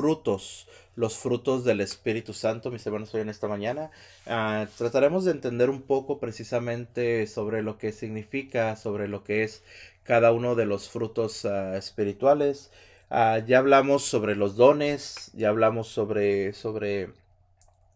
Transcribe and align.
frutos, 0.00 0.66
los 0.96 1.18
frutos 1.18 1.62
del 1.62 1.82
Espíritu 1.82 2.32
Santo, 2.32 2.70
mis 2.70 2.86
hermanos, 2.86 3.14
hoy 3.14 3.20
en 3.20 3.28
esta 3.28 3.48
mañana. 3.48 3.90
Ah, 4.26 4.66
trataremos 4.78 5.26
de 5.26 5.32
entender 5.32 5.68
un 5.68 5.82
poco 5.82 6.18
precisamente 6.18 7.26
sobre 7.26 7.62
lo 7.62 7.76
que 7.76 7.92
significa, 7.92 8.76
sobre 8.76 9.08
lo 9.08 9.24
que 9.24 9.42
es 9.42 9.62
cada 10.02 10.32
uno 10.32 10.54
de 10.54 10.64
los 10.64 10.88
frutos 10.88 11.44
ah, 11.44 11.76
espirituales. 11.76 12.70
Ah, 13.10 13.40
ya 13.46 13.58
hablamos 13.58 14.02
sobre 14.02 14.36
los 14.36 14.56
dones, 14.56 15.32
ya 15.34 15.50
hablamos 15.50 15.88
sobre, 15.88 16.54
sobre 16.54 17.10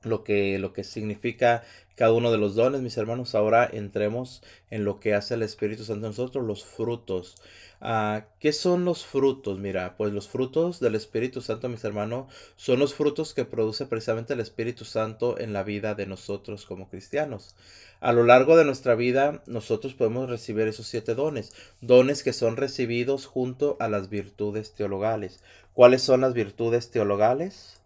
lo 0.03 0.25
que, 0.25 0.59
lo 0.59 0.75
que 0.75 0.85
significa 0.85 1.65
cada 1.95 2.13
uno 2.13 2.33
de 2.33 2.39
los 2.39 2.55
dones, 2.55 2.81
mis 2.81 2.97
hermanos. 2.97 3.35
Ahora 3.35 3.69
entremos 3.73 4.43
en 4.71 4.85
lo 4.85 5.01
que 5.01 5.15
hace 5.15 5.35
el 5.35 5.43
Espíritu 5.43 5.85
Santo 5.85 6.07
en 6.07 6.11
nosotros, 6.11 6.45
los 6.45 6.65
frutos. 6.65 7.37
Ah, 7.81 8.25
¿Qué 8.41 8.53
son 8.53 8.85
los 8.85 9.05
frutos? 9.05 9.59
Mira, 9.59 9.97
pues 9.97 10.13
los 10.13 10.29
frutos 10.29 10.81
del 10.81 10.95
Espíritu 10.95 11.41
Santo, 11.41 11.69
mis 11.69 11.85
hermanos, 11.85 12.33
son 12.57 12.79
los 12.79 12.95
frutos 12.95 13.35
que 13.35 13.45
produce 13.45 13.87
precisamente 13.87 14.33
el 14.33 14.41
Espíritu 14.41 14.85
Santo 14.85 15.39
en 15.39 15.53
la 15.53 15.63
vida 15.63 15.95
de 15.95 16.07
nosotros 16.07 16.65
como 16.65 16.89
cristianos. 16.89 17.55
A 18.01 18.13
lo 18.13 18.25
largo 18.25 18.57
de 18.57 18.65
nuestra 18.65 18.95
vida, 18.95 19.43
nosotros 19.47 19.95
podemos 19.95 20.29
recibir 20.29 20.67
esos 20.67 20.87
siete 20.87 21.15
dones, 21.15 21.53
dones 21.81 22.23
que 22.23 22.33
son 22.33 22.57
recibidos 22.57 23.27
junto 23.27 23.77
a 23.81 23.89
las 23.89 24.09
virtudes 24.09 24.75
teologales. 24.75 25.41
¿Cuáles 25.75 26.03
son 26.03 26.23
las 26.23 26.35
virtudes 26.35 26.91
teologales? 26.91 27.81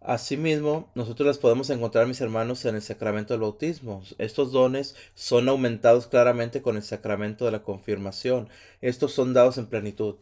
Asimismo, 0.00 0.88
nosotros 0.94 1.26
las 1.26 1.38
podemos 1.38 1.70
encontrar, 1.70 2.06
mis 2.06 2.20
hermanos, 2.20 2.64
en 2.64 2.76
el 2.76 2.82
sacramento 2.82 3.34
del 3.34 3.40
bautismo. 3.40 4.02
Estos 4.18 4.52
dones 4.52 4.94
son 5.14 5.48
aumentados 5.48 6.06
claramente 6.06 6.62
con 6.62 6.76
el 6.76 6.84
sacramento 6.84 7.44
de 7.44 7.50
la 7.50 7.62
confirmación. 7.62 8.48
Estos 8.80 9.12
son 9.12 9.34
dados 9.34 9.58
en 9.58 9.66
plenitud. 9.66 10.16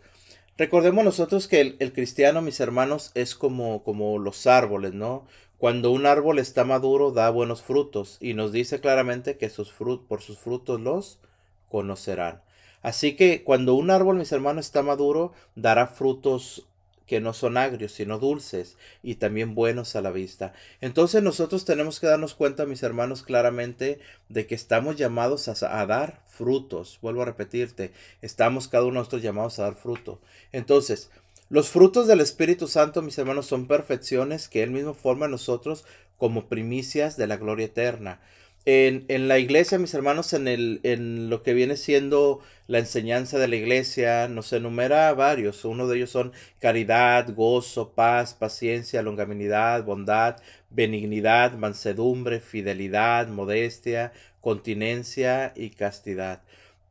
Recordemos 0.56 1.04
nosotros 1.04 1.46
que 1.48 1.76
el, 1.78 1.92
cristiano, 1.92 2.40
mis 2.40 2.60
hermanos, 2.60 3.10
es 3.14 3.34
como, 3.34 3.82
como 3.84 4.18
los 4.18 4.46
árboles, 4.46 4.94
¿no? 4.94 5.26
Cuando 5.58 5.90
un 5.90 6.06
árbol 6.06 6.38
está 6.38 6.64
maduro, 6.64 7.10
da 7.12 7.28
buenos 7.28 7.62
frutos 7.62 8.16
y 8.20 8.32
nos 8.32 8.52
dice 8.52 8.80
claramente 8.80 9.36
que 9.36 9.50
sus 9.50 9.72
por 10.08 10.22
sus 10.22 10.38
frutos 10.38 10.80
los 10.80 11.18
conocerán. 11.68 12.40
Así 12.80 13.16
que 13.16 13.42
cuando 13.44 13.74
un 13.74 13.90
árbol, 13.90 14.16
mis 14.16 14.32
hermanos, 14.32 14.66
está 14.66 14.82
maduro, 14.82 15.32
dará 15.54 15.86
frutos 15.86 16.66
que 17.06 17.20
no 17.20 17.32
son 17.32 17.56
agrios, 17.56 17.92
sino 17.92 18.18
dulces 18.18 18.76
y 19.02 19.16
también 19.16 19.54
buenos 19.54 19.96
a 19.96 20.00
la 20.00 20.10
vista. 20.10 20.52
Entonces 20.80 21.22
nosotros 21.22 21.64
tenemos 21.64 22.00
que 22.00 22.08
darnos 22.08 22.34
cuenta, 22.34 22.66
mis 22.66 22.82
hermanos, 22.82 23.22
claramente 23.22 24.00
de 24.28 24.46
que 24.46 24.54
estamos 24.54 24.96
llamados 24.96 25.48
a, 25.48 25.86
dar 25.86 26.22
frutos. 26.26 26.98
Vuelvo 27.00 27.22
a 27.22 27.26
repetirte, 27.26 27.92
estamos 28.22 28.68
cada 28.68 28.84
uno 28.84 28.94
de 28.94 28.98
nosotros 28.98 29.22
llamados 29.22 29.58
a 29.58 29.64
dar 29.64 29.76
fruto. 29.76 30.20
Entonces, 30.52 31.10
los 31.48 31.68
frutos 31.68 32.08
del 32.08 32.20
Espíritu 32.20 32.66
Santo, 32.66 33.02
mis 33.02 33.18
hermanos, 33.18 33.46
son 33.46 33.68
perfecciones 33.68 34.48
que 34.48 34.62
Él 34.62 34.70
mismo 34.70 34.94
forma 34.94 35.26
en 35.26 35.32
nosotros 35.32 35.84
como 36.18 36.48
primicias 36.48 37.16
de 37.16 37.26
la 37.26 37.36
gloria 37.36 37.66
eterna 37.66 38.20
en, 38.66 39.28
la 39.28 39.38
iglesia, 39.38 39.78
mis 39.78 39.94
hermanos, 39.94 40.32
en, 40.32 40.48
el, 40.48 40.80
en 40.82 41.30
lo 41.30 41.44
que 41.44 41.54
viene 41.54 41.76
siendo 41.76 42.40
la 42.66 42.80
enseñanza 42.80 43.38
de 43.38 43.46
la 43.46 43.54
iglesia, 43.54 44.26
nos 44.26 44.52
enumera 44.52 45.14
varios. 45.14 45.64
Uno 45.64 45.86
de 45.86 45.98
ellos 45.98 46.10
son 46.10 46.32
caridad, 46.58 47.32
gozo, 47.32 47.92
paz, 47.92 48.34
paciencia, 48.34 49.02
longanimidad, 49.02 49.84
bondad, 49.84 50.36
benignidad, 50.70 51.52
mansedumbre, 51.52 52.40
fidelidad, 52.40 53.28
modestia, 53.28 54.12
continencia 54.40 55.52
y 55.54 55.70
castidad. 55.70 56.42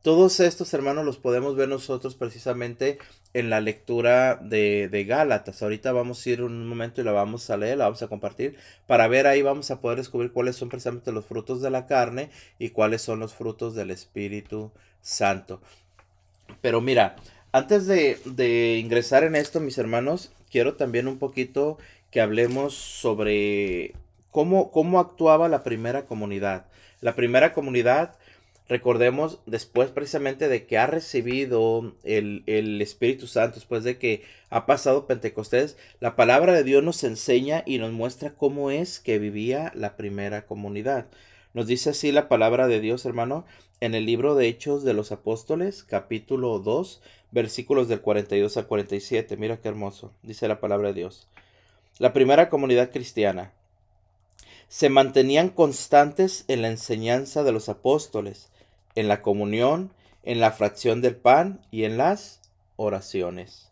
Todos 0.06 0.38
estos 0.38 0.72
hermanos 0.72 1.04
los 1.04 1.16
podemos 1.16 1.56
ver 1.56 1.68
nosotros 1.68 2.14
precisamente 2.14 2.98
en 3.34 3.50
la 3.50 3.60
lectura 3.60 4.36
de, 4.36 4.86
de, 4.88 5.04
Gálatas. 5.04 5.64
Ahorita 5.64 5.90
vamos 5.90 6.24
a 6.24 6.30
ir 6.30 6.44
un 6.44 6.68
momento 6.68 7.00
y 7.00 7.04
la 7.04 7.10
vamos 7.10 7.50
a 7.50 7.56
leer, 7.56 7.78
la 7.78 7.86
vamos 7.86 8.02
a 8.02 8.06
compartir, 8.06 8.56
para 8.86 9.08
ver 9.08 9.26
ahí 9.26 9.42
vamos 9.42 9.72
a 9.72 9.80
poder 9.80 9.98
descubrir 9.98 10.30
cuáles 10.30 10.54
son 10.54 10.68
precisamente 10.68 11.10
los 11.10 11.26
frutos 11.26 11.60
de 11.60 11.70
la 11.70 11.88
carne 11.88 12.30
y 12.60 12.68
cuáles 12.68 13.02
son 13.02 13.18
los 13.18 13.34
frutos 13.34 13.74
del 13.74 13.90
Espíritu 13.90 14.70
Santo. 15.00 15.60
Pero 16.60 16.80
mira, 16.80 17.16
antes 17.50 17.88
de, 17.88 18.20
de 18.26 18.78
ingresar 18.78 19.24
en 19.24 19.34
esto, 19.34 19.58
mis 19.58 19.76
hermanos, 19.76 20.30
quiero 20.52 20.74
también 20.74 21.08
un 21.08 21.18
poquito 21.18 21.78
que 22.12 22.20
hablemos 22.20 22.74
sobre 22.74 23.92
cómo, 24.30 24.70
cómo 24.70 25.00
actuaba 25.00 25.48
la 25.48 25.64
primera 25.64 26.06
comunidad. 26.06 26.66
La 27.00 27.16
primera 27.16 27.52
comunidad 27.52 28.16
recordemos 28.68 29.40
después 29.46 29.90
precisamente 29.90 30.48
de 30.48 30.66
que 30.66 30.78
ha 30.78 30.86
recibido 30.86 31.94
el, 32.04 32.80
Espíritu 32.80 33.26
Santo, 33.26 33.56
después 33.56 33.84
de 33.84 33.98
que 33.98 34.22
ha 34.50 34.66
pasado 34.66 35.06
Pentecostés, 35.06 35.76
la 36.00 36.16
palabra 36.16 36.52
de 36.52 36.64
Dios 36.64 36.82
nos 36.82 37.04
enseña 37.04 37.62
y 37.66 37.78
nos 37.78 37.92
muestra 37.92 38.34
cómo 38.34 38.70
es 38.70 38.98
que 38.98 39.18
vivía 39.18 39.72
la 39.74 39.96
primera 39.96 40.46
comunidad. 40.46 41.06
Nos 41.54 41.66
dice 41.66 41.90
así 41.90 42.12
la 42.12 42.28
palabra 42.28 42.66
de 42.66 42.80
Dios, 42.80 43.06
hermano, 43.06 43.46
en 43.80 43.94
el 43.94 44.06
libro 44.06 44.34
de 44.34 44.48
Hechos 44.48 44.84
de 44.84 44.94
los 44.94 45.12
Apóstoles, 45.12 45.84
capítulo 45.84 46.58
2, 46.58 47.02
versículos 47.30 47.88
del 47.88 48.00
42 48.00 48.56
al 48.56 48.66
47. 48.66 49.36
Mira 49.36 49.60
qué 49.60 49.68
hermoso, 49.68 50.12
dice 50.22 50.48
la 50.48 50.60
palabra 50.60 50.88
de 50.88 50.94
Dios. 50.94 51.28
La 51.98 52.12
primera 52.12 52.48
comunidad 52.48 52.90
cristiana 52.90 53.52
se 54.68 54.88
mantenían 54.88 55.48
constantes 55.48 56.44
en 56.48 56.62
la 56.62 56.68
enseñanza 56.68 57.42
de 57.42 57.52
los 57.52 57.68
apóstoles, 57.68 58.50
en 58.96 59.06
la 59.06 59.22
comunión, 59.22 59.92
en 60.24 60.40
la 60.40 60.50
fracción 60.50 61.00
del 61.00 61.14
pan 61.14 61.60
y 61.70 61.84
en 61.84 61.96
las 61.96 62.40
oraciones. 62.74 63.68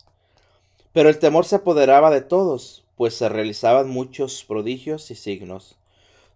Pero 0.93 1.09
el 1.09 1.19
temor 1.19 1.43
se 1.45 1.57
apoderaba 1.57 2.09
de 2.09 2.21
todos, 2.21 2.85
pues 2.95 3.15
se 3.15 3.27
realizaban 3.27 3.89
muchos 3.89 4.45
prodigios 4.45 5.11
y 5.11 5.15
signos. 5.15 5.75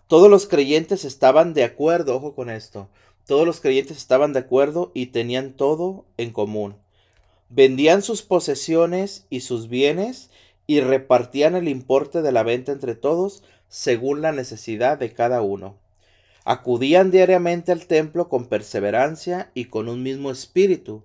Todos 0.07 0.29
los 0.29 0.47
creyentes 0.47 1.05
estaban 1.05 1.53
de 1.53 1.63
acuerdo, 1.63 2.17
ojo 2.17 2.35
con 2.35 2.49
esto, 2.49 2.89
todos 3.25 3.45
los 3.45 3.61
creyentes 3.61 3.97
estaban 3.97 4.33
de 4.33 4.39
acuerdo 4.39 4.91
y 4.93 5.07
tenían 5.07 5.53
todo 5.53 6.03
en 6.17 6.31
común. 6.31 6.75
Vendían 7.49 8.01
sus 8.01 8.23
posesiones 8.23 9.25
y 9.29 9.41
sus 9.41 9.69
bienes 9.69 10.29
y 10.67 10.81
repartían 10.81 11.55
el 11.55 11.67
importe 11.67 12.21
de 12.21 12.31
la 12.31 12.43
venta 12.43 12.71
entre 12.71 12.95
todos 12.95 13.43
según 13.69 14.21
la 14.21 14.31
necesidad 14.31 14.97
de 14.97 15.13
cada 15.13 15.41
uno. 15.41 15.75
Acudían 16.45 17.11
diariamente 17.11 17.71
al 17.71 17.85
templo 17.85 18.29
con 18.29 18.45
perseverancia 18.47 19.51
y 19.53 19.65
con 19.65 19.89
un 19.89 20.03
mismo 20.03 20.31
espíritu. 20.31 21.03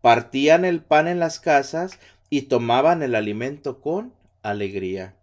Partían 0.00 0.64
el 0.64 0.82
pan 0.82 1.06
en 1.08 1.20
las 1.20 1.38
casas 1.38 1.98
y 2.30 2.42
tomaban 2.42 3.02
el 3.02 3.14
alimento 3.14 3.80
con 3.80 4.12
alegría. 4.42 5.14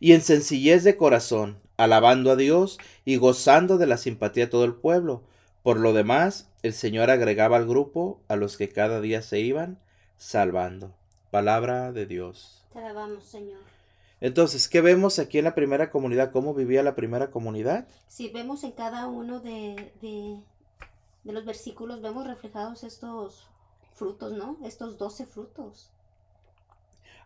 Y 0.00 0.12
en 0.12 0.20
sencillez 0.20 0.84
de 0.84 0.96
corazón, 0.96 1.58
alabando 1.76 2.30
a 2.30 2.36
Dios 2.36 2.78
y 3.04 3.16
gozando 3.16 3.78
de 3.78 3.86
la 3.86 3.96
simpatía 3.96 4.44
de 4.44 4.50
todo 4.50 4.64
el 4.64 4.74
pueblo. 4.74 5.22
Por 5.62 5.78
lo 5.78 5.92
demás, 5.92 6.48
el 6.62 6.74
Señor 6.74 7.10
agregaba 7.10 7.56
al 7.56 7.66
grupo 7.66 8.20
a 8.28 8.36
los 8.36 8.56
que 8.56 8.68
cada 8.68 9.00
día 9.00 9.22
se 9.22 9.40
iban 9.40 9.78
salvando. 10.16 10.94
Palabra 11.30 11.92
de 11.92 12.06
Dios. 12.06 12.64
Te 12.72 12.80
alabamos, 12.80 13.24
Señor. 13.24 13.71
Entonces, 14.22 14.68
¿qué 14.68 14.80
vemos 14.80 15.18
aquí 15.18 15.38
en 15.38 15.44
la 15.44 15.56
primera 15.56 15.90
comunidad? 15.90 16.30
¿Cómo 16.30 16.54
vivía 16.54 16.84
la 16.84 16.94
primera 16.94 17.32
comunidad? 17.32 17.88
Sí, 18.06 18.30
vemos 18.32 18.62
en 18.62 18.70
cada 18.70 19.08
uno 19.08 19.40
de, 19.40 19.92
de, 20.00 21.32
los 21.32 21.44
versículos, 21.44 22.00
vemos 22.00 22.24
reflejados 22.24 22.84
estos 22.84 23.48
frutos, 23.94 24.32
¿no? 24.32 24.58
Estos 24.62 24.96
doce 24.96 25.26
frutos 25.26 25.90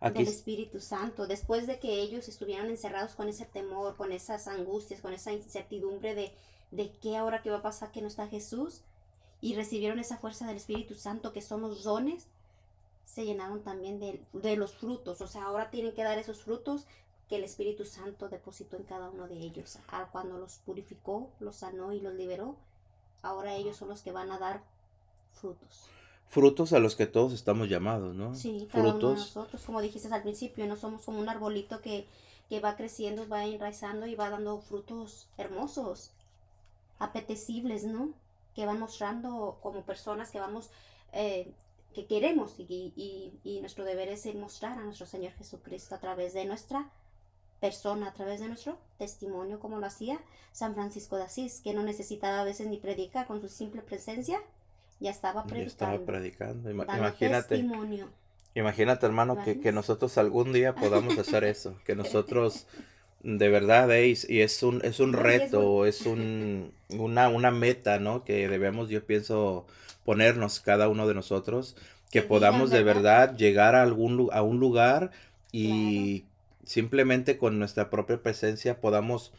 del 0.01 0.27
Espíritu 0.27 0.79
Santo. 0.79 1.27
Después 1.27 1.67
de 1.67 1.77
que 1.77 2.01
ellos 2.01 2.27
estuvieran 2.27 2.67
encerrados 2.67 3.13
con 3.13 3.29
ese 3.29 3.45
temor, 3.45 3.95
con 3.95 4.11
esas 4.11 4.47
angustias, 4.47 4.99
con 4.99 5.13
esa 5.13 5.31
incertidumbre 5.31 6.15
de, 6.15 6.33
de 6.71 6.91
qué 6.99 7.15
ahora 7.15 7.43
qué 7.43 7.51
va 7.51 7.57
a 7.57 7.61
pasar 7.61 7.91
que 7.91 8.01
no 8.01 8.07
está 8.07 8.27
Jesús, 8.27 8.81
y 9.39 9.53
recibieron 9.53 9.99
esa 9.99 10.17
fuerza 10.17 10.47
del 10.47 10.57
Espíritu 10.57 10.95
Santo 10.95 11.31
que 11.31 11.43
son 11.43 11.61
los 11.61 11.83
dones, 11.83 12.25
se 13.17 13.25
llenaron 13.25 13.63
también 13.63 13.99
de, 13.99 14.55
los 14.55 14.75
frutos. 14.75 15.21
O 15.21 15.27
sea, 15.27 15.45
ahora 15.45 15.71
tienen 15.71 15.91
que 15.93 16.03
dar 16.03 16.19
esos 16.19 16.43
frutos 16.43 16.85
que 17.27 17.37
el 17.37 17.43
Espíritu 17.43 17.83
Santo 17.83 18.29
depositó 18.29 18.77
en 18.77 18.83
cada 18.83 19.09
uno 19.09 19.27
de 19.27 19.39
ellos. 19.39 19.79
Ah, 19.87 20.07
cuando 20.11 20.37
los 20.37 20.59
purificó, 20.59 21.31
los 21.39 21.55
sanó 21.55 21.93
y 21.93 21.99
los 21.99 22.13
liberó, 22.13 22.55
ahora 23.23 23.55
ellos 23.55 23.75
son 23.75 23.89
los 23.89 24.03
que 24.03 24.11
van 24.11 24.31
a 24.31 24.37
dar 24.37 24.61
frutos. 25.33 25.87
Frutos 26.27 26.73
a 26.73 26.79
los 26.79 26.95
que 26.95 27.07
todos 27.07 27.33
estamos 27.33 27.69
llamados, 27.69 28.13
¿no? 28.13 28.35
Sí, 28.35 28.67
cada 28.71 28.83
frutos. 28.83 29.03
uno 29.03 29.09
de 29.13 29.15
nosotros, 29.15 29.63
como 29.65 29.81
dijiste 29.81 30.13
al 30.13 30.21
principio, 30.21 30.67
no 30.67 30.75
somos 30.75 31.03
como 31.03 31.19
un 31.19 31.27
arbolito 31.27 31.81
que, 31.81 32.05
que 32.49 32.59
va 32.59 32.75
creciendo, 32.75 33.27
va 33.27 33.45
enraizando 33.45 34.05
y 34.05 34.13
va 34.13 34.29
dando 34.29 34.61
frutos 34.61 35.27
hermosos, 35.39 36.11
apetecibles, 36.99 37.83
¿no? 37.83 38.11
Que 38.53 38.67
van 38.67 38.79
mostrando 38.79 39.57
como 39.63 39.81
personas 39.81 40.29
que 40.29 40.39
vamos 40.39 40.69
eh, 41.13 41.51
que 41.97 42.05
queremos 42.05 42.53
y, 42.59 42.93
y, 43.43 43.59
nuestro 43.59 43.83
deber 43.83 44.07
es 44.07 44.23
mostrar 44.35 44.77
a 44.77 44.83
nuestro 44.83 45.07
Señor 45.07 45.33
Jesucristo 45.33 45.95
a 45.95 45.99
través 45.99 46.31
de 46.35 46.45
nuestra 46.45 46.91
persona, 47.59 48.09
a 48.09 48.13
través 48.13 48.39
de 48.39 48.47
nuestro 48.47 48.77
testimonio, 48.99 49.59
como 49.59 49.79
lo 49.79 49.87
hacía 49.87 50.19
San 50.51 50.75
Francisco 50.75 51.17
de 51.17 51.23
Asís, 51.23 51.59
que 51.63 51.73
no 51.73 51.81
necesitaba 51.81 52.41
a 52.41 52.43
veces 52.43 52.67
ni 52.67 52.77
predicar 52.77 53.25
con 53.25 53.41
su 53.41 53.49
simple 53.49 53.81
presencia, 53.81 54.39
ya 54.99 55.09
estaba 55.09 55.45
predicando. 55.45 55.65
Ya 55.65 55.93
estaba 55.95 56.05
predicando, 56.05 56.69
imagínate. 56.69 57.47
Testimonio. 57.47 58.09
Imagínate, 58.53 59.07
hermano, 59.07 59.43
que, 59.43 59.59
que, 59.59 59.71
nosotros 59.71 60.19
algún 60.19 60.53
día 60.53 60.75
podamos 60.75 61.17
hacer 61.17 61.45
eso, 61.45 61.79
que 61.83 61.95
nosotros 61.95 62.67
de 63.23 63.49
verdad, 63.49 63.91
¿eh? 63.91 64.13
y 64.27 64.39
es 64.39 64.63
un, 64.63 64.81
es 64.83 64.99
un 64.99 65.13
reto, 65.13 65.85
es 65.85 66.05
un, 66.05 66.71
una, 66.89 67.29
una 67.29 67.51
meta, 67.51 67.99
¿no? 67.99 68.23
Que 68.23 68.47
debemos, 68.47 68.89
yo 68.89 69.05
pienso, 69.05 69.65
ponernos 70.05 70.59
cada 70.59 70.87
uno 70.87 71.07
de 71.07 71.13
nosotros, 71.13 71.75
que 72.11 72.21
podamos 72.21 72.69
de 72.69 72.83
verdad 72.83 73.35
llegar 73.35 73.75
a, 73.75 73.83
algún, 73.83 74.29
a 74.31 74.41
un 74.41 74.59
lugar 74.59 75.11
y 75.51 76.23
simplemente 76.63 77.37
con 77.37 77.59
nuestra 77.59 77.89
propia 77.89 78.21
presencia 78.21 78.79
podamos 78.79 79.33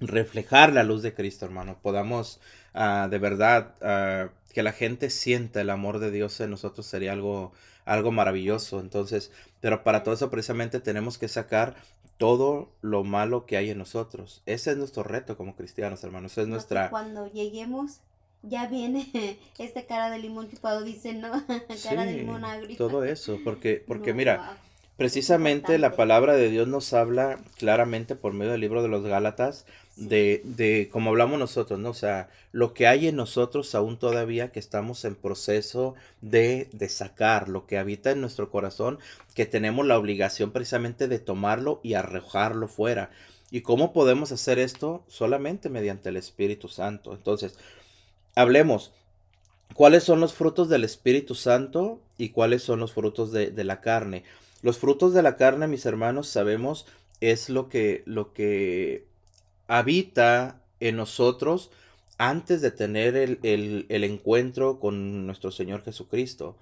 reflejar 0.00 0.72
la 0.72 0.82
luz 0.82 1.02
de 1.02 1.14
Cristo, 1.14 1.44
hermano, 1.44 1.78
podamos 1.82 2.40
uh, 2.74 3.08
de 3.08 3.18
verdad 3.18 3.74
uh, 3.80 4.30
que 4.52 4.62
la 4.62 4.72
gente 4.72 5.10
sienta 5.10 5.60
el 5.60 5.70
amor 5.70 5.98
de 5.98 6.10
Dios 6.10 6.40
en 6.40 6.50
nosotros 6.50 6.86
sería 6.86 7.12
algo, 7.12 7.52
algo 7.84 8.12
maravilloso. 8.12 8.80
Entonces, 8.80 9.30
pero 9.60 9.82
para 9.82 10.02
todo 10.02 10.14
eso 10.14 10.30
precisamente 10.30 10.80
tenemos 10.80 11.18
que 11.18 11.28
sacar 11.28 11.76
todo 12.18 12.68
lo 12.82 13.04
malo 13.04 13.46
que 13.46 13.56
hay 13.56 13.70
en 13.70 13.78
nosotros. 13.78 14.42
Ese 14.46 14.72
es 14.72 14.76
nuestro 14.76 15.02
reto 15.02 15.36
como 15.36 15.56
cristianos, 15.56 16.04
hermanos. 16.04 16.38
es 16.38 16.46
nuestra... 16.46 16.90
Cuando 16.90 17.26
lleguemos, 17.32 18.00
ya 18.42 18.66
viene 18.66 19.08
este 19.58 19.86
cara 19.86 20.10
de 20.10 20.18
limón 20.18 20.50
chupado, 20.50 20.82
dice, 20.82 21.14
¿no? 21.14 21.30
cara 21.82 22.04
de 22.04 22.18
limón 22.18 22.44
agrio. 22.44 22.76
Todo 22.76 23.04
eso, 23.04 23.38
porque, 23.42 23.82
porque 23.86 24.14
mira, 24.14 24.56
precisamente 24.96 25.78
la 25.78 25.96
palabra 25.96 26.34
de 26.34 26.50
Dios 26.50 26.68
nos 26.68 26.92
habla 26.92 27.38
claramente 27.58 28.14
por 28.14 28.32
medio 28.32 28.52
del 28.52 28.60
libro 28.60 28.82
de 28.82 28.88
los 28.88 29.02
Gálatas 29.04 29.66
de, 29.96 30.40
de, 30.44 30.88
como 30.90 31.10
hablamos 31.10 31.38
nosotros, 31.38 31.78
¿no? 31.78 31.90
O 31.90 31.94
sea, 31.94 32.30
lo 32.50 32.72
que 32.72 32.86
hay 32.86 33.08
en 33.08 33.16
nosotros 33.16 33.74
aún 33.74 33.98
todavía 33.98 34.50
que 34.50 34.58
estamos 34.58 35.04
en 35.04 35.14
proceso 35.14 35.94
de, 36.20 36.68
de 36.72 36.88
sacar, 36.88 37.48
lo 37.48 37.66
que 37.66 37.78
habita 37.78 38.10
en 38.10 38.20
nuestro 38.20 38.50
corazón, 38.50 38.98
que 39.34 39.46
tenemos 39.46 39.86
la 39.86 39.98
obligación 39.98 40.50
precisamente 40.50 41.08
de 41.08 41.18
tomarlo 41.18 41.80
y 41.82 41.94
arrojarlo 41.94 42.68
fuera. 42.68 43.10
¿Y 43.50 43.60
cómo 43.60 43.92
podemos 43.92 44.32
hacer 44.32 44.58
esto? 44.58 45.04
Solamente 45.08 45.68
mediante 45.68 46.08
el 46.08 46.16
Espíritu 46.16 46.68
Santo. 46.68 47.12
Entonces, 47.12 47.58
hablemos. 48.34 48.92
¿Cuáles 49.74 50.04
son 50.04 50.20
los 50.20 50.34
frutos 50.34 50.68
del 50.68 50.84
Espíritu 50.84 51.34
Santo 51.34 52.00
y 52.18 52.30
cuáles 52.30 52.62
son 52.62 52.80
los 52.80 52.92
frutos 52.92 53.32
de, 53.32 53.50
de 53.50 53.64
la 53.64 53.80
carne? 53.80 54.22
Los 54.62 54.78
frutos 54.78 55.12
de 55.12 55.22
la 55.22 55.36
carne, 55.36 55.66
mis 55.66 55.84
hermanos, 55.86 56.28
sabemos 56.28 56.86
es 57.20 57.50
lo 57.50 57.68
que, 57.68 58.02
lo 58.06 58.32
que 58.32 59.06
habita 59.66 60.62
en 60.80 60.96
nosotros 60.96 61.70
antes 62.18 62.62
de 62.62 62.70
tener 62.70 63.16
el, 63.16 63.86
encuentro 63.88 64.78
con 64.78 65.26
nuestro 65.26 65.50
Señor 65.50 65.82
Jesucristo. 65.82 66.56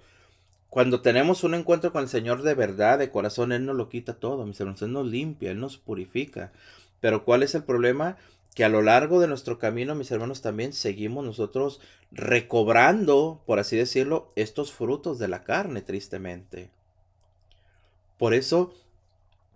Cuando 0.69 1.01
tenemos 1.01 1.43
un 1.43 1.53
encuentro 1.53 1.91
con 1.91 2.01
el 2.01 2.09
Señor 2.09 2.41
de 2.41 2.55
verdad, 2.55 2.97
de 2.97 3.11
corazón, 3.11 3.51
Él 3.51 3.65
nos 3.65 3.75
lo 3.75 3.89
quita 3.89 4.15
todo, 4.15 4.45
mis 4.47 4.59
hermanos, 4.59 4.81
Él 4.81 4.93
nos 4.93 5.05
limpia, 5.05 5.51
Él 5.51 5.59
nos 5.59 5.77
purifica. 5.77 6.51
Pero 7.01 7.23
¿cuál 7.23 7.43
es 7.43 7.53
el 7.53 7.63
problema? 7.63 8.17
Que 8.55 8.63
a 8.63 8.69
lo 8.69 8.81
largo 8.81 9.19
de 9.19 9.27
nuestro 9.27 9.59
camino, 9.59 9.93
mis 9.93 10.09
hermanos, 10.09 10.41
también 10.41 10.73
seguimos 10.73 11.23
nosotros 11.23 11.81
recobrando, 12.11 13.43
por 13.45 13.59
así 13.59 13.77
decirlo, 13.77 14.31
estos 14.35 14.71
frutos 14.71 15.19
de 15.19 15.27
la 15.27 15.43
carne, 15.43 15.81
tristemente. 15.81 16.71
Por 18.21 18.35
eso 18.35 18.71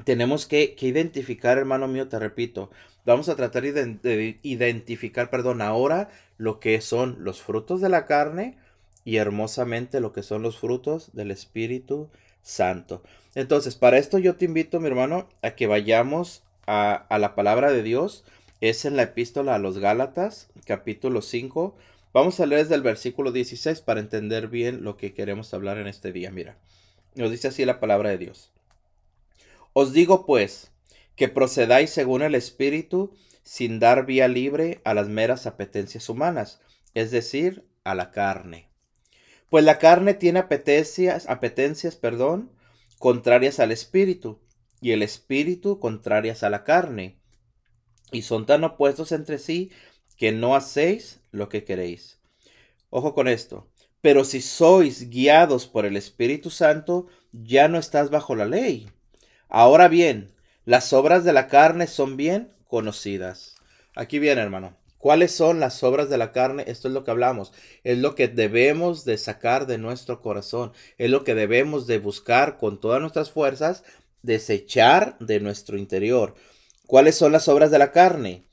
tenemos 0.05 0.47
que, 0.47 0.75
identificar, 0.79 1.59
hermano 1.59 1.87
mío, 1.87 2.07
te 2.07 2.17
repito, 2.17 2.71
vamos 3.05 3.29
a 3.29 3.35
tratar 3.35 3.61
de 3.61 4.39
identificar, 4.41 5.29
perdón, 5.29 5.61
ahora 5.61 6.09
lo 6.39 6.59
que 6.59 6.81
son 6.81 7.17
los 7.19 7.43
frutos 7.43 7.79
de 7.79 7.89
la 7.89 8.07
carne 8.07 8.57
y 9.03 9.17
hermosamente 9.17 9.99
lo 9.99 10.13
que 10.13 10.23
son 10.23 10.41
los 10.41 10.57
frutos 10.57 11.11
del 11.13 11.29
Espíritu 11.29 12.09
Santo. 12.41 13.03
Entonces, 13.35 13.75
para 13.75 13.99
esto 13.99 14.17
yo 14.17 14.35
te 14.35 14.45
invito, 14.45 14.79
mi 14.79 14.87
hermano, 14.87 15.29
a 15.43 15.51
que 15.51 15.67
vayamos 15.67 16.41
a, 16.65 16.93
a 16.93 17.19
la 17.19 17.35
palabra 17.35 17.71
de 17.71 17.83
Dios. 17.83 18.23
Es 18.61 18.83
en 18.85 18.95
la 18.95 19.03
epístola 19.03 19.53
a 19.53 19.59
los 19.59 19.77
Gálatas, 19.77 20.49
capítulo 20.65 21.21
5. 21.21 21.75
Vamos 22.13 22.39
a 22.39 22.47
leer 22.47 22.63
desde 22.63 22.73
el 22.73 22.81
versículo 22.81 23.31
16 23.31 23.81
para 23.81 23.99
entender 23.99 24.47
bien 24.47 24.83
lo 24.83 24.97
que 24.97 25.13
queremos 25.13 25.53
hablar 25.53 25.77
en 25.77 25.85
este 25.85 26.11
día. 26.11 26.31
Mira, 26.31 26.57
nos 27.13 27.29
dice 27.29 27.49
así 27.49 27.63
la 27.63 27.79
palabra 27.79 28.09
de 28.09 28.17
Dios. 28.17 28.54
Os 29.77 29.91
digo 29.91 30.25
pues, 30.25 30.71
que 31.17 31.27
procedáis 31.27 31.89
según 31.89 32.21
el 32.21 32.33
Espíritu, 32.33 33.13
sin 33.43 33.77
dar 33.77 34.05
vía 34.05 34.29
libre 34.29 34.79
a 34.85 34.93
las 34.93 35.09
meras 35.09 35.45
apetencias 35.45 36.07
humanas, 36.07 36.61
es 36.93 37.11
decir, 37.11 37.67
a 37.83 37.93
la 37.93 38.11
carne. 38.11 38.69
Pues 39.49 39.65
la 39.65 39.77
carne 39.77 40.13
tiene 40.13 40.39
apetencias, 40.39 41.27
apetencias, 41.27 41.97
perdón, 41.97 42.53
contrarias 42.99 43.59
al 43.59 43.73
espíritu, 43.73 44.39
y 44.79 44.93
el 44.93 45.03
espíritu 45.03 45.77
contrarias 45.77 46.43
a 46.43 46.49
la 46.49 46.63
carne, 46.63 47.19
y 48.13 48.21
son 48.21 48.45
tan 48.45 48.63
opuestos 48.63 49.11
entre 49.11 49.39
sí 49.39 49.73
que 50.15 50.31
no 50.31 50.55
hacéis 50.55 51.19
lo 51.31 51.49
que 51.49 51.65
queréis. 51.65 52.21
Ojo 52.89 53.13
con 53.13 53.27
esto. 53.27 53.67
Pero 53.99 54.23
si 54.23 54.39
sois 54.39 55.09
guiados 55.09 55.67
por 55.67 55.85
el 55.85 55.97
Espíritu 55.97 56.49
Santo, 56.49 57.07
ya 57.33 57.67
no 57.67 57.77
estás 57.77 58.09
bajo 58.09 58.35
la 58.35 58.45
ley. 58.45 58.89
Ahora 59.49 59.87
bien, 59.87 60.29
las 60.65 60.93
obras 60.93 61.23
de 61.23 61.33
la 61.33 61.47
carne 61.47 61.87
son 61.87 62.17
bien 62.17 62.51
conocidas. 62.67 63.55
Aquí 63.95 64.19
viene, 64.19 64.41
hermano. 64.41 64.75
¿Cuáles 64.97 65.31
son 65.31 65.59
las 65.59 65.83
obras 65.83 66.09
de 66.09 66.17
la 66.17 66.31
carne? 66.31 66.63
Esto 66.67 66.87
es 66.87 66.93
lo 66.95 67.03
que 67.03 67.11
hablamos. 67.11 67.53
Es 67.83 67.99
lo 67.99 68.15
que 68.15 68.27
debemos 68.27 69.05
de 69.05 69.19
sacar 69.19 69.67
de 69.67 69.77
nuestro 69.77 70.21
corazón. 70.21 70.73
Es 70.97 71.11
lo 71.11 71.23
que 71.23 71.35
debemos 71.35 71.85
de 71.85 71.99
buscar 71.99 72.57
con 72.57 72.79
todas 72.79 73.01
nuestras 73.01 73.29
fuerzas, 73.29 73.83
desechar 74.23 75.15
de 75.19 75.39
nuestro 75.39 75.77
interior. 75.77 76.33
¿Cuáles 76.87 77.15
son 77.15 77.31
las 77.31 77.47
obras 77.47 77.69
de 77.69 77.77
la 77.77 77.91
carne? 77.91 78.47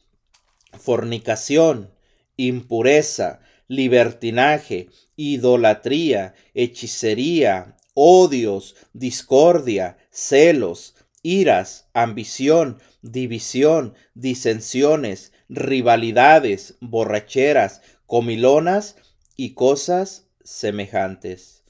Fornicación, 0.78 1.90
impureza, 2.36 3.40
libertinaje, 3.66 4.90
idolatría, 5.16 6.34
hechicería, 6.52 7.76
odios, 7.94 8.76
discordia, 8.92 9.96
celos, 10.12 10.94
iras, 11.22 11.88
ambición, 11.94 12.78
división, 13.00 13.94
disensiones, 14.14 15.32
rivalidades, 15.48 16.76
borracheras, 16.80 17.82
comilonas 18.06 18.96
y 19.36 19.54
cosas 19.54 20.28
semejantes. 20.44 21.64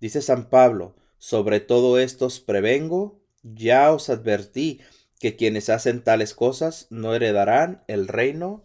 Dice 0.00 0.22
San 0.22 0.48
Pablo, 0.48 0.94
sobre 1.18 1.60
todo 1.60 1.98
estos 1.98 2.40
prevengo, 2.40 3.20
ya 3.42 3.92
os 3.92 4.08
advertí 4.08 4.80
que 5.18 5.36
quienes 5.36 5.68
hacen 5.68 6.02
tales 6.02 6.34
cosas 6.34 6.86
no 6.90 7.14
heredarán 7.14 7.82
el 7.88 8.08
reino 8.08 8.64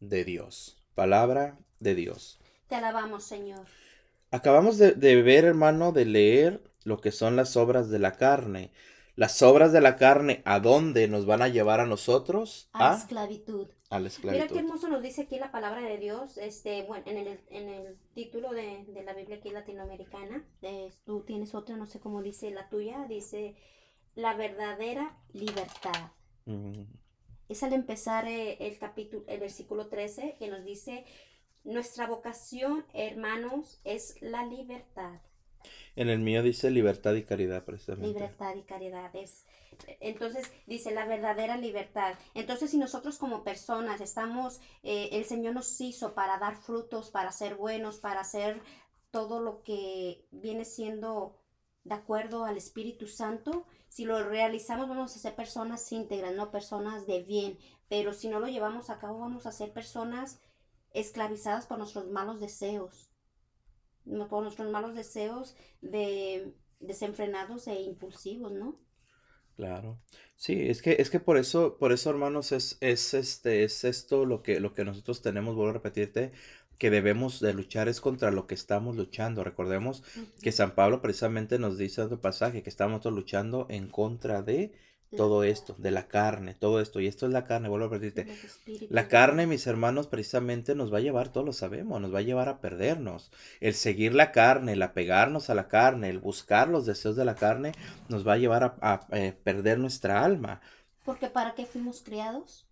de 0.00 0.24
Dios. 0.24 0.76
Palabra 0.94 1.58
de 1.80 1.94
Dios. 1.94 2.38
Te 2.68 2.76
alabamos, 2.76 3.24
Señor. 3.24 3.66
Acabamos 4.30 4.78
de, 4.78 4.92
de 4.92 5.22
ver, 5.22 5.44
hermano, 5.44 5.90
de 5.90 6.04
leer 6.04 6.62
lo 6.88 7.00
que 7.00 7.12
son 7.12 7.36
las 7.36 7.56
obras 7.56 7.90
de 7.90 7.98
la 7.98 8.12
carne. 8.12 8.72
Las 9.14 9.42
obras 9.42 9.72
de 9.72 9.80
la 9.80 9.96
carne, 9.96 10.42
¿a 10.44 10.60
dónde 10.60 11.06
nos 11.08 11.26
van 11.26 11.42
a 11.42 11.48
llevar 11.48 11.80
a 11.80 11.86
nosotros? 11.86 12.70
A, 12.72 12.90
la 12.90 12.96
esclavitud. 12.96 13.68
A 13.90 13.98
la 14.00 14.08
esclavitud. 14.08 14.42
Mira 14.42 14.52
qué 14.52 14.60
hermoso 14.60 14.88
nos 14.88 15.02
dice 15.02 15.22
aquí 15.22 15.38
la 15.38 15.50
palabra 15.50 15.82
de 15.82 15.98
Dios, 15.98 16.38
este, 16.38 16.84
bueno, 16.84 17.04
en 17.06 17.16
el, 17.18 17.40
en 17.50 17.68
el 17.68 17.98
título 18.14 18.52
de, 18.52 18.84
la 19.04 19.12
Biblia 19.14 19.38
aquí 19.38 19.50
latinoamericana, 19.50 20.44
tú 21.04 21.24
tienes 21.24 21.54
otra, 21.54 21.76
no 21.76 21.86
sé 21.86 22.00
cómo 22.00 22.22
dice 22.22 22.50
la 22.50 22.68
tuya, 22.68 23.06
dice 23.08 23.56
la 24.14 24.34
verdadera 24.34 25.16
libertad. 25.32 26.12
Es 27.48 27.62
al 27.62 27.72
empezar 27.72 28.26
eh, 28.26 28.56
el 28.60 28.78
capítulo, 28.78 29.24
el 29.26 29.40
versículo 29.40 29.88
13, 29.88 30.36
que 30.38 30.48
nos 30.48 30.64
dice, 30.64 31.04
nuestra 31.64 32.06
vocación, 32.06 32.86
hermanos, 32.94 33.80
es 33.84 34.14
la 34.22 34.46
libertad. 34.46 35.20
En 35.98 36.10
el 36.10 36.20
mío 36.20 36.44
dice 36.44 36.70
libertad 36.70 37.14
y 37.14 37.24
caridad, 37.24 37.64
precisamente. 37.64 38.06
Libertad 38.06 38.54
y 38.54 38.62
caridad 38.62 39.10
es. 39.16 39.44
Entonces 39.98 40.48
dice 40.64 40.92
la 40.92 41.04
verdadera 41.06 41.56
libertad. 41.56 42.14
Entonces, 42.34 42.70
si 42.70 42.78
nosotros 42.78 43.18
como 43.18 43.42
personas 43.42 44.00
estamos, 44.00 44.60
eh, 44.84 45.08
el 45.10 45.24
Señor 45.24 45.54
nos 45.54 45.80
hizo 45.80 46.14
para 46.14 46.38
dar 46.38 46.54
frutos, 46.54 47.10
para 47.10 47.32
ser 47.32 47.56
buenos, 47.56 47.98
para 47.98 48.20
hacer 48.20 48.62
todo 49.10 49.40
lo 49.40 49.64
que 49.64 50.24
viene 50.30 50.64
siendo 50.64 51.36
de 51.82 51.96
acuerdo 51.96 52.44
al 52.44 52.56
Espíritu 52.56 53.08
Santo, 53.08 53.66
si 53.88 54.04
lo 54.04 54.22
realizamos 54.22 54.88
vamos 54.88 55.16
a 55.16 55.18
ser 55.18 55.34
personas 55.34 55.90
íntegras, 55.90 56.32
no 56.32 56.52
personas 56.52 57.08
de 57.08 57.24
bien, 57.24 57.58
pero 57.88 58.12
si 58.12 58.28
no 58.28 58.38
lo 58.38 58.46
llevamos 58.46 58.88
a 58.88 59.00
cabo 59.00 59.18
vamos 59.18 59.46
a 59.46 59.52
ser 59.52 59.72
personas 59.72 60.38
esclavizadas 60.92 61.66
por 61.66 61.78
nuestros 61.78 62.06
malos 62.06 62.38
deseos 62.38 63.07
por 64.28 64.42
nuestros 64.42 64.70
malos 64.70 64.94
deseos 64.94 65.56
de 65.80 66.52
desenfrenados 66.80 67.66
e 67.66 67.82
impulsivos, 67.82 68.52
¿no? 68.52 68.78
Claro. 69.56 69.98
Sí, 70.36 70.68
es 70.68 70.82
que, 70.82 70.96
es 71.00 71.10
que 71.10 71.18
por 71.18 71.36
eso, 71.36 71.78
por 71.78 71.92
eso, 71.92 72.10
hermanos, 72.10 72.52
es, 72.52 72.78
es 72.80 73.12
este, 73.12 73.64
es 73.64 73.82
esto 73.82 74.24
lo 74.24 74.42
que, 74.42 74.60
lo 74.60 74.72
que 74.72 74.84
nosotros 74.84 75.20
tenemos, 75.20 75.56
vuelvo 75.56 75.70
a 75.70 75.74
repetirte, 75.74 76.30
que 76.78 76.90
debemos 76.90 77.40
de 77.40 77.52
luchar 77.54 77.88
es 77.88 78.00
contra 78.00 78.30
lo 78.30 78.46
que 78.46 78.54
estamos 78.54 78.96
luchando. 78.96 79.42
Recordemos 79.42 80.04
que 80.40 80.52
San 80.52 80.76
Pablo 80.76 81.02
precisamente 81.02 81.58
nos 81.58 81.76
dice 81.76 82.00
en 82.00 82.06
otro 82.06 82.20
pasaje 82.20 82.62
que 82.62 82.70
estamos 82.70 83.04
luchando 83.06 83.66
en 83.68 83.88
contra 83.88 84.42
de 84.42 84.72
todo 85.16 85.42
esto, 85.42 85.74
de 85.78 85.90
la 85.90 86.06
carne, 86.06 86.54
todo 86.54 86.80
esto. 86.80 87.00
Y 87.00 87.06
esto 87.06 87.26
es 87.26 87.32
la 87.32 87.44
carne, 87.44 87.68
vuelvo 87.68 87.86
a 87.86 87.88
repetirte. 87.88 88.36
La 88.90 89.08
carne, 89.08 89.46
mis 89.46 89.66
hermanos, 89.66 90.06
precisamente 90.06 90.74
nos 90.74 90.92
va 90.92 90.98
a 90.98 91.02
llevar, 91.02 91.30
todos 91.30 91.46
lo 91.46 91.52
sabemos, 91.52 92.00
nos 92.00 92.14
va 92.14 92.18
a 92.18 92.22
llevar 92.22 92.48
a 92.48 92.60
perdernos. 92.60 93.30
El 93.60 93.74
seguir 93.74 94.14
la 94.14 94.32
carne, 94.32 94.72
el 94.72 94.82
apegarnos 94.82 95.50
a 95.50 95.54
la 95.54 95.68
carne, 95.68 96.10
el 96.10 96.18
buscar 96.18 96.68
los 96.68 96.84
deseos 96.84 97.16
de 97.16 97.24
la 97.24 97.34
carne, 97.34 97.72
nos 98.08 98.26
va 98.26 98.34
a 98.34 98.38
llevar 98.38 98.76
a, 98.80 99.06
eh, 99.12 99.32
perder 99.32 99.78
nuestra 99.78 100.24
alma. 100.24 100.60
Porque 101.04 101.28
¿para 101.28 101.54
qué 101.54 101.64
fuimos 101.64 102.02
criados? 102.02 102.66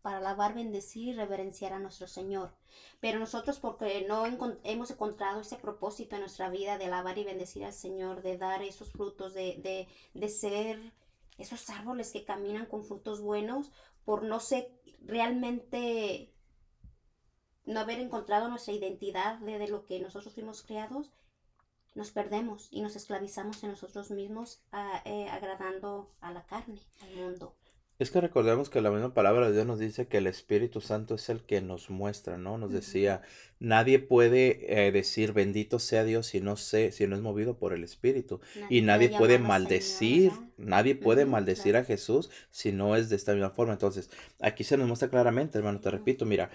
Para 0.00 0.18
alabar, 0.18 0.54
bendecir 0.54 1.08
y 1.08 1.12
reverenciar 1.14 1.72
a 1.72 1.78
nuestro 1.78 2.06
Señor. 2.06 2.52
Pero 3.00 3.18
nosotros 3.18 3.58
porque 3.58 4.06
no 4.08 4.24
hemos 4.64 4.90
encontrado 4.90 5.40
ese 5.40 5.56
propósito 5.56 6.16
en 6.16 6.22
nuestra 6.22 6.48
vida 6.48 6.78
de 6.78 6.86
alabar 6.86 7.18
y 7.18 7.24
bendecir 7.24 7.64
al 7.64 7.72
Señor, 7.72 8.22
de 8.22 8.38
dar 8.38 8.62
esos 8.62 8.90
frutos, 8.90 9.34
de, 9.34 9.58
de, 9.62 9.88
de 10.18 10.28
ser 10.28 10.78
esos 11.38 11.68
árboles 11.70 12.12
que 12.12 12.24
caminan 12.24 12.66
con 12.66 12.84
frutos 12.84 13.20
buenos 13.20 13.70
por 14.04 14.22
no 14.22 14.40
ser 14.40 14.70
realmente 15.00 16.32
no 17.64 17.80
haber 17.80 18.00
encontrado 18.00 18.48
nuestra 18.48 18.74
identidad 18.74 19.38
de, 19.38 19.68
lo 19.68 19.84
que 19.84 20.00
nosotros 20.00 20.34
fuimos 20.34 20.62
creados, 20.62 21.10
nos 21.94 22.10
perdemos 22.10 22.68
y 22.70 22.82
nos 22.82 22.96
esclavizamos 22.96 23.62
en 23.62 23.70
nosotros 23.70 24.10
mismos 24.10 24.62
eh, 25.04 25.28
agradando 25.30 26.14
a 26.20 26.32
la 26.32 26.44
carne, 26.44 26.80
al 27.02 27.14
mundo. 27.14 27.56
Es 28.00 28.10
que 28.10 28.20
recordemos 28.20 28.70
que 28.70 28.80
la 28.80 28.90
misma 28.90 29.14
palabra 29.14 29.46
de 29.46 29.52
Dios 29.52 29.66
nos 29.66 29.78
dice 29.78 30.08
que 30.08 30.18
el 30.18 30.26
Espíritu 30.26 30.80
Santo 30.80 31.14
es 31.14 31.28
el 31.28 31.42
que 31.42 31.60
nos 31.60 31.90
muestra, 31.90 32.36
¿no? 32.38 32.58
Nos 32.58 32.72
decía, 32.72 33.22
nadie 33.60 34.00
puede 34.00 34.86
eh, 34.86 34.90
decir 34.90 35.32
bendito 35.32 35.78
sea 35.78 36.02
Dios 36.02 36.26
si 36.26 36.40
no 36.40 36.56
sé, 36.56 36.90
si 36.90 37.06
no 37.06 37.14
es 37.14 37.22
movido 37.22 37.56
por 37.56 37.72
el 37.72 37.84
Espíritu. 37.84 38.40
y 38.68 38.82
nadie 38.82 39.10
puede 39.10 39.38
maldecir, 39.38 40.32
nadie 40.56 40.96
puede 40.96 41.24
maldecir 41.24 41.76
a 41.76 41.84
Jesús 41.84 42.30
si 42.50 42.72
no 42.72 42.96
es 42.96 43.10
de 43.10 43.16
esta 43.16 43.32
misma 43.32 43.50
forma. 43.50 43.74
Entonces, 43.74 44.10
aquí 44.40 44.64
se 44.64 44.76
nos 44.76 44.88
muestra 44.88 45.08
claramente, 45.08 45.58
hermano, 45.58 45.80
te 45.80 45.90
repito, 45.90 46.26
mira, 46.26 46.50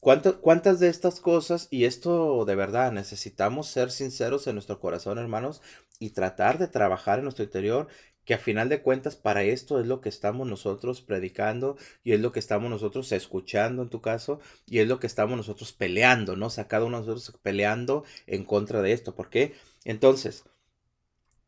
¿Cuántas, 0.00 0.34
¿Cuántas 0.34 0.78
de 0.78 0.88
estas 0.88 1.18
cosas, 1.18 1.66
y 1.72 1.84
esto 1.84 2.44
de 2.44 2.54
verdad, 2.54 2.92
necesitamos 2.92 3.66
ser 3.66 3.90
sinceros 3.90 4.46
en 4.46 4.54
nuestro 4.54 4.78
corazón, 4.78 5.18
hermanos, 5.18 5.60
y 5.98 6.10
tratar 6.10 6.58
de 6.58 6.68
trabajar 6.68 7.18
en 7.18 7.24
nuestro 7.24 7.44
interior 7.44 7.88
que 8.28 8.34
a 8.34 8.38
final 8.38 8.68
de 8.68 8.82
cuentas 8.82 9.16
para 9.16 9.42
esto 9.42 9.80
es 9.80 9.86
lo 9.86 10.02
que 10.02 10.10
estamos 10.10 10.46
nosotros 10.46 11.00
predicando 11.00 11.78
y 12.04 12.12
es 12.12 12.20
lo 12.20 12.30
que 12.30 12.40
estamos 12.40 12.68
nosotros 12.68 13.10
escuchando 13.12 13.80
en 13.80 13.88
tu 13.88 14.02
caso 14.02 14.38
y 14.66 14.80
es 14.80 14.86
lo 14.86 15.00
que 15.00 15.06
estamos 15.06 15.38
nosotros 15.38 15.72
peleando, 15.72 16.36
¿no? 16.36 16.48
O 16.48 16.50
sea, 16.50 16.68
cada 16.68 16.84
uno 16.84 17.00
de 17.00 17.06
nosotros 17.06 17.40
peleando 17.42 18.04
en 18.26 18.44
contra 18.44 18.82
de 18.82 18.92
esto. 18.92 19.14
¿Por 19.14 19.30
qué? 19.30 19.54
Entonces, 19.86 20.44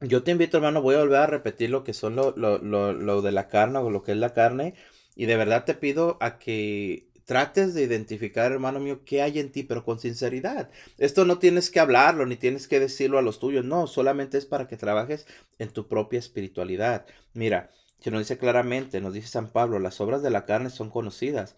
yo 0.00 0.22
te 0.22 0.30
invito, 0.30 0.56
hermano, 0.56 0.80
voy 0.80 0.94
a 0.94 1.00
volver 1.00 1.18
a 1.18 1.26
repetir 1.26 1.68
lo 1.68 1.84
que 1.84 1.92
son 1.92 2.16
lo, 2.16 2.32
lo, 2.34 2.56
lo, 2.56 2.94
lo 2.94 3.20
de 3.20 3.32
la 3.32 3.48
carne 3.48 3.78
o 3.80 3.90
lo 3.90 4.02
que 4.02 4.12
es 4.12 4.18
la 4.18 4.32
carne 4.32 4.74
y 5.14 5.26
de 5.26 5.36
verdad 5.36 5.66
te 5.66 5.74
pido 5.74 6.16
a 6.20 6.38
que 6.38 7.09
trates 7.30 7.74
de 7.74 7.84
identificar, 7.84 8.50
hermano 8.50 8.80
mío, 8.80 9.04
qué 9.04 9.22
hay 9.22 9.38
en 9.38 9.52
ti, 9.52 9.62
pero 9.62 9.84
con 9.84 10.00
sinceridad. 10.00 10.68
Esto 10.98 11.24
no 11.24 11.38
tienes 11.38 11.70
que 11.70 11.78
hablarlo, 11.78 12.26
ni 12.26 12.34
tienes 12.34 12.66
que 12.66 12.80
decirlo 12.80 13.18
a 13.18 13.22
los 13.22 13.38
tuyos, 13.38 13.64
no, 13.64 13.86
solamente 13.86 14.36
es 14.36 14.46
para 14.46 14.66
que 14.66 14.76
trabajes 14.76 15.28
en 15.60 15.68
tu 15.68 15.86
propia 15.86 16.18
espiritualidad. 16.18 17.06
Mira, 17.32 17.70
se 18.00 18.10
nos 18.10 18.22
dice 18.22 18.36
claramente, 18.36 19.00
nos 19.00 19.12
dice 19.12 19.28
San 19.28 19.52
Pablo, 19.52 19.78
las 19.78 20.00
obras 20.00 20.22
de 20.22 20.30
la 20.30 20.44
carne 20.44 20.70
son 20.70 20.90
conocidas. 20.90 21.54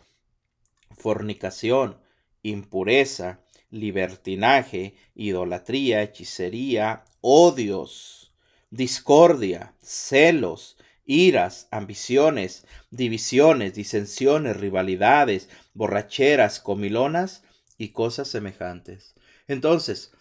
Fornicación, 0.91 1.97
impureza, 2.43 3.41
libertinaje, 3.71 4.95
idolatría, 5.14 6.02
hechicería, 6.02 7.07
odios, 7.23 8.35
discordia, 8.69 9.73
celos, 9.81 10.76
iras, 11.04 11.68
ambiciones, 11.71 12.66
divisiones, 12.90 13.75
disensiones, 13.75 14.56
rivalidades, 14.56 15.49
borracheras, 15.75 16.61
comilonas 16.61 17.42
y 17.78 17.88
cosas 17.88 18.28
semejantes. 18.28 19.14
Entonces, 19.49 20.12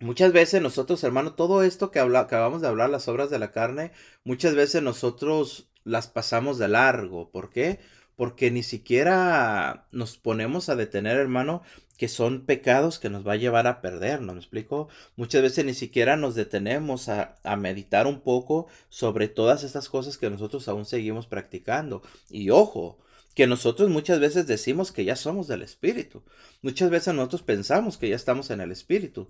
muchas 0.00 0.32
veces 0.32 0.62
nosotros, 0.62 1.02
hermano, 1.04 1.34
todo 1.34 1.62
esto 1.62 1.90
que 1.90 2.00
acabamos 2.00 2.60
de 2.60 2.68
hablar, 2.68 2.90
las 2.90 3.08
obras 3.08 3.30
de 3.30 3.38
la 3.38 3.52
carne, 3.52 3.92
muchas 4.24 4.54
veces 4.54 4.82
nosotros 4.82 5.70
las 5.84 6.06
pasamos 6.06 6.58
de 6.58 6.68
largo. 6.68 7.30
¿Por 7.30 7.50
qué? 7.50 7.80
Porque 8.16 8.50
ni 8.50 8.62
siquiera 8.62 9.86
nos 9.92 10.18
ponemos 10.18 10.68
a 10.68 10.76
detener, 10.76 11.16
hermano, 11.16 11.62
que 11.98 12.08
son 12.08 12.46
pecados 12.46 12.98
que 12.98 13.10
nos 13.10 13.26
va 13.26 13.32
a 13.32 13.36
llevar 13.36 13.66
a 13.66 13.82
perdernos, 13.82 14.34
¿me 14.34 14.40
explico? 14.40 14.88
Muchas 15.16 15.42
veces 15.42 15.64
ni 15.64 15.74
siquiera 15.74 16.16
nos 16.16 16.34
detenemos 16.34 17.08
a, 17.10 17.36
a, 17.42 17.56
meditar 17.56 18.06
un 18.06 18.20
poco 18.20 18.68
sobre 18.88 19.28
todas 19.28 19.64
estas 19.64 19.90
cosas 19.90 20.16
que 20.16 20.30
nosotros 20.30 20.68
aún 20.68 20.86
seguimos 20.86 21.26
practicando. 21.26 22.02
Y 22.30 22.50
ojo, 22.50 22.98
que 23.34 23.48
nosotros 23.48 23.90
muchas 23.90 24.20
veces 24.20 24.46
decimos 24.46 24.92
que 24.92 25.04
ya 25.04 25.16
somos 25.16 25.48
del 25.48 25.62
Espíritu. 25.62 26.22
Muchas 26.62 26.88
veces 26.88 27.14
nosotros 27.14 27.42
pensamos 27.42 27.98
que 27.98 28.08
ya 28.08 28.16
estamos 28.16 28.50
en 28.50 28.60
el 28.60 28.72
Espíritu. 28.72 29.28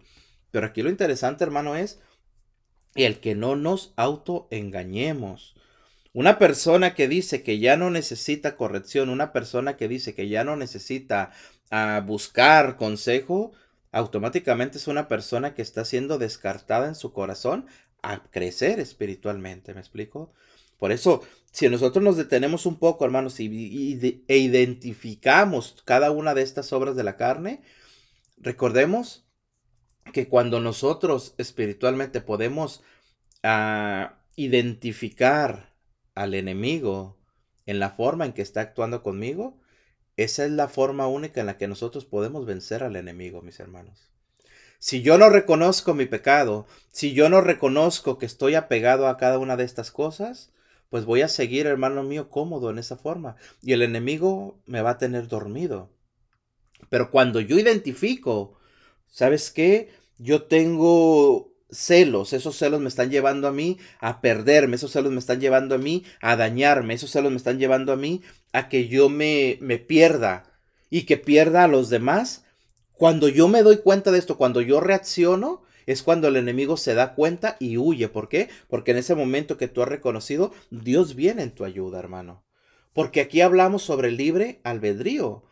Pero 0.51 0.67
aquí 0.67 0.83
lo 0.83 0.91
interesante, 0.91 1.45
hermano, 1.45 1.75
es 1.75 2.01
el 2.95 3.21
que 3.21 3.35
no 3.35 3.57
nos 3.57 3.95
autoengañemos. 3.97 5.55
Una 6.13 6.39
persona 6.39 6.95
que 6.95 7.07
dice 7.07 7.43
que 7.43 7.59
ya 7.59 7.77
no 7.77 7.91
necesita 7.91 8.57
corrección, 8.57 9.09
una 9.09 9.33
persona 9.33 9.77
que 9.77 9.89
dice 9.89 10.15
que 10.15 10.29
ya 10.29 10.43
no 10.43 10.57
necesita 10.57 11.33
a 11.71 12.01
buscar 12.01 12.77
consejo, 12.77 13.53
automáticamente 13.93 14.79
es 14.79 14.89
una 14.89 15.09
persona 15.09 15.55
que 15.55 15.63
está 15.63 15.85
siendo 15.85 16.19
descartada 16.19 16.89
en 16.89 16.95
su 16.95 17.13
corazón 17.13 17.67
a 18.03 18.23
crecer 18.31 18.81
espiritualmente, 18.81 19.75
¿me 19.75 19.81
explico? 19.81 20.33
Por 20.79 20.93
eso, 20.93 21.23
si 21.51 21.69
nosotros 21.69 22.05
nos 22.05 22.17
detenemos 22.17 22.65
un 22.65 22.79
poco, 22.79 23.05
hermanos, 23.05 23.41
y, 23.41 24.23
e 24.29 24.39
identificamos 24.39 25.83
cada 25.85 26.11
una 26.11 26.35
de 26.35 26.43
estas 26.43 26.73
obras 26.73 26.95
de 26.95 27.03
la 27.03 27.17
carne, 27.17 27.63
recordemos 28.37 29.27
que 30.13 30.29
cuando 30.29 30.61
nosotros 30.61 31.35
espiritualmente 31.37 32.21
podemos 32.21 32.83
ah, 33.43 34.21
identificar 34.37 35.75
al 36.15 36.35
enemigo 36.35 37.19
en 37.67 37.81
la 37.81 37.91
forma 37.91 38.25
en 38.25 38.33
que 38.33 38.43
está 38.43 38.61
actuando 38.61 39.03
conmigo, 39.03 39.59
esa 40.19 40.45
es 40.45 40.51
la 40.51 40.67
forma 40.67 41.07
única 41.07 41.41
en 41.41 41.47
la 41.47 41.57
que 41.57 41.69
nosotros 41.69 42.05
podemos 42.05 42.45
vencer 42.45 42.83
al 42.83 42.97
enemigo, 42.97 43.41
mis 43.41 43.61
hermanos. 43.61 44.11
Si 44.81 45.01
yo 45.01 45.17
no 45.17 45.31
reconozco 45.31 45.95
mi 45.95 46.07
pecado, 46.07 46.67
si 46.91 47.13
yo 47.15 47.29
no 47.29 47.41
reconozco 47.41 48.19
que 48.19 48.27
estoy 48.27 48.57
apegado 48.57 49.07
a 49.07 49.17
cada 49.17 49.39
una 49.39 49.57
de 49.57 49.63
estas 49.63 49.93
cosas, 49.93 50.53
pues 50.91 51.05
voy 51.05 51.23
a 51.23 51.29
seguir, 51.29 51.67
hermano 51.67 52.03
mío, 52.03 52.31
cómodo 52.31 52.71
en 52.71 52.79
esa 52.79 52.97
forma. 52.97 53.37
Y 53.63 53.75
el 53.75 53.83
enemigo 53.83 54.59
me 54.67 54.83
va 54.83 54.91
a 54.91 54.99
tener 54.99 55.29
dormido. 55.29 55.89
Pero 56.91 57.13
cuando 57.13 57.41
yo 57.41 57.57
identifico, 57.57 58.59
¿sabes 59.07 59.53
qué? 59.53 59.93
Yo 60.19 60.45
tengo 60.45 61.48
celos, 61.71 62.33
esos 62.33 62.57
celos 62.57 62.81
me 62.81 62.89
están 62.89 63.11
llevando 63.11 63.49
a 63.49 63.53
mí 63.53 63.79
a 64.01 64.21
perderme, 64.21 64.77
esos 64.77 64.93
celos 64.93 65.13
me 65.13 65.19
están 65.19 65.41
llevando 65.41 65.75
a 65.75 65.79
mí 65.79 66.05
a 66.21 66.37
dañarme, 66.37 66.95
esos 66.95 67.11
celos 67.11 67.31
me 67.31 67.37
están 67.37 67.59
llevando 67.59 67.93
a 67.93 67.97
mí 67.97 68.23
a 68.53 68.69
que 68.69 68.89
yo 68.89 69.09
me, 69.09 69.59
me 69.61 69.79
pierda 69.79 70.45
y 70.91 71.03
que 71.03 71.17
pierda 71.17 71.65
a 71.65 71.69
los 71.69 71.91
demás. 71.91 72.45
Cuando 72.93 73.29
yo 73.29 73.49
me 73.49 73.63
doy 73.63 73.79
cuenta 73.79 74.11
de 74.11 74.19
esto, 74.19 74.37
cuando 74.37 74.61
yo 74.61 74.81
reacciono, 74.81 75.63
es 75.87 76.03
cuando 76.03 76.29
el 76.29 76.37
enemigo 76.37 76.77
se 76.77 76.95
da 76.95 77.15
cuenta 77.15 77.57
y 77.61 77.79
huye. 77.79 78.09
¿Por 78.09 78.29
qué? 78.29 78.51
Porque 78.69 78.91
en 78.91 78.99
ese 78.99 79.15
momento 79.15 79.57
que 79.57 79.69
tú 79.69 79.83
has 79.83 79.89
reconocido, 79.89 80.53
Dios 80.71 81.15
viene 81.15 81.43
en 81.43 81.51
tu 81.51 81.65
ayuda, 81.65 81.99
hermano. 81.99 82.45
Porque 82.93 83.23
aquí 83.23 83.41
hablamos 83.41 83.85
sobre 83.85 84.11
libre 84.11 84.61
albedrío. 84.65 85.45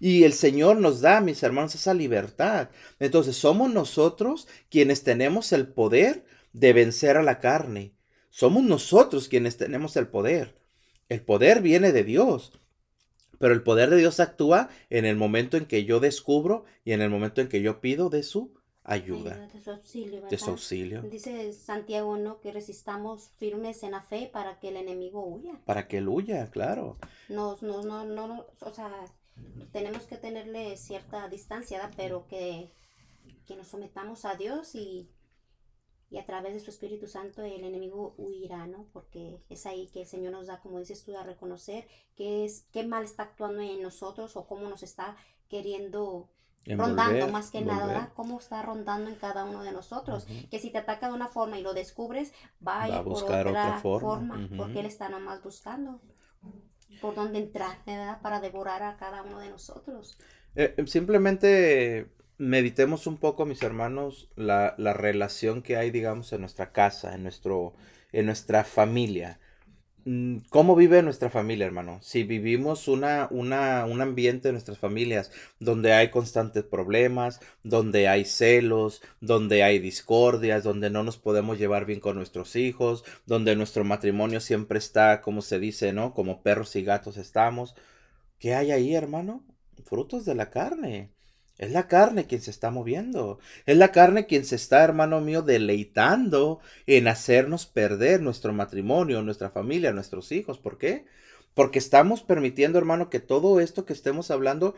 Y 0.00 0.24
el 0.24 0.32
Señor 0.32 0.78
nos 0.78 1.00
da, 1.00 1.20
mis 1.20 1.42
hermanos, 1.42 1.74
esa 1.74 1.94
libertad. 1.94 2.70
Entonces 2.98 3.36
somos 3.36 3.72
nosotros 3.72 4.48
quienes 4.68 5.02
tenemos 5.04 5.52
el 5.52 5.68
poder 5.68 6.24
de 6.52 6.72
vencer 6.72 7.16
a 7.16 7.22
la 7.22 7.38
carne. 7.40 7.94
Somos 8.30 8.64
nosotros 8.64 9.28
quienes 9.28 9.56
tenemos 9.56 9.96
el 9.96 10.08
poder. 10.08 10.58
El 11.08 11.22
poder 11.22 11.62
viene 11.62 11.92
de 11.92 12.02
Dios. 12.02 12.52
Pero 13.38 13.54
el 13.54 13.62
poder 13.62 13.90
de 13.90 13.96
Dios 13.96 14.20
actúa 14.20 14.68
en 14.90 15.04
el 15.04 15.16
momento 15.16 15.56
en 15.56 15.66
que 15.66 15.84
yo 15.84 16.00
descubro 16.00 16.64
y 16.84 16.92
en 16.92 17.02
el 17.02 17.10
momento 17.10 17.40
en 17.40 17.48
que 17.48 17.62
yo 17.62 17.80
pido 17.80 18.10
de 18.10 18.22
su 18.22 18.54
ayuda. 18.82 19.48
De 19.52 19.60
su 19.60 19.70
auxilio. 19.70 20.22
De 20.28 20.38
su 20.38 20.50
auxilio. 20.50 21.02
Dice 21.02 21.52
Santiago, 21.52 22.16
¿no? 22.16 22.40
Que 22.40 22.52
resistamos 22.52 23.30
firmes 23.38 23.82
en 23.82 23.92
la 23.92 24.02
fe 24.02 24.30
para 24.32 24.58
que 24.58 24.68
el 24.68 24.76
enemigo 24.76 25.24
huya. 25.24 25.60
Para 25.64 25.88
que 25.88 25.98
él 25.98 26.08
huya, 26.08 26.50
claro. 26.50 26.98
no, 27.28 27.56
no, 27.60 27.82
no, 27.82 28.04
no, 28.04 28.46
o 28.60 28.70
sea, 28.72 28.90
tenemos 29.72 30.04
que 30.04 30.16
tenerle 30.16 30.76
cierta 30.76 31.28
distancia, 31.28 31.90
pero 31.96 32.26
que, 32.26 32.70
que 33.46 33.56
nos 33.56 33.68
sometamos 33.68 34.24
a 34.24 34.34
Dios 34.34 34.74
y 34.74 35.08
y 36.14 36.18
a 36.18 36.26
través 36.26 36.54
de 36.54 36.60
su 36.60 36.70
Espíritu 36.70 37.08
Santo 37.08 37.42
el 37.42 37.64
enemigo 37.64 38.14
huirá, 38.18 38.68
¿no? 38.68 38.86
Porque 38.92 39.42
es 39.48 39.66
ahí 39.66 39.88
que 39.88 40.02
el 40.02 40.06
Señor 40.06 40.30
nos 40.30 40.46
da, 40.46 40.60
como 40.60 40.78
dices 40.78 41.02
tú, 41.04 41.16
a 41.16 41.24
reconocer 41.24 41.88
qué 42.14 42.44
es, 42.44 42.68
qué 42.70 42.84
mal 42.84 43.02
está 43.02 43.24
actuando 43.24 43.60
en 43.62 43.82
nosotros 43.82 44.36
o 44.36 44.46
cómo 44.46 44.68
nos 44.68 44.84
está 44.84 45.16
queriendo 45.48 46.28
rondando 46.66 47.26
más 47.28 47.50
que 47.50 47.62
nada, 47.62 47.86
¿verdad? 47.86 48.12
Cómo 48.14 48.38
está 48.38 48.62
rondando 48.62 49.10
en 49.10 49.16
cada 49.16 49.44
uno 49.44 49.64
de 49.64 49.72
nosotros. 49.72 50.26
Que 50.52 50.60
si 50.60 50.70
te 50.70 50.78
ataca 50.78 51.08
de 51.08 51.14
una 51.14 51.26
forma 51.26 51.58
y 51.58 51.62
lo 51.62 51.74
descubres, 51.74 52.32
va 52.64 52.84
a 52.84 52.88
ir 52.90 53.02
por 53.02 53.24
otra, 53.24 53.80
forma, 53.80 54.48
porque 54.56 54.80
él 54.80 54.86
está 54.86 55.08
nomás 55.08 55.42
buscando 55.42 56.00
por 57.00 57.14
dónde 57.14 57.38
entrar, 57.38 57.78
¿verdad? 57.86 58.20
Para 58.22 58.40
devorar 58.40 58.82
a 58.82 58.96
cada 58.96 59.22
uno 59.22 59.38
de 59.38 59.50
nosotros. 59.50 60.18
Eh, 60.56 60.74
simplemente 60.86 62.08
meditemos 62.38 63.06
un 63.06 63.18
poco, 63.18 63.44
mis 63.44 63.62
hermanos, 63.62 64.28
la, 64.36 64.74
la, 64.78 64.92
relación 64.92 65.62
que 65.62 65.76
hay, 65.76 65.90
digamos, 65.90 66.32
en 66.32 66.40
nuestra 66.40 66.72
casa, 66.72 67.14
en, 67.14 67.22
nuestro, 67.22 67.74
en 68.12 68.26
nuestra 68.26 68.64
familia. 68.64 69.40
Mm, 70.06 70.38
¿Cómo 70.50 70.76
vive 70.76 71.02
nuestra 71.02 71.30
familia, 71.30 71.64
hermano? 71.66 71.98
Si 72.02 72.24
vivimos 72.24 72.88
una, 72.88 73.26
una, 73.30 73.86
un 73.86 74.02
ambiente 74.02 74.48
de 74.48 74.52
nuestras 74.52 74.78
familias 74.78 75.30
donde 75.60 75.94
hay 75.94 76.10
constantes 76.10 76.62
problemas, 76.64 77.40
donde 77.62 78.06
hay 78.08 78.24
celos, 78.26 79.02
donde 79.20 79.62
hay 79.62 79.78
discordias, 79.78 80.62
donde 80.62 80.90
no 80.90 81.04
nos 81.04 81.16
podemos 81.16 81.58
llevar 81.58 81.86
bien 81.86 82.00
con 82.00 82.16
nuestros 82.16 82.54
hijos, 82.56 83.04
donde 83.26 83.56
nuestro 83.56 83.84
matrimonio 83.84 84.40
siempre 84.40 84.78
está, 84.78 85.22
como 85.22 85.40
se 85.42 85.58
dice, 85.58 85.92
¿no? 85.94 86.12
Como 86.12 86.42
perros 86.42 86.76
y 86.76 86.82
gatos 86.82 87.16
estamos. 87.16 87.74
¿Qué 88.38 88.54
hay 88.54 88.72
ahí, 88.72 88.94
hermano? 88.94 89.42
Frutos 89.84 90.24
de 90.26 90.34
la 90.34 90.50
carne. 90.50 91.10
Es 91.56 91.70
la 91.70 91.86
carne 91.86 92.26
quien 92.26 92.40
se 92.40 92.50
está 92.50 92.70
moviendo. 92.70 93.38
Es 93.66 93.76
la 93.76 93.92
carne 93.92 94.26
quien 94.26 94.44
se 94.44 94.56
está, 94.56 94.82
hermano 94.82 95.20
mío, 95.20 95.42
deleitando 95.42 96.60
en 96.86 97.06
hacernos 97.06 97.66
perder 97.66 98.20
nuestro 98.20 98.52
matrimonio, 98.52 99.22
nuestra 99.22 99.50
familia, 99.50 99.92
nuestros 99.92 100.32
hijos. 100.32 100.58
¿Por 100.58 100.78
qué? 100.78 101.04
Porque 101.54 101.78
estamos 101.78 102.22
permitiendo, 102.22 102.78
hermano, 102.78 103.08
que 103.08 103.20
todo 103.20 103.60
esto 103.60 103.84
que 103.84 103.92
estemos 103.92 104.32
hablando 104.32 104.74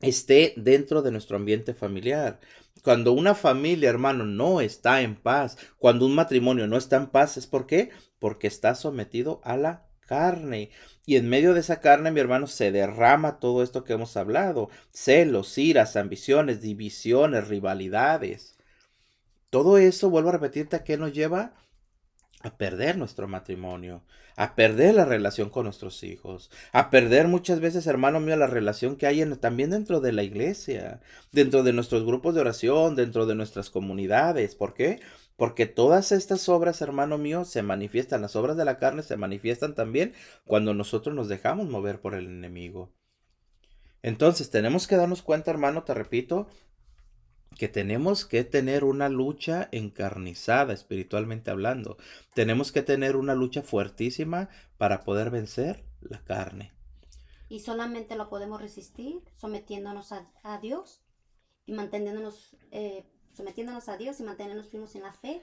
esté 0.00 0.54
dentro 0.56 1.02
de 1.02 1.10
nuestro 1.10 1.36
ambiente 1.36 1.74
familiar. 1.74 2.40
Cuando 2.82 3.12
una 3.12 3.34
familia, 3.34 3.90
hermano, 3.90 4.24
no 4.24 4.60
está 4.60 5.02
en 5.02 5.16
paz, 5.16 5.58
cuando 5.78 6.06
un 6.06 6.14
matrimonio 6.14 6.66
no 6.66 6.76
está 6.76 6.96
en 6.96 7.08
paz, 7.08 7.36
¿es 7.36 7.46
por 7.46 7.66
qué? 7.66 7.90
Porque 8.18 8.46
está 8.46 8.74
sometido 8.74 9.40
a 9.44 9.56
la 9.56 9.85
carne. 10.06 10.70
Y 11.04 11.16
en 11.16 11.28
medio 11.28 11.54
de 11.54 11.60
esa 11.60 11.80
carne, 11.80 12.10
mi 12.10 12.20
hermano, 12.20 12.46
se 12.46 12.72
derrama 12.72 13.38
todo 13.38 13.62
esto 13.62 13.84
que 13.84 13.92
hemos 13.92 14.16
hablado. 14.16 14.70
Celos, 14.92 15.58
iras, 15.58 15.96
ambiciones, 15.96 16.62
divisiones, 16.62 17.48
rivalidades. 17.48 18.56
Todo 19.50 19.78
eso, 19.78 20.10
vuelvo 20.10 20.30
a 20.30 20.32
repetirte, 20.32 20.76
¿a 20.76 20.84
qué 20.84 20.96
nos 20.96 21.12
lleva? 21.12 21.54
A 22.42 22.56
perder 22.56 22.98
nuestro 22.98 23.28
matrimonio, 23.28 24.02
a 24.36 24.54
perder 24.54 24.94
la 24.94 25.04
relación 25.04 25.50
con 25.50 25.64
nuestros 25.64 26.02
hijos, 26.02 26.50
a 26.72 26.90
perder 26.90 27.28
muchas 27.28 27.60
veces, 27.60 27.86
hermano 27.86 28.20
mío, 28.20 28.36
la 28.36 28.46
relación 28.46 28.96
que 28.96 29.06
hay 29.06 29.22
en, 29.22 29.36
también 29.36 29.70
dentro 29.70 30.00
de 30.00 30.12
la 30.12 30.22
iglesia, 30.22 31.00
dentro 31.32 31.62
de 31.62 31.72
nuestros 31.72 32.04
grupos 32.04 32.34
de 32.34 32.42
oración, 32.42 32.96
dentro 32.96 33.26
de 33.26 33.34
nuestras 33.34 33.70
comunidades. 33.70 34.54
¿Por 34.54 34.74
qué? 34.74 35.00
Porque 35.36 35.66
todas 35.66 36.12
estas 36.12 36.48
obras, 36.48 36.80
hermano 36.80 37.18
mío, 37.18 37.44
se 37.44 37.62
manifiestan, 37.62 38.22
las 38.22 38.36
obras 38.36 38.56
de 38.56 38.64
la 38.64 38.78
carne 38.78 39.02
se 39.02 39.16
manifiestan 39.16 39.74
también 39.74 40.14
cuando 40.46 40.72
nosotros 40.72 41.14
nos 41.14 41.28
dejamos 41.28 41.68
mover 41.68 42.00
por 42.00 42.14
el 42.14 42.26
enemigo. 42.26 42.90
Entonces 44.02 44.50
tenemos 44.50 44.86
que 44.86 44.96
darnos 44.96 45.22
cuenta, 45.22 45.50
hermano, 45.50 45.82
te 45.82 45.92
repito, 45.92 46.46
que 47.56 47.68
tenemos 47.68 48.24
que 48.24 48.44
tener 48.44 48.84
una 48.84 49.08
lucha 49.08 49.68
encarnizada, 49.72 50.72
espiritualmente 50.72 51.50
hablando. 51.50 51.96
Tenemos 52.34 52.70
que 52.70 52.82
tener 52.82 53.16
una 53.16 53.34
lucha 53.34 53.62
fuertísima 53.62 54.48
para 54.76 55.04
poder 55.04 55.30
vencer 55.30 55.84
la 56.00 56.22
carne. 56.22 56.72
Y 57.48 57.60
solamente 57.60 58.16
lo 58.16 58.28
podemos 58.28 58.60
resistir 58.60 59.22
sometiéndonos 59.34 60.12
a, 60.12 60.58
Dios 60.60 61.02
y 61.64 61.72
manteniéndonos 61.72 62.56
eh, 62.72 63.06
sometiéndonos 63.46 63.88
a 63.88 63.96
Dios 63.96 64.18
y 64.18 64.24
mantenernos 64.24 64.66
firmes 64.66 64.96
en 64.96 65.02
la 65.02 65.12
fe 65.12 65.40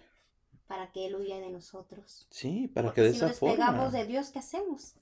para 0.67 0.91
que 0.91 1.05
Él 1.05 1.15
huya 1.15 1.39
de 1.39 1.49
nosotros. 1.49 2.27
Sí, 2.29 2.67
para 2.67 2.93
que 2.93 3.01
de 3.01 3.09
esa 3.09 3.29
forma. 3.29 3.33
Si 3.33 3.45
nos 3.45 3.57
despegamos 3.57 3.93
de 3.93 4.05
Dios, 4.05 4.29
¿qué 4.31 4.39
hacemos? 4.39 4.95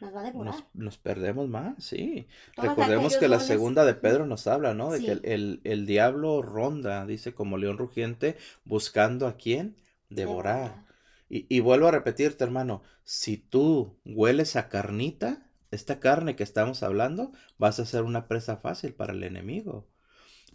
Nos 0.00 0.14
va 0.14 0.20
a 0.20 0.24
devorar. 0.24 0.54
Nos, 0.72 0.96
perdemos 0.96 1.48
más, 1.48 1.82
sí. 1.82 2.28
Recordemos 2.56 3.16
que 3.16 3.26
la 3.26 3.40
segunda 3.40 3.84
de 3.84 3.94
Pedro 3.94 4.26
nos 4.26 4.46
habla, 4.46 4.74
¿no? 4.74 4.92
De 4.92 5.00
que 5.00 5.10
el, 5.24 5.60
el, 5.64 5.86
diablo 5.86 6.40
ronda, 6.40 7.04
dice, 7.04 7.34
como 7.34 7.58
león 7.58 7.78
rugiente, 7.78 8.36
buscando 8.64 9.26
a 9.26 9.36
quién 9.36 9.74
devorar. 10.08 10.84
Y, 11.28 11.46
y 11.48 11.58
vuelvo 11.58 11.88
a 11.88 11.92
repetirte, 11.92 12.44
hermano, 12.44 12.82
si 13.02 13.38
tú 13.38 13.96
hueles 14.04 14.54
a 14.54 14.68
carnita, 14.68 15.50
esta 15.72 15.98
carne 15.98 16.36
que 16.36 16.44
estamos 16.44 16.84
hablando, 16.84 17.32
vas 17.58 17.80
a 17.80 17.86
ser 17.86 18.04
una 18.04 18.28
presa 18.28 18.58
fácil 18.58 18.94
para 18.94 19.14
el 19.14 19.24
enemigo. 19.24 19.88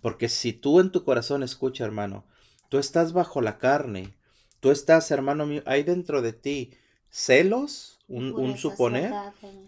Porque 0.01 0.29
si 0.29 0.53
tú 0.53 0.79
en 0.79 0.91
tu 0.91 1.03
corazón 1.03 1.43
escucha, 1.43 1.85
hermano, 1.85 2.25
tú 2.69 2.79
estás 2.79 3.13
bajo 3.13 3.41
la 3.41 3.57
carne, 3.59 4.15
tú 4.59 4.71
estás, 4.71 5.11
hermano 5.11 5.45
mío, 5.45 5.61
hay 5.65 5.83
dentro 5.83 6.21
de 6.21 6.33
ti 6.33 6.71
celos, 7.09 7.99
un, 8.07 8.57
suponer, 8.57 9.13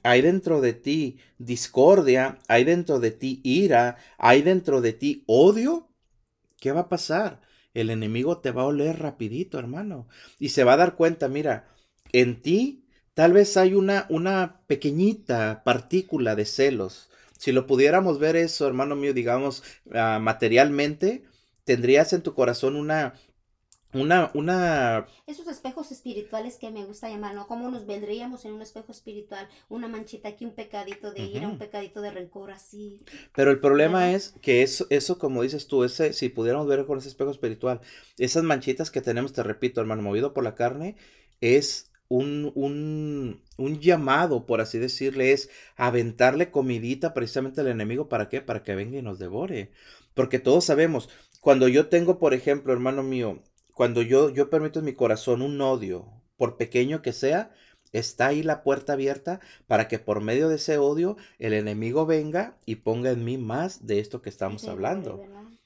hay 0.04 0.22
dentro 0.22 0.60
de 0.60 0.74
ti 0.74 1.18
discordia, 1.38 2.40
hay 2.48 2.66
dentro 2.66 3.00
de 3.00 3.12
ti 3.12 3.40
ira, 3.44 3.98
hay 4.18 4.42
dentro 4.42 4.82
de 4.82 4.94
ti 4.94 5.24
odio, 5.28 5.88
¿qué 6.60 6.72
va 6.72 6.82
a 6.82 6.90
pasar? 6.90 7.42
El 7.74 7.90
enemigo 7.90 8.40
te 8.40 8.52
va 8.52 8.64
a 8.64 8.68
oler 8.68 9.00
rapidito, 9.00 9.60
hermano, 9.60 10.08
y 10.40 10.50
se 10.50 10.64
va 10.64 10.74
a 10.74 10.78
dar 10.78 10.96
cuenta, 10.96 11.28
mira, 11.28 11.70
en 12.12 12.42
ti 12.42 12.86
tal 13.14 13.34
vez 13.34 13.56
hay 13.58 13.76
una, 13.76 14.08
una 14.10 14.62
pequeñita 14.68 15.64
partícula 15.64 16.36
de 16.36 16.46
celos, 16.46 17.10
si 17.44 17.52
lo 17.52 17.68
pudiéramos 17.68 18.20
ver 18.20 18.38
eso, 18.38 18.66
hermano 18.66 18.96
mío, 18.96 19.14
digamos, 19.14 19.64
ah, 19.94 20.18
materialmente, 20.22 21.26
tendrías 21.66 22.14
en 22.14 22.22
tu 22.22 22.34
corazón 22.34 22.78
una, 22.78 23.16
una, 23.92 24.32
una... 24.34 25.08
Esos 25.28 25.50
espejos 25.50 25.92
espirituales 25.92 26.56
que 26.56 26.72
me 26.72 26.86
gusta 26.86 27.10
llamar, 27.10 27.36
¿no? 27.36 27.46
¿Cómo 27.46 27.70
nos 27.70 27.86
vendríamos 27.86 28.46
en 28.46 28.54
un 28.54 28.62
espejo 28.62 28.94
espiritual? 28.94 29.50
Una 29.68 29.90
manchita 29.90 30.30
aquí, 30.30 30.46
un 30.46 30.56
pecadito 30.56 31.12
de 31.12 31.24
ira, 31.24 31.50
un 31.50 31.58
pecadito 31.58 32.00
de 32.00 32.12
rencor, 32.12 32.52
así. 32.52 33.02
Pero 33.36 33.52
el 33.52 33.60
problema 33.60 34.14
es 34.14 34.36
que 34.42 34.64
eso, 34.64 34.88
eso, 34.90 35.20
como 35.20 35.42
dices 35.44 35.68
tú, 35.68 35.84
ese, 35.84 36.14
si 36.14 36.30
pudiéramos 36.30 36.66
ver 36.66 36.86
con 36.86 36.98
ese 36.98 37.10
espejo 37.10 37.32
espiritual, 37.32 37.82
esas 38.18 38.44
manchitas 38.44 38.90
que 38.90 39.02
tenemos, 39.02 39.34
te 39.34 39.44
repito, 39.44 39.82
hermano, 39.82 40.02
movido 40.02 40.34
por 40.34 40.46
la 40.46 40.56
carne, 40.56 40.96
es 41.42 41.92
un, 42.10 42.52
un, 42.56 43.42
un, 43.58 43.80
llamado, 43.80 44.46
por 44.46 44.62
así 44.62 44.78
decirle, 44.78 45.32
es 45.32 45.50
aventarle 45.76 46.52
comidita 46.52 47.14
precisamente 47.14 47.62
al 47.62 47.68
enemigo. 47.68 48.10
¿Para 48.10 48.30
qué? 48.30 48.42
Para 48.42 48.64
que 48.64 48.76
venga 48.76 49.00
y 49.00 49.02
nos 49.02 49.20
devore. 49.20 49.72
Porque 50.14 50.40
todos 50.40 50.66
sabemos, 50.66 51.10
cuando 51.42 51.68
yo 51.68 51.88
tengo, 51.88 52.20
por 52.20 52.34
ejemplo, 52.34 52.74
hermano 52.74 53.04
mío, 53.04 53.42
cuando 53.74 54.02
yo, 54.02 54.30
yo 54.30 54.50
permito 54.50 54.80
en 54.80 54.86
mi 54.86 54.94
corazón 54.94 55.42
un 55.42 55.60
odio, 55.62 56.08
por 56.38 56.58
pequeño 56.58 57.02
que 57.02 57.14
sea, 57.14 57.52
está 57.92 58.28
ahí 58.28 58.44
la 58.44 58.64
puerta 58.64 58.94
abierta 58.94 59.40
para 59.68 59.88
que 59.88 60.00
por 60.00 60.22
medio 60.22 60.50
de 60.50 60.56
ese 60.56 60.78
odio 60.78 61.16
el 61.40 61.54
enemigo 61.54 62.06
venga 62.06 62.58
y 62.66 62.78
ponga 62.78 63.12
en 63.12 63.24
mí 63.24 63.38
más 63.38 63.86
de 63.88 64.00
esto 64.00 64.22
que 64.22 64.30
estamos 64.30 64.68
hablando. 64.68 65.24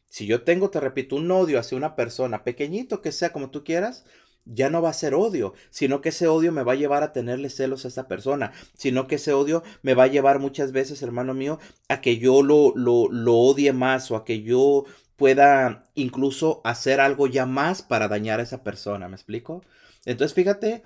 Si 0.10 0.26
yo 0.26 0.44
tengo, 0.44 0.70
te 0.70 0.80
repito, 0.80 1.16
un 1.16 1.30
odio 1.32 1.60
hacia 1.60 1.78
una 1.78 1.96
persona, 1.96 2.44
pequeñito 2.44 3.02
que 3.02 3.12
sea 3.12 3.32
como 3.34 3.50
tú 3.50 3.64
quieras, 3.64 4.06
ya 4.54 4.70
no 4.70 4.82
va 4.82 4.90
a 4.90 4.94
ser 4.94 5.14
odio, 5.14 5.54
sino 5.70 6.02
que 6.02 6.10
ese 6.10 6.28
odio 6.28 6.52
me 6.52 6.64
va 6.64 6.74
a 6.74 6.76
llevar 6.76 7.04
a 7.04 7.14
tenerle 7.14 7.50
celos 7.50 7.86
a 7.86 7.90
esa 7.90 8.08
persona, 8.08 8.54
sino 8.76 9.08
que 9.08 9.16
ese 9.16 9.34
odio 9.34 9.64
me 9.82 9.94
va 9.94 10.04
a 10.04 10.08
llevar 10.08 10.40
muchas 10.40 10.72
veces, 10.72 11.02
hermano 11.02 11.34
mío, 11.34 11.60
a 11.90 12.02
que 12.02 12.18
yo 12.18 12.44
lo, 12.44 12.74
lo, 12.76 13.10
lo 13.10 13.36
odie 13.36 13.74
más 13.74 14.12
o 14.12 14.16
a 14.16 14.26
que 14.26 14.42
yo 14.42 14.86
pueda 15.18 15.84
incluso 15.96 16.62
hacer 16.64 17.02
algo 17.02 17.28
ya 17.28 17.46
más 17.46 17.82
para 17.82 18.08
dañar 18.08 18.40
a 18.40 18.44
esa 18.44 18.64
persona, 18.64 19.10
¿me 19.10 19.16
explico? 19.16 19.64
Entonces 20.06 20.34
fíjate 20.34 20.84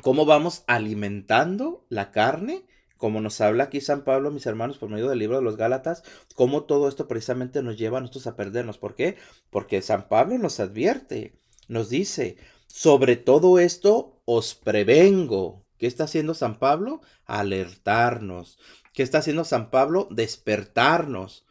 cómo 0.00 0.24
vamos 0.24 0.64
alimentando 0.66 1.84
la 1.90 2.10
carne, 2.12 2.64
como 2.96 3.20
nos 3.20 3.40
habla 3.40 3.64
aquí 3.64 3.80
San 3.80 4.04
Pablo, 4.04 4.30
mis 4.30 4.46
hermanos, 4.46 4.78
por 4.78 4.88
medio 4.88 5.08
del 5.08 5.18
libro 5.18 5.36
de 5.36 5.42
los 5.42 5.56
Gálatas, 5.56 6.04
cómo 6.36 6.64
todo 6.64 6.88
esto 6.88 7.08
precisamente 7.08 7.62
nos 7.62 7.76
lleva 7.76 7.98
a 7.98 8.00
nosotros 8.00 8.28
a 8.28 8.36
perdernos. 8.36 8.78
¿Por 8.78 8.94
qué? 8.94 9.16
Porque 9.50 9.82
San 9.82 10.08
Pablo 10.08 10.38
nos 10.38 10.60
advierte, 10.60 11.34
nos 11.66 11.88
dice, 11.88 12.36
sobre 12.72 13.16
todo 13.16 13.58
esto 13.58 14.22
os 14.24 14.54
prevengo. 14.54 15.62
¿Qué 15.76 15.86
está 15.86 16.04
haciendo 16.04 16.32
San 16.32 16.58
Pablo? 16.58 17.02
Alertarnos. 17.26 18.58
¿Qué 18.94 19.02
está 19.02 19.18
haciendo 19.18 19.44
San 19.44 19.68
Pablo? 19.70 20.08
Despertarnos. 20.10 21.44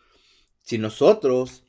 Si 0.64 0.80
nosotros, 0.80 1.64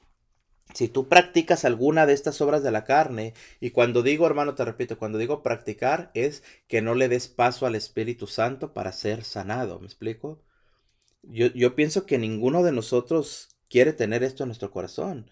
si 0.73 0.89
tú 0.89 1.07
practicas 1.07 1.67
alguna 1.67 2.07
de 2.07 2.15
estas 2.15 2.41
obras 2.41 2.63
de 2.63 2.71
la 2.71 2.85
carne, 2.85 3.35
y 3.61 3.73
cuando 3.73 4.03
digo, 4.03 4.27
hermano, 4.27 4.55
te 4.55 4.65
repito, 4.65 4.97
cuando 4.97 5.19
digo 5.19 5.43
practicar 5.43 6.11
es 6.15 6.43
que 6.67 6.81
no 6.81 6.95
le 6.95 7.11
des 7.11 7.29
paso 7.29 7.67
al 7.67 7.75
Espíritu 7.75 8.27
Santo 8.27 8.73
para 8.73 8.91
ser 8.91 9.23
sanado, 9.23 9.81
¿me 9.81 9.87
explico? 9.87 10.41
Yo, 11.25 11.49
yo 11.49 11.75
pienso 11.75 12.07
que 12.07 12.17
ninguno 12.17 12.63
de 12.63 12.73
nosotros 12.73 13.51
quiere 13.69 13.93
tener 13.93 14.23
esto 14.23 14.45
en 14.45 14.49
nuestro 14.49 14.71
corazón. 14.71 15.31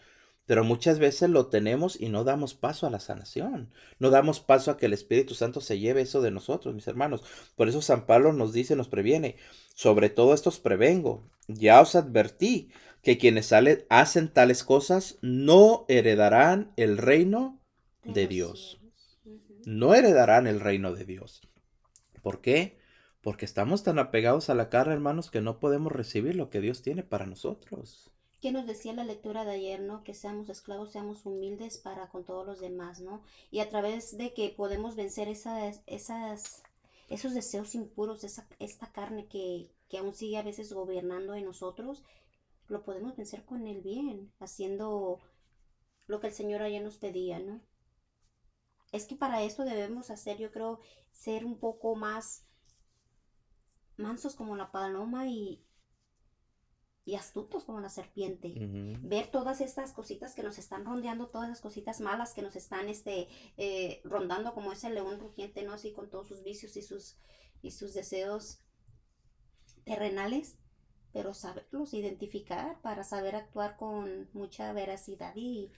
Pero 0.50 0.64
muchas 0.64 0.98
veces 0.98 1.30
lo 1.30 1.46
tenemos 1.46 2.00
y 2.00 2.08
no 2.08 2.24
damos 2.24 2.54
paso 2.54 2.84
a 2.84 2.90
la 2.90 2.98
sanación. 2.98 3.70
No 4.00 4.10
damos 4.10 4.40
paso 4.40 4.72
a 4.72 4.76
que 4.76 4.86
el 4.86 4.92
Espíritu 4.92 5.36
Santo 5.36 5.60
se 5.60 5.78
lleve 5.78 6.00
eso 6.00 6.22
de 6.22 6.32
nosotros, 6.32 6.74
mis 6.74 6.88
hermanos. 6.88 7.22
Por 7.54 7.68
eso 7.68 7.80
San 7.80 8.04
Pablo 8.04 8.32
nos 8.32 8.52
dice, 8.52 8.74
nos 8.74 8.88
previene. 8.88 9.36
Sobre 9.76 10.10
todo 10.10 10.34
esto 10.34 10.48
os 10.48 10.58
prevengo. 10.58 11.22
Ya 11.46 11.80
os 11.80 11.94
advertí. 11.94 12.72
que 13.00 13.16
quienes 13.16 13.54
hacen 13.90 14.28
tales 14.28 14.64
cosas 14.64 15.18
no 15.22 15.84
heredarán 15.86 16.72
el 16.76 16.98
reino 16.98 17.60
de 18.02 18.26
Dios. 18.26 18.80
No 19.66 19.94
heredarán 19.94 20.48
el 20.48 20.58
reino 20.58 20.92
de 20.92 21.04
Dios. 21.04 21.42
¿Por 22.22 22.40
qué? 22.40 22.76
Porque 23.20 23.44
estamos 23.44 23.84
tan 23.84 24.00
apegados 24.00 24.50
a 24.50 24.56
la 24.56 24.68
carne, 24.68 24.94
hermanos, 24.94 25.30
que 25.30 25.42
no 25.42 25.60
podemos 25.60 25.92
recibir 25.92 26.34
lo 26.34 26.50
que 26.50 26.60
Dios 26.60 26.82
tiene 26.82 27.04
para 27.04 27.24
nosotros. 27.24 28.09
¿Qué 28.40 28.52
nos 28.52 28.66
decía 28.66 28.94
la 28.94 29.04
lectura 29.04 29.44
de 29.44 29.52
ayer, 29.52 29.80
¿no? 29.80 30.02
Que 30.02 30.14
seamos 30.14 30.48
esclavos, 30.48 30.92
seamos 30.92 31.26
humildes 31.26 31.76
para 31.76 32.08
con 32.08 32.24
todos 32.24 32.46
los 32.46 32.58
demás, 32.58 33.00
¿no? 33.00 33.22
Y 33.50 33.60
a 33.60 33.68
través 33.68 34.16
de 34.16 34.32
que 34.32 34.48
podemos 34.48 34.96
vencer 34.96 35.28
esas, 35.28 35.82
esas, 35.86 36.62
esos 37.08 37.34
deseos 37.34 37.74
impuros, 37.74 38.24
esa, 38.24 38.48
esta 38.58 38.92
carne 38.92 39.26
que, 39.26 39.70
que 39.90 39.98
aún 39.98 40.14
sigue 40.14 40.38
a 40.38 40.42
veces 40.42 40.72
gobernando 40.72 41.34
en 41.34 41.44
nosotros, 41.44 42.02
lo 42.68 42.82
podemos 42.82 43.14
vencer 43.14 43.44
con 43.44 43.66
el 43.66 43.82
bien, 43.82 44.32
haciendo 44.40 45.18
lo 46.06 46.20
que 46.20 46.28
el 46.28 46.32
Señor 46.32 46.62
ayer 46.62 46.82
nos 46.82 46.96
pedía, 46.96 47.40
¿no? 47.40 47.60
Es 48.90 49.04
que 49.04 49.16
para 49.16 49.42
esto 49.42 49.64
debemos 49.64 50.10
hacer, 50.10 50.38
yo 50.38 50.50
creo, 50.50 50.80
ser 51.12 51.44
un 51.44 51.58
poco 51.58 51.94
más 51.94 52.46
mansos 53.98 54.34
como 54.34 54.56
la 54.56 54.72
paloma 54.72 55.28
y, 55.28 55.62
y 57.04 57.14
astutos 57.14 57.64
como 57.64 57.80
la 57.80 57.88
serpiente. 57.88 58.52
Ver 59.00 59.28
todas 59.28 59.60
estas 59.60 59.92
cositas 59.92 60.34
que 60.34 60.42
nos 60.42 60.58
están 60.58 60.84
rondeando, 60.84 61.28
todas 61.28 61.48
las 61.48 61.60
cositas 61.60 62.00
malas 62.00 62.34
que 62.34 62.42
nos 62.42 62.56
están 62.56 62.88
este, 62.88 63.28
eh, 63.56 64.00
rondando 64.04 64.54
como 64.54 64.72
ese 64.72 64.90
león 64.90 65.18
rugiente, 65.18 65.62
¿no? 65.62 65.72
Así 65.72 65.92
con 65.92 66.10
todos 66.10 66.28
sus 66.28 66.42
vicios 66.42 66.76
y 66.76 66.82
sus, 66.82 67.16
y 67.62 67.70
sus 67.70 67.94
deseos 67.94 68.60
terrenales 69.84 70.56
pero 71.12 71.34
saberlos 71.34 71.94
identificar 71.94 72.80
para 72.82 73.04
saber 73.04 73.34
actuar 73.34 73.76
con 73.76 74.28
mucha 74.32 74.72
veracidad 74.72 75.34
y, 75.36 75.72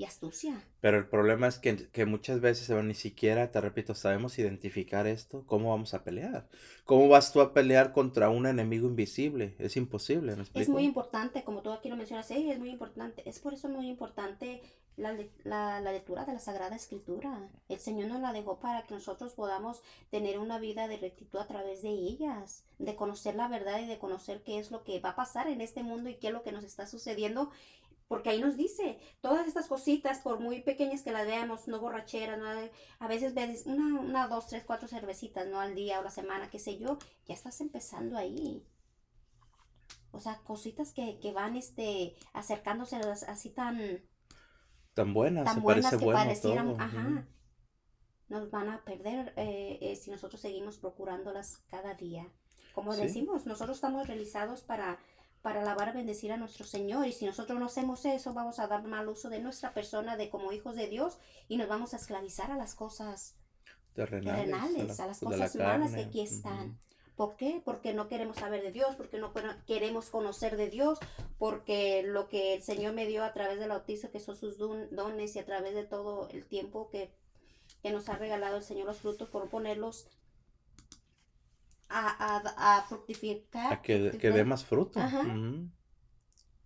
y 0.00 0.04
astucia. 0.04 0.64
Pero 0.80 0.96
el 0.96 1.06
problema 1.06 1.46
es 1.46 1.58
que, 1.58 1.90
que 1.90 2.06
muchas 2.06 2.40
veces 2.40 2.70
ni 2.82 2.94
siquiera, 2.94 3.50
te 3.50 3.60
repito, 3.60 3.94
sabemos 3.94 4.38
identificar 4.38 5.06
esto. 5.06 5.44
¿Cómo 5.46 5.68
vamos 5.68 5.92
a 5.92 6.04
pelear? 6.04 6.48
¿Cómo 6.86 7.06
vas 7.08 7.34
tú 7.34 7.42
a 7.42 7.52
pelear 7.52 7.92
contra 7.92 8.30
un 8.30 8.46
enemigo 8.46 8.88
invisible? 8.88 9.54
Es 9.58 9.76
imposible, 9.76 10.34
Es 10.54 10.70
muy 10.70 10.84
importante, 10.84 11.44
como 11.44 11.60
tú 11.60 11.70
aquí 11.70 11.90
lo 11.90 11.96
mencionas, 11.96 12.30
es 12.30 12.58
muy 12.58 12.70
importante. 12.70 13.28
Es 13.28 13.40
por 13.40 13.52
eso 13.52 13.68
muy 13.68 13.90
importante 13.90 14.62
la, 14.96 15.12
la, 15.44 15.80
la, 15.82 15.92
lectura 15.92 16.24
de 16.24 16.32
la 16.32 16.38
Sagrada 16.38 16.76
Escritura. 16.76 17.50
El 17.68 17.78
Señor 17.78 18.08
nos 18.08 18.22
la 18.22 18.32
dejó 18.32 18.58
para 18.58 18.84
que 18.84 18.94
nosotros 18.94 19.34
podamos 19.34 19.82
tener 20.10 20.38
una 20.38 20.58
vida 20.58 20.88
de 20.88 20.96
rectitud 20.96 21.40
a 21.40 21.46
través 21.46 21.82
de 21.82 21.90
ellas, 21.90 22.64
de 22.78 22.96
conocer 22.96 23.34
la 23.34 23.48
verdad 23.48 23.80
y 23.80 23.86
de 23.86 23.98
conocer 23.98 24.42
qué 24.44 24.58
es 24.58 24.70
lo 24.70 24.82
que 24.82 24.98
va 24.98 25.10
a 25.10 25.16
pasar 25.16 25.46
en 25.48 25.60
este 25.60 25.82
mundo 25.82 26.08
y 26.08 26.14
qué 26.14 26.28
es 26.28 26.32
lo 26.32 26.42
que 26.42 26.52
nos 26.52 26.64
está 26.64 26.86
sucediendo. 26.86 27.50
Porque 28.10 28.30
ahí 28.30 28.40
nos 28.40 28.56
dice, 28.56 28.98
todas 29.20 29.46
estas 29.46 29.68
cositas, 29.68 30.18
por 30.18 30.40
muy 30.40 30.62
pequeñas 30.62 31.02
que 31.02 31.12
las 31.12 31.28
veamos, 31.28 31.68
no 31.68 31.78
borracheras, 31.78 32.40
no, 32.40 32.48
a 32.98 33.06
veces 33.06 33.34
ves 33.34 33.66
una, 33.66 34.00
una, 34.00 34.26
dos, 34.26 34.48
tres, 34.48 34.64
cuatro 34.66 34.88
cervecitas, 34.88 35.46
¿no? 35.46 35.60
Al 35.60 35.76
día 35.76 36.00
o 36.00 36.02
la 36.02 36.10
semana, 36.10 36.50
qué 36.50 36.58
sé 36.58 36.76
yo, 36.76 36.98
ya 37.26 37.34
estás 37.34 37.60
empezando 37.60 38.18
ahí. 38.18 38.66
O 40.10 40.18
sea, 40.18 40.40
cositas 40.42 40.90
que, 40.90 41.20
que 41.20 41.30
van 41.30 41.54
este, 41.54 42.16
acercándose 42.32 42.96
así 42.96 43.50
tan, 43.50 44.02
tan 44.94 45.14
buenas, 45.14 45.44
tan 45.44 45.62
buenas 45.62 45.96
que 45.96 46.04
parecieran, 46.04 46.80
ajá, 46.80 47.28
nos 48.28 48.50
van 48.50 48.70
a 48.70 48.84
perder 48.84 49.34
eh, 49.36 49.78
eh, 49.82 49.94
si 49.94 50.10
nosotros 50.10 50.40
seguimos 50.40 50.78
procurándolas 50.78 51.58
cada 51.68 51.94
día. 51.94 52.26
Como 52.74 52.96
decimos, 52.96 53.46
nosotros 53.46 53.76
estamos 53.76 54.08
realizados 54.08 54.62
para, 54.62 54.98
para 55.42 55.62
alabar, 55.62 55.94
bendecir 55.94 56.32
a 56.32 56.36
nuestro 56.36 56.64
Señor 56.64 57.06
y 57.06 57.12
si 57.12 57.24
nosotros 57.24 57.58
no 57.58 57.66
hacemos 57.66 58.04
eso, 58.04 58.34
vamos 58.34 58.58
a 58.58 58.66
dar 58.66 58.82
mal 58.84 59.08
uso 59.08 59.30
de 59.30 59.40
nuestra 59.40 59.72
persona 59.72 60.16
de 60.16 60.28
como 60.28 60.52
hijos 60.52 60.76
de 60.76 60.88
Dios 60.88 61.18
y 61.48 61.56
nos 61.56 61.68
vamos 61.68 61.94
a 61.94 61.96
esclavizar 61.96 62.50
a 62.50 62.56
las 62.56 62.74
cosas 62.74 63.36
terrenales, 63.94 65.00
a, 65.00 65.06
las 65.06 65.20
cosas 65.20 65.56
malas 65.56 65.94
que 65.94 66.02
aquí 66.02 66.20
están. 66.20 66.78
¿Por 67.16 67.36
qué? 67.36 67.60
Porque 67.62 67.92
no 67.92 68.08
queremos 68.08 68.38
saber 68.38 68.62
de 68.62 68.72
Dios, 68.72 68.96
porque 68.96 69.18
no 69.18 69.32
queremos 69.66 70.08
conocer 70.08 70.56
de 70.56 70.70
Dios, 70.70 70.98
porque 71.38 72.02
lo 72.02 72.28
que 72.28 72.54
el 72.54 72.62
Señor 72.62 72.94
me 72.94 73.06
dio 73.06 73.24
a 73.24 73.34
través 73.34 73.58
del 73.58 73.68
bautizo, 73.68 74.10
que 74.10 74.20
son 74.20 74.36
sus 74.36 74.56
dones 74.56 75.36
y 75.36 75.38
a 75.38 75.44
través 75.44 75.74
de 75.74 75.84
todo 75.84 76.30
el 76.30 76.46
tiempo 76.46 76.88
que, 76.88 77.12
nos 77.84 78.08
ha 78.08 78.16
regalado 78.16 78.56
el 78.56 78.62
Señor 78.62 78.86
los 78.86 79.00
frutos, 79.00 79.28
por 79.28 79.50
ponerlos 79.50 80.06
a, 81.90 82.84
fructificar. 82.88 83.72
A 83.72 83.82
que, 83.82 83.98
dé 83.98 84.44
más 84.44 84.64
fruto. 84.64 85.00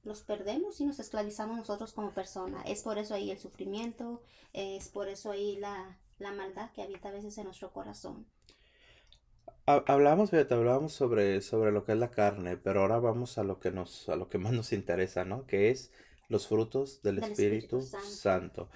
Los 0.03 0.23
perdemos 0.23 0.81
y 0.81 0.85
nos 0.85 0.99
esclavizamos 0.99 1.57
nosotros 1.57 1.93
como 1.95 2.11
persona. 2.13 2.63
Es 2.67 2.83
por 2.83 2.99
eso 2.99 3.15
ahí 3.15 3.31
el 3.31 3.39
sufrimiento, 3.39 4.23
es 4.53 4.89
por 4.89 5.09
eso 5.09 5.31
ahí 5.31 5.57
la, 5.57 5.99
la 6.19 6.33
maldad 6.33 6.71
que 6.73 6.83
habita 6.83 7.09
a 7.09 7.13
veces 7.13 7.39
en 7.39 7.45
nuestro 7.45 7.73
corazón. 7.73 8.27
Fíjate, 9.67 10.55
hablábamos 10.55 10.93
sobre, 10.93 11.41
sobre 11.41 11.73
lo 11.73 11.85
que 11.85 11.93
es 11.93 11.99
la 11.99 12.11
carne, 12.11 12.59
pero 12.59 12.83
ahora 12.83 12.99
vamos 12.99 13.39
a 13.39 13.45
lo 13.45 13.61
que 13.61 13.71
nos, 13.71 14.11
a 14.11 14.17
lo 14.17 14.29
que 14.29 14.37
más 14.37 14.53
nos 14.53 14.75
interesa, 14.75 15.25
¿no? 15.25 15.47
Que 15.47 15.71
es 15.71 15.91
los 16.29 16.47
frutos 16.49 17.01
del, 17.03 17.19
Espíritu, 17.23 17.81
Santo. 17.81 18.69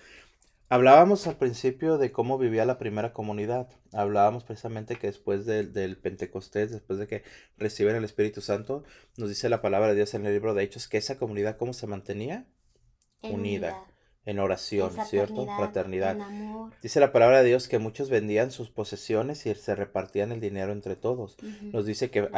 Hablábamos 0.71 1.27
al 1.27 1.37
principio 1.37 1.97
de 1.97 2.13
cómo 2.13 2.37
vivía 2.39 2.67
la 2.67 2.79
primera 2.79 3.13
comunidad. 3.13 3.69
Hablábamos 3.93 4.45
precisamente 4.45 4.97
que 4.97 5.07
después 5.07 5.47
del, 5.47 5.73
del 5.73 5.97
Pentecostés, 5.97 6.71
después 6.71 6.99
de 6.99 7.07
que 7.07 7.23
reciben 7.57 7.97
el 7.97 8.05
Espíritu 8.05 8.41
Santo, 8.41 8.85
nos 9.17 9.29
dice 9.29 9.49
la 9.49 9.63
palabra 9.63 9.89
de 9.89 9.95
Dios 9.95 10.13
en 10.15 10.27
el 10.27 10.33
libro 10.33 10.55
de 10.55 10.63
Hechos 10.63 10.89
que 10.89 10.99
esa 10.99 11.19
comunidad, 11.19 11.57
¿cómo 11.57 11.73
se 11.73 11.87
mantenía? 11.87 12.47
Unida 13.23 13.83
en 14.29 14.39
oración, 14.41 14.93
¿cierto? 15.07 15.47
Fraternidad. 15.57 16.19
Dice 16.83 17.01
la 17.01 17.13
palabra 17.13 17.39
de 17.39 17.49
Dios 17.49 17.67
que 17.67 17.79
muchos 17.79 18.11
vendían 18.11 18.51
sus 18.51 18.69
posesiones 18.69 19.47
y 19.47 19.55
se 19.55 19.75
repartían 19.75 20.33
el 20.33 20.41
dinero 20.41 20.73
entre 20.73 20.97
todos. 20.97 21.39
Nos 21.63 21.87
dice 21.87 22.11
que 22.11 22.29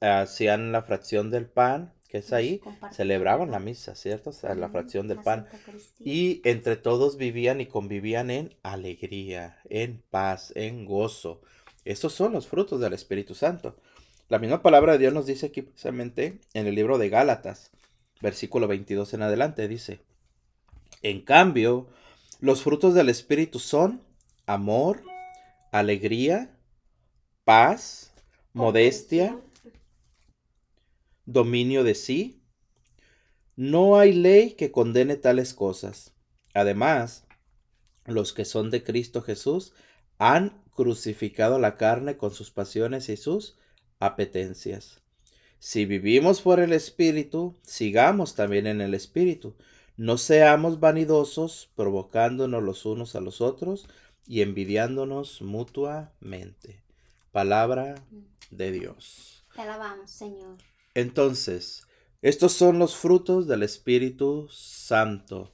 hacían 0.00 0.72
la 0.72 0.82
fracción 0.82 1.30
del 1.30 1.46
pan, 1.46 1.94
que 2.08 2.18
es 2.18 2.32
ahí, 2.32 2.60
celebraban 2.90 3.50
la 3.50 3.60
misa, 3.60 3.94
¿cierto? 3.94 4.30
O 4.30 4.32
sea, 4.32 4.54
la 4.54 4.70
fracción 4.70 5.08
del 5.08 5.20
pan. 5.20 5.46
Y 5.98 6.40
entre 6.44 6.76
todos 6.76 7.18
vivían 7.18 7.60
y 7.60 7.66
convivían 7.66 8.30
en 8.30 8.54
alegría, 8.62 9.58
en 9.68 10.02
paz, 10.10 10.52
en 10.56 10.86
gozo. 10.86 11.42
Estos 11.84 12.14
son 12.14 12.32
los 12.32 12.46
frutos 12.46 12.80
del 12.80 12.94
Espíritu 12.94 13.34
Santo. 13.34 13.76
La 14.28 14.38
misma 14.38 14.62
palabra 14.62 14.92
de 14.92 14.98
Dios 14.98 15.12
nos 15.12 15.26
dice 15.26 15.46
aquí 15.46 15.62
precisamente 15.62 16.40
en 16.54 16.66
el 16.66 16.74
libro 16.74 16.98
de 16.98 17.10
Gálatas, 17.10 17.70
versículo 18.20 18.66
22 18.68 19.14
en 19.14 19.22
adelante, 19.22 19.68
dice, 19.68 20.00
en 21.02 21.20
cambio, 21.22 21.88
los 22.40 22.62
frutos 22.62 22.94
del 22.94 23.08
Espíritu 23.08 23.58
son 23.58 24.02
amor, 24.46 25.02
alegría, 25.72 26.56
paz, 27.44 28.12
modestia, 28.52 29.38
dominio 31.28 31.84
de 31.84 31.94
sí. 31.94 32.42
No 33.54 33.98
hay 33.98 34.14
ley 34.14 34.52
que 34.52 34.72
condene 34.72 35.16
tales 35.16 35.52
cosas. 35.52 36.14
Además, 36.54 37.26
los 38.06 38.32
que 38.32 38.46
son 38.46 38.70
de 38.70 38.82
Cristo 38.82 39.20
Jesús 39.20 39.74
han 40.16 40.62
crucificado 40.74 41.58
la 41.58 41.76
carne 41.76 42.16
con 42.16 42.32
sus 42.32 42.50
pasiones 42.50 43.10
y 43.10 43.18
sus 43.18 43.58
apetencias. 44.00 45.02
Si 45.58 45.84
vivimos 45.84 46.40
por 46.40 46.60
el 46.60 46.72
Espíritu, 46.72 47.54
sigamos 47.62 48.34
también 48.34 48.66
en 48.66 48.80
el 48.80 48.94
Espíritu. 48.94 49.54
No 49.96 50.16
seamos 50.16 50.80
vanidosos, 50.80 51.70
provocándonos 51.74 52.62
los 52.62 52.86
unos 52.86 53.16
a 53.16 53.20
los 53.20 53.42
otros 53.42 53.86
y 54.26 54.40
envidiándonos 54.40 55.42
mutuamente. 55.42 56.80
Palabra 57.32 57.96
de 58.50 58.72
Dios. 58.72 59.44
Te 59.54 59.62
alabamos, 59.62 60.10
Señor. 60.10 60.56
Entonces, 60.98 61.86
estos 62.22 62.54
son 62.54 62.80
los 62.80 62.96
frutos 62.96 63.46
del 63.46 63.62
Espíritu 63.62 64.48
Santo. 64.50 65.52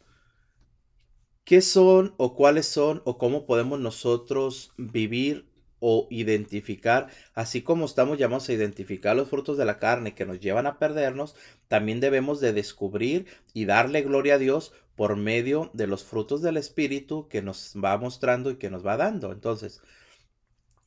¿Qué 1.45 1.61
son 1.61 2.15
o 2.17 2.35
cuáles 2.35 2.65
son 2.65 3.03
o 3.05 3.19
cómo 3.19 3.45
podemos 3.45 3.79
nosotros 3.79 4.73
vivir 4.79 5.45
o 5.81 6.09
identificar, 6.09 7.09
así 7.35 7.61
como 7.61 7.85
estamos 7.85 8.17
llamados 8.17 8.49
a 8.49 8.55
identificar 8.55 9.15
los 9.15 9.29
frutos 9.29 9.59
de 9.59 9.67
la 9.67 9.79
carne 9.79 10.15
que 10.15 10.25
nos 10.25 10.41
llevan 10.41 10.67
a 10.67 10.79
perdernos, 10.79 11.37
también 11.69 12.01
debemos 12.01 12.41
de 12.41 12.55
descubrir 12.55 13.27
y 13.53 13.67
darle 13.67 14.01
gloria 14.01 14.37
a 14.37 14.39
Dios 14.39 14.73
por 14.97 15.17
medio 15.17 15.69
de 15.75 15.87
los 15.87 16.05
frutos 16.05 16.41
del 16.41 16.57
Espíritu 16.57 17.29
que 17.29 17.43
nos 17.43 17.75
va 17.77 17.99
mostrando 17.99 18.51
y 18.51 18.57
que 18.57 18.71
nos 18.71 18.87
va 18.87 18.97
dando. 18.97 19.31
Entonces, 19.31 19.83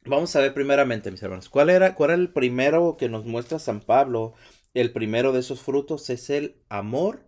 vamos 0.08 0.36
a 0.36 0.42
ver 0.42 0.54
primeramente, 0.54 1.12
mis 1.12 1.22
hermanos, 1.24 1.50
¿cuál 1.50 1.70
era, 1.70 1.96
cuál 1.96 2.12
era 2.12 2.20
el 2.20 2.32
primero 2.32 2.98
que 2.98 3.10
nos 3.10 3.26
muestra 3.26 3.60
San 3.60 3.82
Pablo? 3.82 4.34
El 4.74 4.92
primero 4.92 5.32
de 5.32 5.40
esos 5.40 5.62
frutos 5.62 6.10
es 6.10 6.30
el 6.30 6.56
amor 6.70 7.26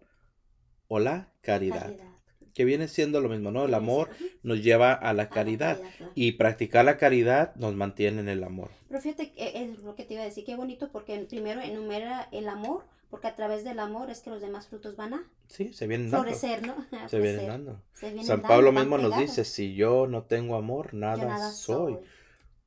o 0.88 1.00
la 1.00 1.34
caridad 1.42 1.94
que 2.60 2.66
viene 2.66 2.90
siendo 2.90 3.22
lo 3.22 3.30
mismo, 3.30 3.52
¿no? 3.52 3.64
El 3.64 3.74
amor 3.74 4.10
nos 4.44 4.62
lleva 4.62 4.92
a 4.92 5.14
la 5.14 5.30
caridad 5.30 5.80
y 6.14 6.34
practicar 6.34 6.84
la 6.84 6.98
caridad 6.98 7.56
nos 7.56 7.74
mantiene 7.74 8.20
en 8.20 8.28
el 8.28 8.44
amor. 8.44 8.70
Pero 8.90 9.00
fíjate, 9.00 9.32
es 9.38 9.80
lo 9.80 9.96
que 9.96 10.04
te 10.04 10.16
iba 10.16 10.24
a 10.24 10.26
decir, 10.26 10.44
qué 10.44 10.58
bonito 10.58 10.92
porque 10.92 11.18
primero 11.20 11.62
enumera 11.62 12.28
el 12.34 12.50
amor 12.50 12.84
porque 13.10 13.28
a 13.28 13.36
través 13.36 13.64
del 13.64 13.80
amor 13.80 14.10
es 14.10 14.20
que 14.20 14.30
los 14.30 14.42
demás 14.42 14.68
frutos 14.68 14.96
van 14.96 15.14
a 15.14 15.24
sí, 15.48 15.74
se 15.74 15.88
vienen 15.88 16.12
dando. 16.12 16.26
florecer, 16.26 16.68
¿no? 16.68 16.76
se 17.10 17.20
vienen 17.20 17.48
dando. 17.48 17.82
San 18.24 18.42
Pablo 18.42 18.72
mismo 18.72 18.98
nos 18.98 19.18
dice, 19.18 19.46
si 19.46 19.74
yo 19.74 20.08
no 20.08 20.24
tengo 20.24 20.56
amor, 20.56 20.94
nada, 20.94 21.52
soy. 21.52 21.98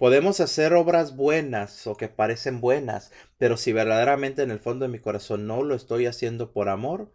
Podemos 0.03 0.41
hacer 0.41 0.75
obras 0.75 1.15
buenas 1.15 1.87
o 1.87 1.97
que 1.97 2.09
parecen 2.09 2.61
buenas, 2.61 3.13
pero 3.39 3.57
si 3.57 3.73
verdaderamente 3.73 4.43
en 4.43 4.51
el 4.51 4.59
fondo 4.59 4.85
de 4.85 4.91
mi 4.91 4.99
corazón 4.99 5.47
no 5.47 5.63
lo 5.63 5.77
estoy 5.77 6.07
haciendo 6.07 6.51
por 6.51 6.69
amor, 6.69 7.13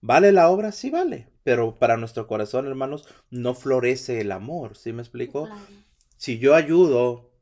¿vale 0.00 0.30
la 0.30 0.48
obra? 0.48 0.70
Sí 0.70 0.90
vale, 0.90 1.26
pero 1.42 1.80
para 1.80 1.96
nuestro 1.96 2.28
corazón, 2.28 2.68
hermanos, 2.68 3.08
no 3.30 3.54
florece 3.54 4.20
el 4.20 4.30
amor, 4.30 4.76
¿sí 4.76 4.92
me 4.92 5.02
explico? 5.02 5.48
Si 6.18 6.38
yo 6.38 6.54
ayudo, 6.54 7.32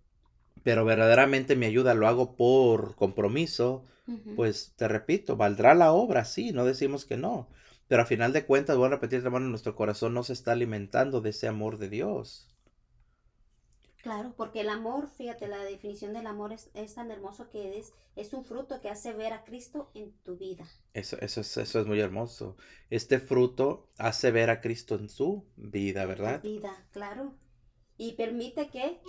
pero 0.62 0.87
verdaderamente 0.87 1.55
mi 1.55 1.66
ayuda 1.66 1.92
lo 1.92 2.09
hago 2.09 2.35
por 2.35 2.94
compromiso, 2.94 3.85
pues 4.37 4.72
te 4.77 4.88
repito, 4.88 5.37
valdrá 5.37 5.74
la 5.74 5.92
obra, 5.92 6.24
sí, 6.24 6.53
no 6.53 6.64
decimos 6.64 7.05
que 7.05 7.18
no, 7.18 7.51
pero 7.88 8.01
a 8.01 8.07
final 8.07 8.33
de 8.33 8.46
cuentas, 8.46 8.79
voy 8.79 8.87
a 8.87 8.92
repetir, 8.92 9.18
hermano, 9.22 9.48
nuestro 9.48 9.77
corazón 9.77 10.14
no 10.14 10.22
se 10.22 10.33
está 10.33 10.53
alimentando 10.53 11.20
de 11.20 11.29
ese 11.29 11.46
amor 11.46 11.77
de 11.77 11.90
Dios. 11.90 12.48
Claro, 14.02 14.32
porque 14.37 14.61
el 14.61 14.68
amor, 14.68 15.08
fíjate, 15.08 15.48
la 15.48 15.58
definición 15.64 16.12
del 16.12 16.26
amor 16.26 16.52
es, 16.52 16.94
tan 16.94 17.11
hermoso 17.11 17.50
que 17.50 17.78
es, 17.78 17.92
es 18.14 18.32
un 18.32 18.44
fruto 18.44 18.80
que 18.80 18.88
hace 18.88 19.12
ver 19.12 19.32
a 19.32 19.44
Cristo 19.44 19.90
en 19.94 20.12
tu 20.24 20.37
vida. 20.37 20.66
Eso, 20.94 21.18
eso, 21.20 21.40
es, 21.40 21.56
eso 21.56 21.80
es 21.80 21.87
muy 21.87 21.98
hermoso. 21.98 22.56
Este 22.90 23.18
fruto 23.18 23.88
hace 23.98 24.30
ver 24.30 24.50
a 24.50 24.61
Cristo 24.61 24.94
en 24.94 25.08
su 25.08 25.44
vida, 25.56 26.06
¿verdad? 26.06 26.40
vida, 26.42 26.87
claro. 26.92 27.34
Y 27.96 28.12
permite 28.12 28.68
que 28.68 29.00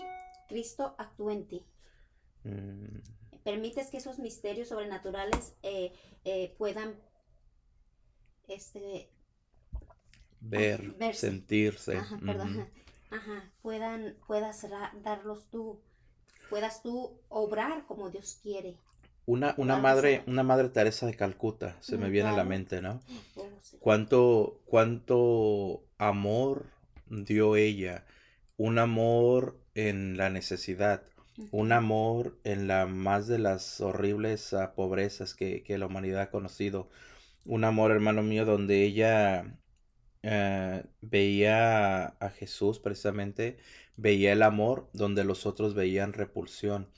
Cristo 0.48 0.96
actúe 0.98 1.30
en 1.30 1.48
ti. 1.48 1.66
Mm. 2.44 2.98
Permites 3.44 3.92
que 3.92 3.98
esos 3.98 4.18
misterios 4.18 4.70
sobrenaturales 4.70 5.56
eh, 5.62 5.94
eh, 6.26 6.56
puedan 6.58 7.00
este, 8.48 9.12
ver, 10.42 10.96
sentirse. 11.14 11.98
Ajá, 11.98 12.20
perdón. 12.26 12.68
Ajá, 13.12 13.52
puedan, 13.62 14.16
puedas 14.28 14.66
darlos 15.04 15.50
tú, 15.50 15.80
puedas 16.50 16.84
tú 16.84 17.20
obrar 17.30 17.86
como 17.86 18.10
Dios 18.10 18.40
quiere. 18.42 18.78
Una, 19.26 19.54
una 19.58 19.78
madre, 19.78 20.24
una 20.26 20.44
madre 20.44 20.70
Teresa 20.70 21.06
de 21.06 21.16
Calcuta, 21.16 21.78
se 21.82 21.98
me 21.98 22.10
viene 22.10 22.30
a 22.30 22.36
la 22.36 22.44
mente, 22.44 22.82
¿no? 22.82 23.00
Cuánto, 23.80 24.60
cuánto 24.66 25.84
amor 26.00 26.66
dio 27.08 27.56
ella, 27.56 28.06
un 28.58 28.80
amor 28.80 29.60
en 29.76 30.18
la 30.18 30.30
necesidad, 30.32 31.04
un 31.52 31.72
amor 31.72 32.40
en 32.44 32.68
la 32.68 32.88
más 32.88 33.28
de 33.28 33.38
las 33.38 33.82
horribles 33.82 34.54
ah, 34.54 34.74
pobrezas 34.74 35.36
que, 35.36 35.64
que 35.64 35.78
la 35.78 35.86
humanidad 35.86 36.22
ha 36.22 36.32
conocido, 36.32 36.90
un 37.46 37.64
amor, 37.64 37.92
hermano 37.92 38.24
mío, 38.24 38.46
donde 38.46 38.84
ella 38.84 39.46
eh, 40.24 40.84
veía 41.02 42.06
a 42.08 42.30
Jesús 42.30 42.80
precisamente, 42.80 43.58
veía 43.98 44.34
el 44.34 44.44
amor 44.44 44.90
donde 44.94 45.24
los 45.24 45.46
otros 45.46 45.74
veían 45.76 46.14
repulsión, 46.14 46.90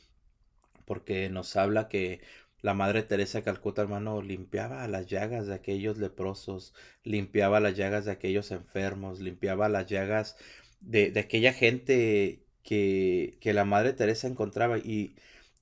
porque 0.85 1.29
nos 1.29 1.55
habla 1.55 1.87
que 1.89 2.21
la 2.61 2.73
Madre 2.73 3.03
Teresa 3.03 3.39
de 3.39 3.43
Calcuta, 3.43 3.81
hermano, 3.81 4.21
limpiaba 4.21 4.87
las 4.87 5.07
llagas 5.07 5.47
de 5.47 5.55
aquellos 5.55 5.97
leprosos, 5.97 6.73
limpiaba 7.03 7.59
las 7.59 7.75
llagas 7.75 8.05
de 8.05 8.11
aquellos 8.11 8.51
enfermos, 8.51 9.19
limpiaba 9.19 9.69
las 9.69 9.87
llagas 9.87 10.37
de, 10.79 11.13
aquella 11.19 11.53
gente 11.53 12.43
que, 12.63 13.37
que, 13.41 13.53
la 13.53 13.65
Madre 13.65 13.93
Teresa 13.93 14.27
encontraba. 14.27 14.77
Y, 14.77 15.15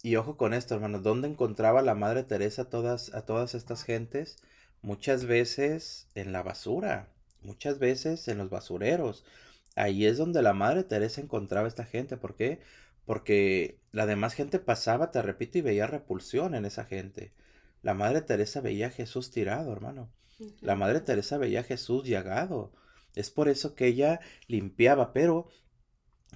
y 0.04 0.16
ojo 0.18 0.38
con 0.38 0.54
esto, 0.54 0.76
hermano, 0.76 1.00
¿dónde 1.00 1.28
encontraba 1.30 1.82
la 1.82 1.96
Madre 1.96 2.24
Teresa 2.24 2.70
todas, 2.70 3.14
a 3.14 3.26
todas 3.26 3.56
estas 3.56 3.84
gentes? 3.84 4.38
Muchas 4.82 5.26
veces 5.26 6.10
en 6.16 6.32
la 6.34 6.44
basura 6.44 7.10
muchas 7.42 7.80
veces 7.80 8.28
en 8.28 8.38
los 8.38 8.50
basureros. 8.50 9.26
Ahí 9.76 10.06
es 10.06 10.18
donde 10.18 10.42
la 10.42 10.54
Madre 10.54 10.84
Teresa 10.84 11.22
encontraba 11.22 11.66
a 11.66 11.70
esta 11.70 11.86
gente. 11.86 12.18
¿Por 12.18 12.36
qué? 12.36 12.60
Porque 13.06 13.80
la 13.92 14.06
demás 14.06 14.34
gente 14.34 14.60
pasaba, 14.60 15.12
te 15.12 15.22
repito, 15.22 15.58
y 15.58 15.62
veía 15.62 15.88
repulsión 15.88 16.56
en 16.56 16.66
esa 16.66 16.86
gente. 16.86 17.34
La 17.82 17.94
Madre 17.94 18.22
Teresa 18.22 18.62
veía 18.62 18.88
a 18.88 18.92
Jesús 18.92 19.32
tirado, 19.32 19.72
hermano. 19.72 20.10
La 20.62 20.76
Madre 20.76 21.02
Teresa 21.02 21.38
veía 21.38 21.62
a 21.62 21.64
Jesús 21.64 22.06
llagado. 22.06 22.72
Es 23.16 23.32
por 23.32 23.50
eso 23.50 23.76
que 23.76 23.88
ella 23.88 24.20
limpiaba. 24.48 25.14
Pero 25.14 25.50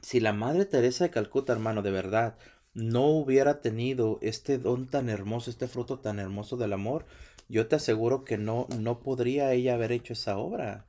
si 0.02 0.20
la 0.20 0.34
Madre 0.34 0.66
Teresa 0.66 1.06
de 1.06 1.10
Calcuta, 1.10 1.54
hermano, 1.54 1.82
de 1.82 1.92
verdad, 1.92 2.38
no 2.74 3.08
hubiera 3.08 3.62
tenido 3.62 4.20
este 4.22 4.58
don 4.58 4.88
tan 4.88 5.10
hermoso, 5.10 5.52
este 5.52 5.68
fruto 5.68 6.00
tan 6.00 6.20
hermoso 6.20 6.58
del 6.58 6.74
amor, 6.74 7.06
yo 7.50 7.68
te 7.68 7.76
aseguro 7.76 8.24
que 8.24 8.38
no, 8.38 8.68
no 8.80 9.02
podría 9.02 9.52
ella 9.54 9.76
haber 9.76 9.92
hecho 9.92 10.14
esa 10.14 10.38
obra. 10.38 10.86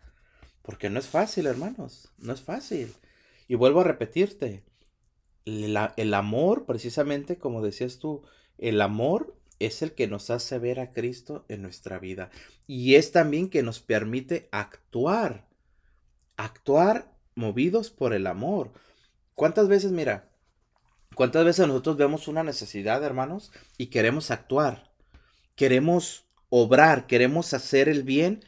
Porque 0.64 0.88
no 0.88 0.98
es 0.98 1.09
fácil, 1.09 1.46
hermanos, 1.46 2.11
no 2.16 2.33
es 2.33 2.40
fácil. 2.40 2.94
Y 3.48 3.55
vuelvo 3.55 3.83
a 3.83 3.85
repetirte, 3.85 4.64
el 5.44 6.14
amor, 6.14 6.64
precisamente 6.64 7.37
como 7.37 7.62
decías 7.62 7.98
tú, 7.98 8.22
el 8.57 8.81
amor 8.81 9.37
es 9.59 9.83
el 9.83 9.92
que 9.92 10.07
nos 10.07 10.31
hace 10.31 10.59
ver 10.59 10.81
a 10.81 10.92
Cristo 10.92 11.44
en 11.48 11.61
nuestra 11.61 11.98
vida. 11.98 12.31
Y 12.66 12.94
es 12.94 13.12
también 13.12 13.50
que 13.50 13.62
nos 13.62 13.81
permite 13.81 14.48
actuar, 14.53 15.46
actuar 16.38 17.12
movidos 17.35 17.90
por 17.90 18.14
el 18.14 18.27
amor. 18.27 18.72
¿Cuántas 19.35 19.68
veces, 19.68 19.92
mira, 19.92 20.31
cuántas 21.14 21.44
veces 21.44 21.66
nosotros 21.66 21.98
vemos 21.98 22.27
una 22.27 22.42
necesidad, 22.42 23.05
hermanos, 23.05 23.53
y 23.77 23.88
queremos 23.88 24.31
actuar, 24.31 24.92
queremos 25.57 26.24
obrar, 26.48 27.07
queremos 27.07 27.53
hacer 27.53 27.90
el 27.90 28.03
bien, 28.03 28.42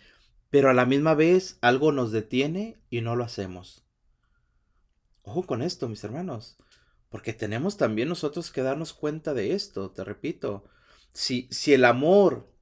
pero 0.50 0.70
a 0.70 0.74
la 0.74 0.86
misma 0.86 1.14
vez 1.14 1.58
algo 1.60 1.92
nos 1.92 2.12
detiene 2.12 2.78
y 2.90 3.00
no 3.00 3.16
lo 3.16 3.24
hacemos. 3.24 3.84
Ojo 5.22 5.44
con 5.44 5.62
esto, 5.62 5.88
mis 5.88 6.04
hermanos, 6.04 6.56
porque 7.08 7.32
tenemos 7.32 7.76
también 7.76 8.08
nosotros 8.08 8.50
que 8.50 8.62
darnos 8.62 8.92
cuenta 8.92 9.34
de 9.34 9.52
esto, 9.54 9.90
te 9.90 10.04
repito. 10.04 10.64
Si, 11.12 11.48
si 11.50 11.72
el 11.72 11.84
amor 11.84 12.52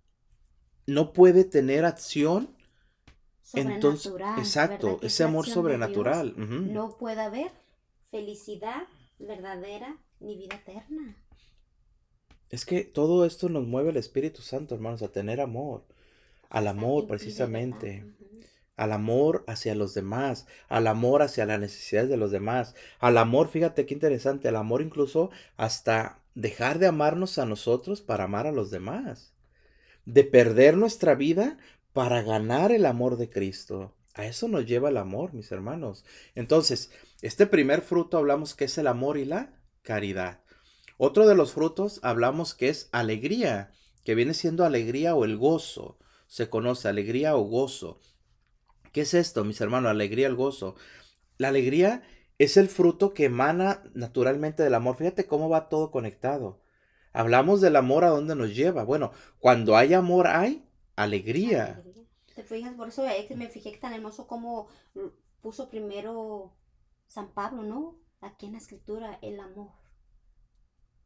no 0.87 1.13
puede 1.13 1.45
tener 1.45 1.85
acción, 1.85 2.57
entonces, 3.53 4.13
exacto, 4.39 4.99
ese 5.03 5.25
amor 5.25 5.47
sobrenatural. 5.47 6.35
No 6.73 6.97
puede 6.97 7.21
haber 7.21 7.53
felicidad 8.11 8.85
verdadera 9.19 9.99
ni 10.21 10.37
vida 10.37 10.57
eterna. 10.57 11.17
Es 12.49 12.65
que 12.65 12.85
todo 12.85 13.25
esto 13.27 13.49
nos 13.49 13.67
mueve 13.67 13.91
el 13.91 13.97
Espíritu 13.97 14.41
Santo, 14.41 14.75
hermanos, 14.75 15.03
a 15.03 15.13
tener 15.13 15.41
amor 15.41 15.85
al 16.55 16.69
amor 16.69 17.09
precisamente, 17.09 18.07
al 18.77 18.93
amor 18.93 19.43
hacia 19.49 19.75
los 19.75 19.93
demás, 19.93 20.47
al 20.69 20.87
amor 20.87 21.23
hacia 21.23 21.47
las 21.47 21.59
necesidades 21.59 22.09
de 22.09 22.17
los 22.17 22.31
demás, 22.31 22.77
al 23.01 23.19
amor, 23.19 23.49
fíjate 23.49 23.87
qué 23.87 23.93
interesante, 23.93 24.47
al 24.47 24.55
amor 24.55 24.81
incluso 24.81 25.31
hasta 25.57 26.21
dejar 26.37 26.79
de 26.79 26.87
amarnos 26.87 27.39
a 27.39 27.45
nosotros 27.45 28.03
para 28.03 28.25
amar 28.25 28.47
a 28.47 28.53
los 28.53 28.71
demás, 28.71 29.35
de 30.05 30.23
perder 30.23 30.77
nuestra 30.77 31.17
vida 31.17 31.59
para 31.93 32.23
ganar 32.23 32.71
el 32.71 32.87
amor 32.87 33.17
de 33.17 33.31
Cristo. 33.31 33.93
A 34.15 34.25
eso 34.25 34.47
nos 34.47 34.65
lleva 34.65 34.91
el 34.91 34.97
amor, 34.97 35.35
mis 35.35 35.51
hermanos. 35.51 36.05
Entonces, 36.37 36.93
este 37.21 37.49
primer 37.49 37.83
fruto 37.83 38.17
hablamos 38.17 38.55
que 38.55 38.67
es 38.67 38.79
el 38.79 38.87
amor 38.87 39.19
y 39.19 39.25
la 39.25 39.59
caridad. 39.83 40.39
Otro 40.99 41.27
de 41.27 41.35
los 41.35 41.53
frutos 41.53 41.99
hablamos 42.05 42.55
que 42.55 42.69
es 42.69 42.89
alegría, 42.93 43.73
que 44.05 44.15
viene 44.15 44.35
siendo 44.35 44.65
alegría 44.65 45.17
o 45.17 45.25
el 45.25 45.37
gozo 45.37 45.99
se 46.27 46.49
conoce 46.49 46.89
alegría 46.89 47.37
o 47.37 47.43
gozo. 47.43 48.01
¿Qué 48.93 49.03
es 49.03 49.15
esto, 49.15 49.45
mis 49.45 49.61
hermanos? 49.61 49.91
Alegría, 49.91 50.27
el 50.27 50.37
gozo. 50.37 50.77
La 51.39 51.49
alegría 51.49 52.03
es 52.39 52.57
el 52.57 52.69
fruto 52.69 53.15
que 53.15 53.25
emana 53.25 53.83
naturalmente 53.95 54.63
del 54.63 54.75
amor. 54.75 54.97
Fíjate 54.97 55.27
cómo 55.27 55.49
va 55.49 55.69
todo 55.69 55.91
conectado. 55.91 56.61
Hablamos 57.13 57.61
del 57.61 57.77
amor 57.77 58.05
a 58.05 58.11
dónde 58.11 58.35
nos 58.35 58.55
lleva. 58.55 58.85
Bueno, 58.85 59.13
cuando 59.39 59.77
hay 59.77 59.95
amor 59.95 60.27
hay 60.27 60.69
alegría. 60.97 61.83
Te 62.35 62.43
fijas, 62.43 62.75
por 62.75 62.89
eso 62.89 63.05
me 63.37 63.49
fijé 63.49 63.73
que 63.73 63.79
tan 63.79 63.93
hermoso 63.93 64.27
como 64.27 64.69
puso 65.41 65.69
primero 65.69 66.57
San 67.07 67.33
Pablo, 67.33 67.63
¿no? 67.63 67.99
Aquí 68.21 68.47
en 68.47 68.53
la 68.53 68.59
escritura, 68.59 69.19
el 69.23 69.39
amor. 69.39 69.71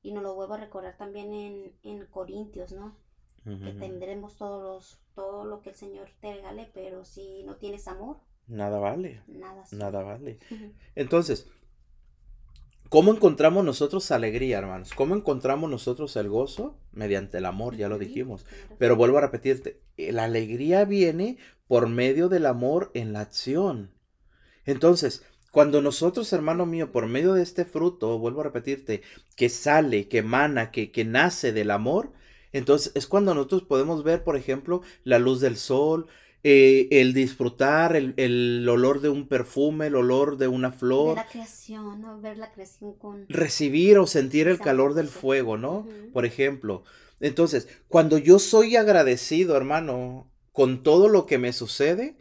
Y 0.01 0.13
nos 0.13 0.23
lo 0.23 0.35
vuelvo 0.35 0.55
a 0.55 0.59
recordar 0.59 0.97
también 0.97 1.33
en, 1.35 1.79
en 1.83 2.07
Corintios, 2.07 2.73
¿no? 2.73 2.97
Que 3.45 3.73
tendremos 3.79 4.37
todos 4.37 4.63
los, 4.63 5.01
todo 5.15 5.45
lo 5.45 5.63
que 5.63 5.71
el 5.71 5.77
Señor 5.77 6.09
te 6.21 6.35
regale, 6.35 6.71
pero 6.75 7.05
si 7.05 7.43
no 7.45 7.57
tienes 7.57 7.89
amor, 7.89 8.19
nada 8.47 8.79
vale. 8.79 9.23
Nada, 9.27 9.65
nada 9.73 10.03
vale. 10.03 10.39
Entonces, 10.95 11.49
¿cómo 12.89 13.13
encontramos 13.13 13.65
nosotros 13.65 14.11
alegría, 14.11 14.59
hermanos? 14.59 14.93
¿Cómo 14.95 15.15
encontramos 15.15 15.71
nosotros 15.71 16.17
el 16.17 16.29
gozo? 16.29 16.79
Mediante 16.93 17.39
el 17.39 17.47
amor, 17.47 17.77
ya 17.77 17.89
lo 17.89 17.99
dijimos. 17.99 18.47
Pero 18.79 18.97
vuelvo 18.97 19.19
a 19.19 19.23
repetirte, 19.23 19.81
la 19.97 20.25
alegría 20.25 20.85
viene 20.85 21.39
por 21.67 21.89
medio 21.89 22.29
del 22.29 22.47
amor 22.47 22.91
en 22.95 23.13
la 23.13 23.21
acción. 23.21 23.93
Entonces, 24.65 25.25
cuando 25.51 25.81
nosotros, 25.81 26.33
hermano 26.33 26.67
mío, 26.67 26.93
por 26.93 27.07
medio 27.07 27.35
de 27.35 27.43
este 27.43 27.65
fruto, 27.65 28.19
vuelvo 28.19 28.41
a 28.41 28.45
repetirte, 28.45 29.03
que 29.35 29.49
sale, 29.49 30.09
que 30.09 30.19
emana, 30.19 30.71
que, 30.71 30.91
que 30.91 31.05
nace 31.05 31.53
del 31.53 31.71
amor, 31.71 32.13
Entonces 32.53 32.93
es 32.95 33.07
cuando 33.07 33.35
nosotros 33.35 33.63
podemos 33.63 34.05
ver, 34.05 34.25
por 34.25 34.37
ejemplo, 34.37 34.83
la 35.05 35.19
luz 35.19 35.41
del 35.41 35.57
sol, 35.57 36.07
eh, 36.45 36.89
el 36.93 37.15
disfrutar, 37.15 37.97
el, 37.97 38.67
olor 38.69 39.01
de 39.01 39.09
un 39.09 39.27
perfume, 39.27 39.89
el 39.89 39.97
olor 39.97 40.37
de 40.37 40.49
una 40.49 40.71
flor. 40.71 41.17
Ver 41.17 41.25
la 41.25 41.31
creación, 41.31 42.01
¿no? 42.01 42.21
Ver 42.21 42.39
la 42.39 42.53
creación 42.53 42.95
con... 42.95 43.27
Recibir 43.29 43.99
o 43.99 44.07
sentir 44.07 44.47
el 44.47 44.59
calor 44.59 44.95
del 44.95 45.09
fuego, 45.09 45.57
¿no? 45.57 45.87
Por 46.13 46.25
ejemplo. 46.25 46.85
Entonces, 47.21 47.69
cuando 47.89 48.19
yo 48.19 48.39
soy 48.39 48.77
agradecido, 48.77 49.57
hermano, 49.57 50.31
con 50.53 50.83
todo 50.85 51.09
lo 51.09 51.27
que 51.27 51.39
me 51.39 51.53
sucede, 51.53 52.17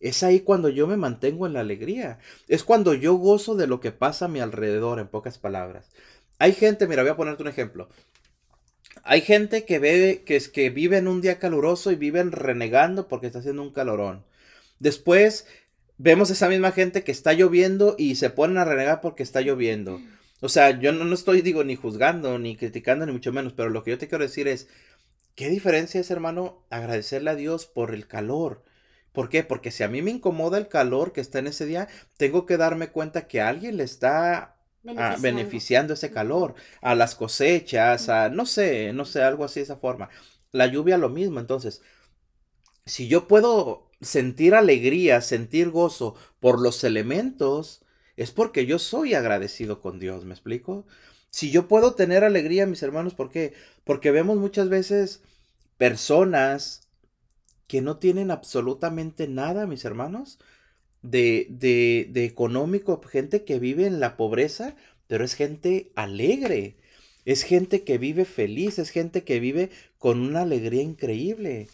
es 0.00 0.22
ahí 0.22 0.40
cuando 0.40 0.70
yo 0.70 0.86
me 0.86 0.96
mantengo 0.96 1.46
en 1.46 1.52
la 1.52 1.60
alegría. 1.60 2.18
Es 2.46 2.64
cuando 2.64 2.94
yo 2.94 3.14
gozo 3.14 3.54
de 3.54 3.66
lo 3.66 3.80
que 3.80 3.92
pasa 3.92 4.24
a 4.24 4.28
mi 4.28 4.40
alrededor, 4.40 4.98
en 4.98 5.08
pocas 5.08 5.38
palabras. 5.38 5.90
Hay 6.38 6.52
gente, 6.52 6.86
mira, 6.86 7.02
voy 7.02 7.10
a 7.10 7.16
ponerte 7.16 7.42
un 7.42 7.48
ejemplo. 7.48 7.88
Hay 9.04 9.20
gente 9.20 9.64
que 9.64 9.78
ve 9.78 10.22
que 10.26 10.36
es 10.36 10.48
que 10.48 10.70
vive 10.70 10.98
en 10.98 11.08
un 11.08 11.20
día 11.20 11.38
caluroso 11.38 11.90
y 11.90 11.96
viven 11.96 12.32
renegando 12.32 13.08
porque 13.08 13.26
está 13.26 13.40
haciendo 13.40 13.62
un 13.62 13.72
calorón. 13.72 14.24
Después 14.78 15.46
vemos 15.96 16.30
esa 16.30 16.48
misma 16.48 16.72
gente 16.72 17.02
que 17.04 17.12
está 17.12 17.32
lloviendo 17.32 17.96
y 17.98 18.14
se 18.14 18.30
ponen 18.30 18.58
a 18.58 18.64
renegar 18.64 19.00
porque 19.00 19.22
está 19.22 19.40
lloviendo. 19.40 20.00
O 20.40 20.48
sea, 20.48 20.78
yo 20.78 20.92
no, 20.92 21.04
no 21.04 21.14
estoy, 21.14 21.42
digo, 21.42 21.64
ni 21.64 21.74
juzgando, 21.74 22.38
ni 22.38 22.56
criticando, 22.56 23.04
ni 23.04 23.12
mucho 23.12 23.32
menos, 23.32 23.52
pero 23.52 23.70
lo 23.70 23.82
que 23.82 23.90
yo 23.90 23.98
te 23.98 24.08
quiero 24.08 24.24
decir 24.24 24.46
es, 24.46 24.68
¿qué 25.34 25.48
diferencia 25.48 26.00
es, 26.00 26.10
hermano, 26.10 26.64
agradecerle 26.70 27.30
a 27.30 27.34
Dios 27.34 27.66
por 27.66 27.92
el 27.92 28.06
calor? 28.06 28.62
¿Por 29.12 29.28
qué? 29.28 29.42
Porque 29.42 29.72
si 29.72 29.82
a 29.82 29.88
mí 29.88 30.00
me 30.00 30.12
incomoda 30.12 30.58
el 30.58 30.68
calor 30.68 31.12
que 31.12 31.20
está 31.20 31.40
en 31.40 31.48
ese 31.48 31.66
día, 31.66 31.88
tengo 32.16 32.46
que 32.46 32.56
darme 32.56 32.88
cuenta 32.88 33.26
que 33.26 33.40
alguien 33.40 33.76
le 33.76 33.84
está 33.84 34.57
ah, 34.96 35.16
beneficiando, 35.20 35.94
ese 35.94 36.10
calor, 36.10 36.54
a 36.80 36.94
las 36.94 37.14
cosechas, 37.14 38.08
a 38.08 38.28
no 38.28 38.46
sé, 38.46 38.92
no 38.92 39.04
sé, 39.04 39.22
algo 39.22 39.44
así 39.44 39.60
de 39.60 39.64
esa 39.64 39.76
forma. 39.76 40.08
La 40.52 40.66
lluvia 40.66 40.98
lo 40.98 41.08
mismo, 41.08 41.40
entonces, 41.40 41.82
si 42.86 43.08
yo 43.08 43.28
puedo 43.28 43.90
sentir 44.00 44.54
alegría, 44.54 45.20
sentir 45.20 45.70
gozo 45.70 46.14
por 46.40 46.60
los 46.60 46.84
elementos, 46.84 47.82
es 48.16 48.32
porque 48.32 48.66
yo 48.66 48.78
soy 48.78 49.14
agradecido 49.14 49.80
con 49.80 49.98
Dios, 49.98 50.24
¿me 50.24 50.34
explico? 50.34 50.86
Si 51.30 51.50
yo 51.50 51.68
puedo 51.68 51.94
tener 51.94 52.24
alegría, 52.24 52.66
mis 52.66 52.82
hermanos, 52.82 53.14
¿por 53.14 53.30
qué? 53.30 53.54
Porque 53.84 54.10
vemos 54.10 54.38
muchas 54.38 54.68
veces 54.68 55.22
personas 55.76 56.88
que 57.66 57.82
no 57.82 57.98
tienen 57.98 58.30
absolutamente 58.30 59.28
nada, 59.28 59.66
mis 59.66 59.84
hermanos, 59.84 60.38
de, 61.02 61.46
de, 61.50 62.08
de 62.10 62.24
económico, 62.24 63.00
gente 63.02 63.44
que 63.44 63.58
vive 63.58 63.86
en 63.86 64.00
la 64.00 64.16
pobreza, 64.16 64.76
pero 65.06 65.24
es 65.24 65.34
gente 65.34 65.90
alegre, 65.94 66.76
es 67.24 67.42
gente 67.42 67.84
que 67.84 67.98
vive 67.98 68.24
feliz, 68.24 68.78
es 68.78 68.90
gente 68.90 69.24
que 69.24 69.40
vive 69.40 69.70
con 69.98 70.20
una 70.20 70.42
alegría 70.42 70.82
increíble. 70.82 71.68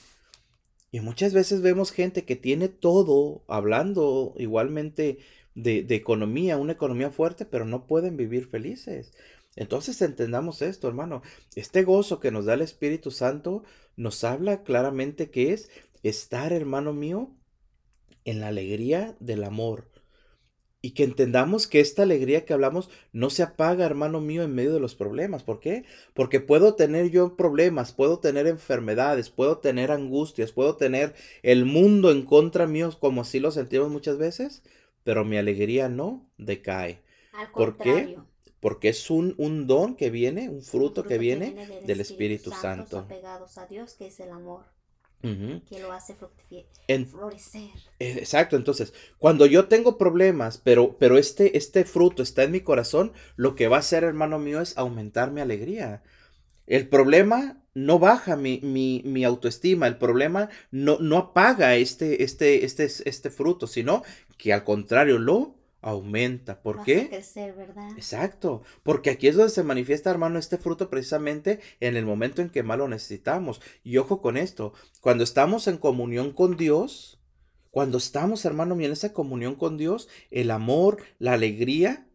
Y 0.90 1.00
muchas 1.00 1.32
veces 1.32 1.60
vemos 1.60 1.90
gente 1.90 2.24
que 2.24 2.36
tiene 2.36 2.68
todo, 2.68 3.42
hablando 3.48 4.34
igualmente 4.36 5.18
de, 5.54 5.82
de, 5.82 5.94
economía, 5.94 6.56
una 6.56 6.72
economía 6.72 7.10
fuerte, 7.10 7.44
pero 7.44 7.64
no 7.64 7.86
pueden 7.86 8.16
vivir 8.16 8.48
felices. 8.48 9.12
Entonces 9.56 10.00
entendamos 10.02 10.62
esto, 10.62 10.88
hermano. 10.88 11.22
Este 11.54 11.82
gozo 11.82 12.20
que 12.20 12.30
nos 12.30 12.44
da 12.44 12.54
el 12.54 12.62
Espíritu 12.62 13.10
Santo 13.10 13.64
nos 13.96 14.24
habla 14.24 14.62
claramente 14.62 15.30
que 15.30 15.52
es 15.52 15.70
estar, 16.02 16.52
hermano 16.52 16.92
mío, 16.92 17.30
en 18.24 18.40
la 18.40 18.48
alegría 18.48 19.16
del 19.20 19.44
amor. 19.44 19.90
Y 20.80 20.90
que 20.90 21.04
entendamos 21.04 21.66
que 21.66 21.80
esta 21.80 22.02
alegría 22.02 22.44
que 22.44 22.52
hablamos 22.52 22.90
no 23.10 23.30
se 23.30 23.42
apaga, 23.42 23.86
hermano 23.86 24.20
mío, 24.20 24.42
en 24.42 24.54
medio 24.54 24.74
de 24.74 24.80
los 24.80 24.94
problemas. 24.94 25.42
¿Por 25.42 25.58
qué? 25.58 25.84
Porque 26.12 26.40
puedo 26.40 26.74
tener 26.74 27.10
yo 27.10 27.36
problemas, 27.36 27.92
puedo 27.92 28.18
tener 28.18 28.46
enfermedades, 28.46 29.30
puedo 29.30 29.58
tener 29.60 29.90
angustias, 29.90 30.52
puedo 30.52 30.76
tener 30.76 31.14
el 31.42 31.64
mundo 31.64 32.10
en 32.10 32.26
contra 32.26 32.66
mío, 32.66 32.90
como 33.00 33.22
así 33.22 33.40
lo 33.40 33.50
sentimos 33.50 33.88
muchas 33.88 34.18
veces, 34.18 34.62
pero 35.04 35.24
mi 35.24 35.38
alegría 35.38 35.88
no 35.88 36.28
decae. 36.36 37.02
¿Por 37.54 37.78
qué? 37.78 38.18
Porque 38.60 38.90
es 38.90 39.10
un, 39.10 39.34
un 39.38 39.66
don 39.66 39.94
que 39.96 40.10
viene, 40.10 40.50
un 40.50 40.62
fruto, 40.62 41.04
que, 41.04 41.16
viene 41.16 41.82
del, 41.86 42.00
Espíritu, 42.00 42.50
Santo. 42.50 42.98
apegados 42.98 43.56
a 43.58 43.66
Dios, 43.66 43.94
que 43.94 44.08
es 44.08 44.20
el 44.20 44.30
amor. 44.30 44.73
Que 45.68 45.80
lo 45.80 45.92
hace 45.92 46.14
florecer. 46.14 47.70
Eh, 47.98 48.16
exacto, 48.18 48.56
entonces, 48.56 48.92
cuando 49.18 49.46
yo 49.46 49.68
tengo 49.68 49.96
problemas, 49.96 50.58
pero, 50.58 50.96
pero 50.98 51.16
este, 51.16 51.56
este 51.56 51.84
fruto 51.84 52.22
está 52.22 52.42
en 52.42 52.52
mi 52.52 52.60
corazón, 52.60 53.12
lo 53.36 53.54
que 53.54 53.68
va 53.68 53.76
a 53.76 53.80
hacer, 53.80 54.04
hermano 54.04 54.38
mío, 54.38 54.60
es 54.60 54.76
aumentar 54.76 55.30
mi 55.30 55.40
alegría. 55.40 56.02
El 56.66 56.88
problema 56.88 57.62
no 57.74 57.98
baja 57.98 58.36
mi, 58.36 58.60
mi, 58.62 59.02
mi 59.04 59.24
autoestima, 59.24 59.86
el 59.86 59.96
problema 59.96 60.50
no, 60.70 60.98
no 61.00 61.16
apaga 61.16 61.74
este, 61.76 62.22
este, 62.22 62.64
este, 62.64 62.84
este 62.84 63.30
fruto, 63.30 63.66
sino 63.66 64.02
que 64.36 64.52
al 64.52 64.64
contrario 64.64 65.18
lo 65.18 65.54
aumenta. 65.84 66.62
¿Por 66.62 66.82
qué? 66.82 67.08
crecer, 67.08 67.54
¿verdad? 67.54 67.90
Exacto, 67.96 68.62
porque 68.82 69.10
aquí 69.10 69.28
es 69.28 69.36
donde 69.36 69.50
se 69.50 69.62
manifiesta, 69.62 70.10
hermano, 70.10 70.38
este 70.38 70.56
fruto 70.56 70.88
precisamente 70.88 71.60
en 71.78 71.96
el 71.96 72.06
momento 72.06 72.40
en 72.40 72.48
que 72.48 72.62
más 72.62 72.78
lo 72.78 72.88
necesitamos. 72.88 73.60
Y 73.82 73.98
ojo 73.98 74.22
con 74.22 74.36
esto, 74.36 74.72
cuando 75.00 75.24
estamos 75.24 75.68
en 75.68 75.76
comunión 75.76 76.32
con 76.32 76.56
Dios, 76.56 77.20
cuando 77.70 77.98
estamos, 77.98 78.44
hermano 78.44 78.74
mío, 78.74 78.86
en 78.86 78.92
esa 78.92 79.12
comunión 79.12 79.56
con 79.56 79.76
Dios, 79.76 80.08
el 80.30 80.50
amor, 80.50 81.02
la 81.18 81.34
alegría, 81.34 82.08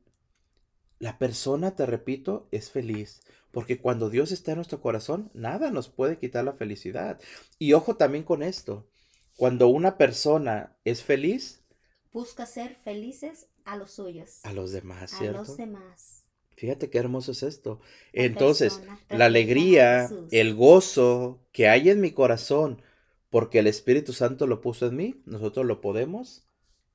la 0.97 1.19
persona, 1.19 1.75
te 1.75 1.85
repito, 1.85 2.47
es 2.51 2.71
feliz. 2.71 3.21
Porque 3.51 3.79
cuando 3.79 4.09
Dios 4.09 4.31
está 4.31 4.51
en 4.51 4.57
nuestro 4.57 4.81
corazón, 4.81 5.29
nada 5.33 5.69
nos 5.69 5.89
puede 5.89 6.17
quitar 6.17 6.43
la 6.43 6.53
felicidad. 6.53 7.19
Y 7.59 7.73
ojo 7.73 7.97
también 7.97 8.23
con 8.23 8.41
esto, 8.41 8.89
cuando 9.35 9.67
una 9.67 9.97
persona 9.97 10.75
es 10.85 11.03
feliz, 11.03 11.63
busca 12.11 12.45
ser 12.45 12.75
felices 12.75 13.48
a 13.71 13.77
los 13.77 13.91
suyos. 13.91 14.39
A 14.43 14.53
los 14.53 14.71
demás, 14.71 15.11
¿cierto? 15.11 15.39
A 15.39 15.43
los 15.43 15.57
demás. 15.57 16.23
Fíjate 16.55 16.89
qué 16.89 16.97
hermoso 16.97 17.31
es 17.31 17.43
esto. 17.43 17.79
Entonces, 18.11 18.81
la 19.09 19.25
alegría, 19.25 20.09
el 20.31 20.55
gozo 20.55 21.39
que 21.53 21.69
hay 21.69 21.89
en 21.89 22.01
mi 22.01 22.11
corazón, 22.11 22.81
porque 23.29 23.59
el 23.59 23.67
Espíritu 23.67 24.11
Santo 24.11 24.45
lo 24.45 24.59
puso 24.59 24.87
en 24.87 24.95
mí, 24.95 25.21
nosotros 25.25 25.65
lo 25.65 25.79
podemos 25.79 26.43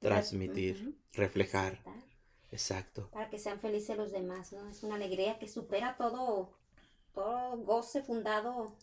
transmitir, 0.00 0.98
reflejar. 1.12 1.82
Exacto. 2.50 3.08
Para 3.12 3.30
que 3.30 3.38
sean 3.38 3.58
felices 3.58 3.96
los 3.96 4.12
demás, 4.12 4.52
¿no? 4.52 4.68
Es 4.68 4.82
una 4.82 4.96
alegría 4.96 5.38
que 5.38 5.48
supera 5.48 5.96
todo, 5.96 6.52
todo 7.14 7.56
goce 7.58 8.02
fundado 8.02 8.76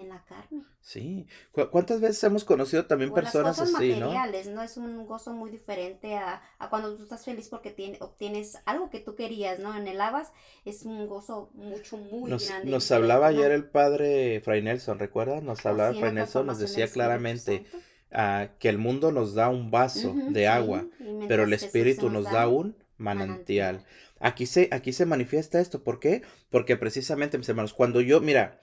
en 0.00 0.08
la 0.08 0.24
carne. 0.24 0.64
Sí. 0.80 1.26
¿Cuántas 1.70 2.00
veces 2.00 2.22
hemos 2.24 2.44
conocido 2.44 2.86
también 2.86 3.12
personas 3.12 3.58
las 3.58 3.68
cosas 3.68 3.74
así, 3.74 3.90
materiales, 3.90 4.48
¿no? 4.48 4.62
Es 4.62 4.76
un 4.76 5.06
gozo 5.06 5.32
muy 5.32 5.50
diferente 5.50 6.16
a, 6.16 6.42
cuando 6.70 6.96
tú 6.96 7.02
estás 7.02 7.24
feliz 7.24 7.48
porque 7.48 7.98
obtienes 8.00 8.58
algo 8.64 8.90
que 8.90 9.00
tú 9.00 9.14
querías, 9.14 9.58
¿no? 9.58 9.76
En 9.76 9.86
el 9.86 10.00
Abas 10.00 10.32
es 10.64 10.84
un 10.84 11.06
gozo 11.06 11.50
mucho, 11.54 11.96
muy 11.96 12.30
grande. 12.30 12.70
Nos 12.70 12.90
hablaba 12.90 13.28
ayer 13.28 13.50
el 13.52 13.64
padre 13.64 14.40
Fray 14.40 14.62
Nelson, 14.62 14.98
¿recuerdas? 14.98 15.42
Nos 15.42 15.64
hablaba 15.66 15.94
Fray 15.94 16.12
Nelson, 16.12 16.46
nos 16.46 16.58
decía 16.58 16.88
claramente 16.88 17.66
uh, 18.12 18.48
que 18.58 18.68
el 18.68 18.78
mundo 18.78 19.12
nos 19.12 19.34
da 19.34 19.48
un 19.48 19.70
vaso 19.70 20.14
de 20.30 20.48
agua, 20.48 20.86
pero 21.28 21.44
el 21.44 21.52
Espíritu 21.52 22.10
nos, 22.10 22.24
da, 22.24 22.48
un 22.48 22.76
manantial. 22.96 23.84
Aquí 24.18 24.44
se, 24.46 24.68
aquí 24.70 24.92
se 24.92 25.06
manifiesta 25.06 25.60
esto, 25.60 25.82
¿por 25.82 25.98
qué? 25.98 26.22
Porque 26.50 26.76
precisamente, 26.76 27.38
mis 27.38 27.48
hermanos, 27.48 27.72
cuando 27.72 28.02
yo, 28.02 28.20
mira, 28.20 28.60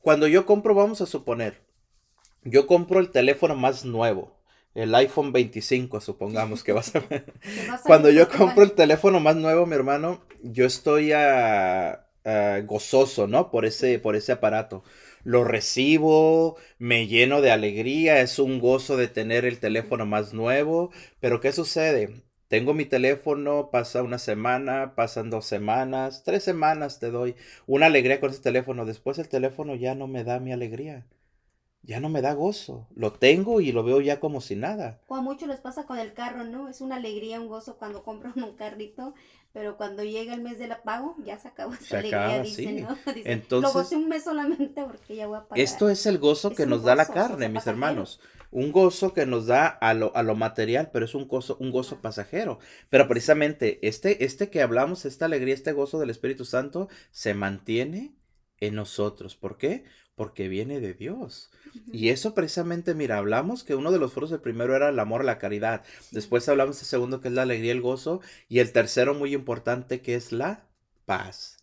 cuando 0.00 0.26
yo 0.26 0.46
compro, 0.46 0.74
vamos 0.74 1.00
a 1.00 1.06
suponer, 1.06 1.60
yo 2.44 2.66
compro 2.66 3.00
el 3.00 3.10
teléfono 3.10 3.54
más 3.54 3.84
nuevo, 3.84 4.40
el 4.74 4.94
iPhone 4.94 5.32
25, 5.32 6.00
supongamos 6.00 6.62
que 6.62 6.72
vas 6.72 6.94
a 6.94 7.00
ver. 7.00 7.34
Cuando 7.84 8.08
yo 8.10 8.28
compro 8.28 8.62
el 8.62 8.72
teléfono 8.72 9.18
más 9.18 9.36
nuevo, 9.36 9.66
mi 9.66 9.74
hermano, 9.74 10.22
yo 10.42 10.64
estoy 10.64 11.12
a, 11.12 12.06
gozoso, 12.64 13.26
¿no? 13.26 13.50
Por 13.50 13.64
ese, 13.64 13.98
por 13.98 14.14
ese 14.14 14.32
aparato. 14.32 14.84
Lo 15.24 15.42
recibo, 15.42 16.56
me 16.78 17.08
lleno 17.08 17.40
de 17.40 17.50
alegría, 17.50 18.20
es 18.20 18.38
un 18.38 18.60
gozo 18.60 18.96
de 18.96 19.08
tener 19.08 19.44
el 19.44 19.58
teléfono 19.58 20.06
más 20.06 20.32
nuevo, 20.32 20.90
pero 21.18 21.40
¿qué 21.40 21.52
sucede? 21.52 22.22
Tengo 22.50 22.74
mi 22.74 22.84
teléfono, 22.84 23.70
pasa 23.70 24.02
una 24.02 24.18
semana, 24.18 24.96
pasan 24.96 25.30
dos 25.30 25.44
semanas, 25.44 26.24
tres 26.24 26.42
semanas 26.42 26.98
te 26.98 27.12
doy 27.12 27.36
una 27.68 27.86
alegría 27.86 28.18
con 28.18 28.30
ese 28.30 28.42
teléfono. 28.42 28.84
Después 28.86 29.20
el 29.20 29.28
teléfono 29.28 29.76
ya 29.76 29.94
no 29.94 30.08
me 30.08 30.24
da 30.24 30.40
mi 30.40 30.52
alegría. 30.52 31.06
Ya 31.82 32.00
no 32.00 32.08
me 32.08 32.22
da 32.22 32.34
gozo. 32.34 32.88
Lo 32.96 33.12
tengo 33.12 33.60
y 33.60 33.70
lo 33.70 33.84
veo 33.84 34.00
ya 34.00 34.18
como 34.18 34.40
si 34.40 34.56
nada. 34.56 35.00
O 35.06 35.14
a 35.14 35.20
muchos 35.20 35.46
les 35.46 35.60
pasa 35.60 35.86
con 35.86 36.00
el 36.00 36.12
carro, 36.12 36.42
¿no? 36.42 36.68
Es 36.68 36.80
una 36.80 36.96
alegría, 36.96 37.40
un 37.40 37.46
gozo 37.46 37.76
cuando 37.78 38.02
compran 38.02 38.34
un 38.42 38.56
carrito, 38.56 39.14
pero 39.52 39.76
cuando 39.76 40.02
llega 40.02 40.34
el 40.34 40.42
mes 40.42 40.58
del 40.58 40.74
pago, 40.84 41.14
ya 41.24 41.38
se 41.38 41.46
acabó 41.46 41.74
esa 41.74 41.98
alegría, 42.00 42.42
dicen, 42.42 42.82
¿no? 42.82 42.98
Entonces, 43.26 43.72
lo 43.72 43.80
gocé 43.80 43.94
un 43.94 44.08
mes 44.08 44.24
solamente 44.24 44.82
porque 44.82 45.14
ya 45.14 45.28
voy 45.28 45.38
a 45.38 45.46
pagar. 45.46 45.62
Esto 45.62 45.88
es 45.88 46.04
el 46.04 46.18
gozo 46.18 46.50
que 46.50 46.66
nos 46.66 46.82
da 46.82 46.96
la 46.96 47.06
carne, 47.06 47.48
mis 47.48 47.68
hermanos 47.68 48.18
un 48.50 48.72
gozo 48.72 49.12
que 49.14 49.26
nos 49.26 49.46
da 49.46 49.66
a 49.66 49.94
lo, 49.94 50.14
a 50.16 50.22
lo 50.22 50.34
material, 50.34 50.90
pero 50.92 51.04
es 51.04 51.14
un 51.14 51.28
gozo, 51.28 51.56
un 51.60 51.70
gozo 51.70 52.00
pasajero. 52.00 52.58
Pero 52.88 53.08
precisamente 53.08 53.78
este, 53.86 54.24
este 54.24 54.50
que 54.50 54.62
hablamos, 54.62 55.04
esta 55.04 55.26
alegría, 55.26 55.54
este 55.54 55.72
gozo 55.72 55.98
del 55.98 56.10
Espíritu 56.10 56.44
Santo, 56.44 56.88
se 57.10 57.34
mantiene 57.34 58.14
en 58.58 58.74
nosotros. 58.74 59.36
¿Por 59.36 59.56
qué? 59.56 59.84
Porque 60.14 60.48
viene 60.48 60.80
de 60.80 60.94
Dios. 60.94 61.50
Y 61.92 62.10
eso 62.10 62.34
precisamente, 62.34 62.94
mira, 62.94 63.18
hablamos 63.18 63.64
que 63.64 63.74
uno 63.74 63.92
de 63.92 63.98
los 63.98 64.12
frutos, 64.12 64.32
el 64.32 64.40
primero 64.40 64.76
era 64.76 64.88
el 64.88 64.98
amor, 64.98 65.24
la 65.24 65.38
caridad. 65.38 65.84
Después 66.10 66.48
hablamos 66.48 66.76
del 66.76 66.86
segundo, 66.86 67.20
que 67.20 67.28
es 67.28 67.34
la 67.34 67.42
alegría, 67.42 67.72
el 67.72 67.80
gozo. 67.80 68.20
Y 68.48 68.58
el 68.58 68.72
tercero, 68.72 69.14
muy 69.14 69.34
importante, 69.34 70.02
que 70.02 70.16
es 70.16 70.32
la 70.32 70.66
paz. 71.06 71.56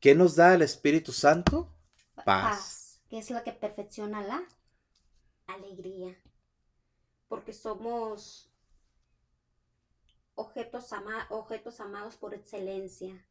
¿Qué 0.00 0.14
nos 0.14 0.36
da 0.36 0.54
el 0.54 0.62
Espíritu 0.62 1.12
Santo? 1.12 1.74
Paz. 2.14 2.24
paz 2.24 2.82
que 3.12 3.18
es 3.18 3.30
la 3.30 3.44
que 3.44 3.52
perfecciona 3.52 4.22
la 4.22 4.42
alegría. 5.46 6.16
Porque 7.28 7.52
somos 7.52 8.52
objetos, 10.34 10.92
ama 10.92 11.26
objetos 11.30 11.80
amados 11.80 12.16
por 12.16 12.34
excelencia. 12.34 13.26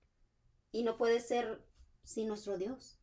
Y 0.71 0.83
no 0.83 0.97
puede 0.97 1.19
ser 1.19 1.63
sin 2.03 2.27
nuestro 2.27 2.57
Dios, 2.57 2.99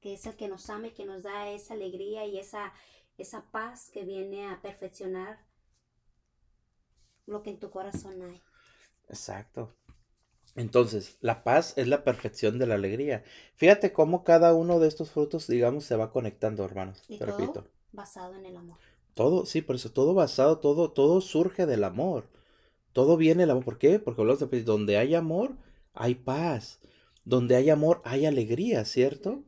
que 0.00 0.14
es 0.14 0.26
el 0.26 0.36
que 0.36 0.48
nos 0.48 0.68
ama 0.68 0.88
y 0.88 0.92
que 0.92 1.04
nos 1.04 1.22
da 1.22 1.48
esa 1.48 1.74
alegría 1.74 2.26
y 2.26 2.38
esa, 2.38 2.72
esa 3.16 3.50
paz 3.50 3.90
que 3.90 4.04
viene 4.04 4.48
a 4.48 4.60
perfeccionar 4.60 5.44
lo 7.26 7.42
que 7.42 7.50
en 7.50 7.60
tu 7.60 7.70
corazón 7.70 8.22
hay. 8.22 8.42
Exacto. 9.08 9.74
Entonces, 10.56 11.16
la 11.20 11.42
paz 11.42 11.74
es 11.76 11.88
la 11.88 12.04
perfección 12.04 12.58
de 12.58 12.66
la 12.66 12.74
alegría. 12.74 13.24
Fíjate 13.56 13.92
cómo 13.92 14.22
cada 14.22 14.54
uno 14.54 14.78
de 14.78 14.88
estos 14.88 15.10
frutos, 15.10 15.46
digamos, 15.48 15.84
se 15.84 15.96
va 15.96 16.12
conectando, 16.12 16.64
hermanos. 16.64 17.02
Todo 17.08 17.26
repito. 17.26 17.66
Basado 17.94 18.34
en 18.34 18.46
el 18.46 18.56
amor. 18.56 18.78
Todo, 19.14 19.46
sí, 19.46 19.62
por 19.62 19.76
eso, 19.76 19.92
todo 19.92 20.14
basado, 20.14 20.58
todo, 20.58 20.90
todo 20.90 21.20
surge 21.20 21.66
del 21.66 21.84
amor. 21.84 22.28
Todo 22.92 23.16
viene 23.16 23.42
del 23.42 23.50
amor. 23.50 23.64
¿Por 23.64 23.78
qué? 23.78 23.98
Porque 23.98 24.20
hablamos 24.20 24.50
de 24.50 24.62
donde 24.62 24.98
hay 24.98 25.14
amor, 25.14 25.56
hay 25.92 26.14
paz. 26.14 26.80
Donde 27.24 27.56
hay 27.56 27.70
amor, 27.70 28.02
hay 28.04 28.26
alegría, 28.26 28.84
¿cierto? 28.84 29.44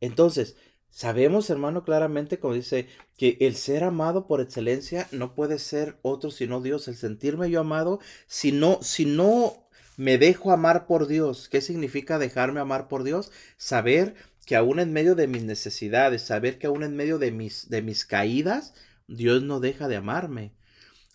Entonces, 0.00 0.56
sabemos, 0.90 1.48
hermano, 1.48 1.84
claramente, 1.84 2.38
como 2.38 2.54
dice, 2.54 2.88
que 3.16 3.38
el 3.40 3.56
ser 3.56 3.84
amado 3.84 4.26
por 4.26 4.40
excelencia 4.40 5.08
no 5.10 5.34
puede 5.34 5.58
ser 5.58 5.98
otro 6.02 6.30
sino 6.30 6.60
Dios. 6.60 6.86
El 6.88 6.96
sentirme 6.96 7.50
yo 7.50 7.60
amado, 7.60 8.00
si 8.26 8.52
no, 8.52 8.78
si 8.82 9.06
no 9.06 9.64
me 9.96 10.18
dejo 10.18 10.52
amar 10.52 10.86
por 10.86 11.06
Dios. 11.06 11.48
¿Qué 11.48 11.60
significa 11.60 12.18
dejarme 12.18 12.60
amar 12.60 12.88
por 12.88 13.04
Dios? 13.04 13.30
Saber 13.56 14.14
que 14.44 14.56
aún 14.56 14.78
en 14.80 14.92
medio 14.92 15.14
de 15.14 15.26
mis 15.26 15.42
necesidades, 15.44 16.22
saber 16.22 16.58
que 16.58 16.66
aún 16.66 16.82
en 16.82 16.96
medio 16.96 17.18
de 17.18 17.32
mis, 17.32 17.68
de 17.70 17.82
mis 17.82 18.04
caídas, 18.04 18.74
Dios 19.08 19.42
no 19.42 19.60
deja 19.60 19.88
de 19.88 19.96
amarme. 19.96 20.52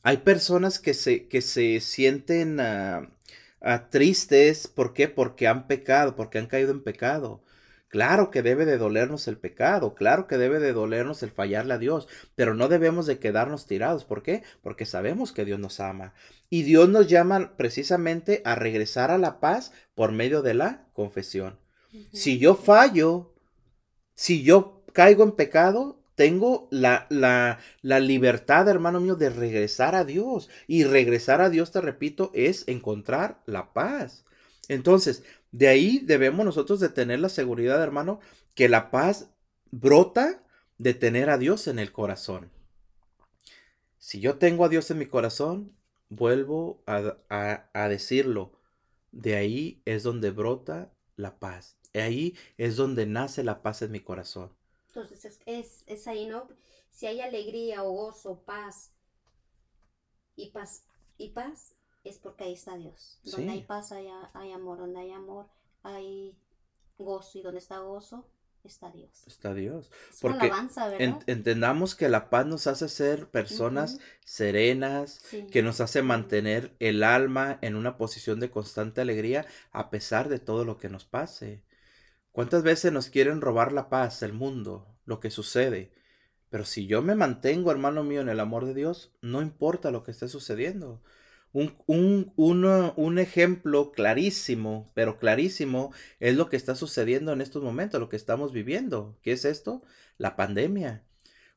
Hay 0.04 0.18
personas 0.18 0.80
que 0.80 0.94
se, 0.94 1.28
que 1.28 1.42
se 1.42 1.80
sienten 1.82 2.60
ah, 2.60 3.10
tristes, 3.90 4.68
¿por 4.68 4.94
qué? 4.94 5.08
Porque 5.08 5.48
han 5.48 5.68
pecado, 5.68 6.16
porque 6.16 6.40
han 6.40 6.48
caído 6.48 6.72
en 6.72 6.84
pecado. 6.84 7.44
Claro 7.90 8.30
que 8.30 8.44
debe 8.44 8.66
de 8.66 8.78
dolernos 8.78 9.28
el 9.28 9.38
pecado, 9.38 9.96
claro 9.96 10.28
que 10.28 10.38
debe 10.38 10.60
de 10.60 10.74
dolernos 10.74 11.24
el 11.24 11.32
fallarle 11.32 11.74
a 11.74 11.80
Dios, 11.80 12.08
pero 12.36 12.54
no 12.54 12.68
debemos 12.68 13.08
de 13.08 13.18
quedarnos 13.18 13.66
tirados. 13.66 14.06
¿Por 14.06 14.22
qué? 14.22 14.44
Porque 14.62 14.86
sabemos 14.86 15.32
que 15.32 15.44
Dios 15.44 15.60
nos 15.60 15.80
ama. 15.80 16.14
Y 16.52 16.64
Dios 16.64 16.88
nos 16.90 17.08
llama 17.08 17.58
precisamente 17.58 18.42
a 18.46 18.56
regresar 18.56 19.10
a 19.10 19.18
la 19.18 19.40
paz 19.40 19.74
por 19.96 20.12
medio 20.12 20.44
de 20.44 20.54
la 20.54 20.86
confesión. 20.94 21.58
Si 22.14 22.38
yo 22.38 22.56
fallo, 22.56 23.34
si 24.14 24.44
yo 24.44 24.84
caigo 24.94 25.24
en 25.24 25.32
pecado, 25.32 26.00
tengo 26.16 26.68
la, 26.70 27.08
la, 27.10 27.60
la, 27.82 28.00
libertad, 28.02 28.68
hermano 28.68 29.00
mío, 29.00 29.16
de 29.16 29.30
regresar 29.30 29.96
a 29.96 30.04
Dios. 30.04 30.50
Y 30.68 30.84
regresar 30.84 31.40
a 31.40 31.50
Dios, 31.50 31.72
te 31.72 31.80
repito, 31.80 32.32
es 32.34 32.68
encontrar 32.68 33.42
la 33.46 33.72
paz. 33.72 34.26
Entonces, 34.68 35.24
de 35.52 35.70
ahí 35.70 36.00
debemos 36.00 36.46
nosotros 36.46 36.80
de 36.80 36.90
tener 36.90 37.22
la 37.22 37.30
seguridad, 37.30 37.82
hermano, 37.82 38.20
que 38.54 38.68
la 38.68 38.92
paz 38.92 39.30
brota 39.72 40.44
de 40.78 40.94
tener 40.94 41.30
a 41.30 41.38
Dios 41.38 41.68
en 41.68 41.80
el 41.80 41.92
corazón. 41.92 42.52
Si 43.98 44.20
yo 44.20 44.38
tengo 44.38 44.66
a 44.66 44.70
Dios 44.70 44.92
en 44.92 44.98
mi 44.98 45.06
corazón, 45.06 45.72
vuelvo 46.10 46.84
a, 46.86 47.16
a 47.74 47.90
decirlo. 47.90 48.52
De 49.12 49.38
ahí 49.38 49.82
es 49.86 50.04
donde 50.04 50.32
brota 50.32 50.92
la 51.16 51.40
paz. 51.40 51.79
Ahí 51.94 52.36
es 52.58 52.76
donde 52.76 53.06
nace 53.06 53.44
la 53.44 53.62
paz 53.62 53.82
en 53.82 53.92
mi 53.92 54.00
corazón. 54.00 54.52
Entonces 54.88 55.40
es, 55.46 55.84
es, 55.88 56.08
ahí, 56.08 56.28
¿no? 56.28 56.48
Si 56.92 57.08
hay 57.08 57.22
alegría 57.22 57.84
o 57.84 57.92
gozo, 57.92 58.42
paz 58.46 58.92
y 60.36 60.52
paz 60.52 60.84
y 61.18 61.30
paz, 61.30 61.76
es 62.04 62.18
porque 62.18 62.46
ahí 62.46 62.54
está 62.54 62.76
Dios. 62.78 63.20
Donde 63.24 63.52
hay 63.52 63.64
paz 63.64 63.92
hay, 63.92 64.08
hay, 64.34 64.52
amor, 64.52 64.80
donde 64.80 65.00
hay 65.00 65.12
amor 65.12 65.48
hay 65.84 66.38
gozo 66.98 67.38
y 67.38 67.42
donde 67.42 67.60
está 67.60 67.80
gozo 67.80 68.26
está 68.64 68.92
Dios. 68.92 69.24
Está 69.26 69.54
Dios. 69.54 69.90
porque 70.22 70.52
entendamos 71.28 71.96
que 71.96 72.10
la 72.10 72.30
paz 72.30 72.46
nos 72.46 72.68
hace 72.68 72.90
ser 72.90 73.30
personas 73.30 74.00
serenas, 74.26 75.24
que 75.50 75.64
nos 75.64 75.80
hace 75.80 76.02
mantener 76.02 76.76
el 76.80 77.04
alma 77.04 77.58
en 77.62 77.76
una 77.76 77.98
posición 77.98 78.42
de 78.42 78.52
constante 78.52 79.00
alegría 79.00 79.46
a 79.72 79.90
pesar 79.90 80.28
de 80.28 80.40
todo 80.40 80.66
lo 80.66 80.78
que 80.78 80.90
nos 80.90 81.06
pase. 81.06 81.64
¿Cuántas 82.32 82.64
veces 82.64 82.92
nos 82.92 83.10
quieren 83.10 83.42
robar 83.42 83.72
la 83.72 83.90
paz, 83.90 84.22
el 84.22 84.34
mundo, 84.34 84.88
lo 85.06 85.20
que 85.20 85.32
sucede? 85.32 85.92
Pero 86.50 86.66
si 86.66 86.88
yo 86.88 87.02
me 87.02 87.16
mantengo, 87.16 87.72
hermano 87.72 88.04
mío, 88.04 88.22
en 88.22 88.30
el 88.30 88.40
amor 88.40 88.66
de 88.66 88.74
Dios, 88.74 89.12
no 89.22 89.42
importa 89.42 89.92
lo 89.92 90.04
que 90.04 90.12
esté 90.12 90.28
sucediendo. 90.28 91.02
Un, 91.52 91.76
un, 91.88 92.34
un, 92.96 93.20
ejemplo 93.20 93.92
clarísimo, 93.92 94.92
pero 94.94 95.18
clarísimo, 95.18 95.92
es 96.20 96.36
lo 96.36 96.50
que 96.50 96.58
está 96.58 96.76
sucediendo 96.76 97.34
en 97.34 97.42
estos 97.42 97.64
momentos, 97.64 98.00
lo 98.00 98.10
que 98.10 98.16
estamos 98.16 98.54
viviendo. 98.54 99.18
¿Qué 99.24 99.32
es 99.32 99.46
esto? 99.46 99.82
La 100.18 100.36
pandemia. 100.36 101.04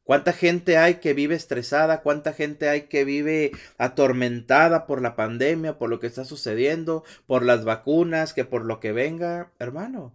¿Cuánta 0.04 0.32
gente 0.32 0.78
hay 0.78 0.96
que 0.96 1.14
vive 1.14 1.34
estresada? 1.34 2.02
¿Cuánta 2.02 2.32
gente 2.32 2.68
hay 2.68 2.82
que 2.82 3.04
vive 3.04 3.52
atormentada 3.78 4.86
por 4.86 5.02
la 5.02 5.14
pandemia, 5.14 5.78
por 5.78 5.90
lo 5.90 6.00
que 6.00 6.06
está 6.06 6.24
sucediendo, 6.24 7.04
por 7.26 7.44
las 7.44 7.64
vacunas, 7.64 8.32
que 8.32 8.44
por 8.44 8.64
lo 8.64 8.80
que 8.80 8.92
venga? 8.92 9.52
Hermano, 9.58 10.14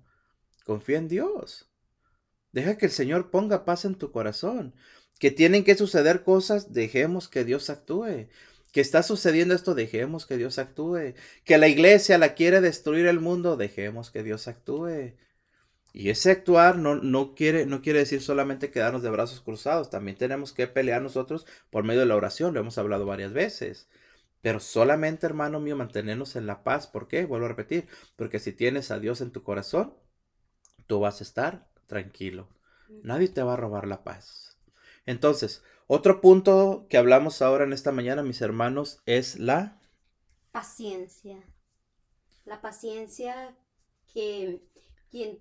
Confía 0.68 0.97
en 0.97 1.07
Dios. 1.07 1.70
Deja 2.51 2.78
que 2.78 2.88
el 2.88 2.91
Señor 2.91 3.32
ponga 3.32 3.63
paz 3.63 3.86
en 3.86 3.95
tu 3.95 4.11
corazón. 4.11 4.76
Que 5.18 5.32
tienen 5.32 5.63
que 5.63 5.76
suceder 5.76 6.24
cosas, 6.24 6.74
dejemos 6.74 7.30
que 7.30 7.45
Dios 7.45 7.70
actúe. 7.70 8.28
Que 8.74 8.82
está 8.82 9.01
sucediendo 9.01 9.55
esto, 9.55 9.76
dejemos 9.76 10.26
que 10.26 10.36
Dios 10.36 10.59
actúe. 10.59 11.13
Que 11.45 11.57
la 11.57 11.70
iglesia 11.70 12.18
la 12.18 12.36
quiere 12.36 12.59
destruir 12.59 13.07
el 13.07 13.22
mundo, 13.22 13.55
dejemos 13.55 14.11
que 14.11 14.24
Dios 14.24 14.49
actúe. 14.49 15.13
Y 15.93 16.09
ese 16.09 16.32
actuar 16.32 16.78
no, 16.78 16.95
no, 16.95 17.34
quiere, 17.34 17.65
no 17.65 17.82
quiere 17.82 17.99
decir 17.99 18.22
solamente 18.22 18.70
quedarnos 18.70 19.03
de 19.03 19.09
brazos 19.09 19.39
cruzados. 19.39 19.89
También 19.89 20.18
tenemos 20.18 20.51
que 20.51 20.68
pelear 20.68 21.01
nosotros 21.01 21.45
por 21.70 21.86
medio 21.86 22.01
de 22.01 22.07
la 22.07 22.18
oración. 22.18 22.53
Lo 22.53 22.59
hemos 22.59 22.78
hablado 22.78 23.05
varias 23.05 23.32
veces. 23.32 23.88
Pero 24.41 24.59
solamente, 24.59 25.26
hermano 25.26 25.61
mío, 25.61 25.78
mantenernos 25.78 26.36
en 26.36 26.45
la 26.45 26.65
paz. 26.65 26.88
¿Por 26.88 27.07
qué? 27.07 27.24
Vuelvo 27.24 27.45
a 27.45 27.49
repetir. 27.49 27.88
Porque 28.18 28.39
si 28.39 28.51
tienes 28.51 28.91
a 28.91 28.99
Dios 28.99 29.22
en 29.22 29.32
tu 29.32 29.43
corazón, 29.43 29.93
tú 30.88 31.00
vas 31.00 31.20
a 31.22 31.24
estar 31.24 31.70
tranquilo. 31.86 32.50
Nadie 33.04 33.28
te 33.28 33.44
va 33.44 33.54
a 33.54 33.58
robar 33.58 33.88
la 33.88 34.04
paz. 34.04 34.58
Entonces, 35.06 35.64
otro 35.88 36.22
punto 36.22 36.86
que 36.90 36.98
hablamos 36.98 37.42
ahora 37.42 37.66
en 37.66 37.74
esta 37.74 37.92
mañana, 37.92 38.24
mis 38.24 38.42
hermanos, 38.42 39.02
es 39.06 39.40
la 39.40 39.80
paciencia. 40.52 41.44
La 42.46 42.62
paciencia 42.62 43.58
que 44.14 44.64
quien, 45.10 45.40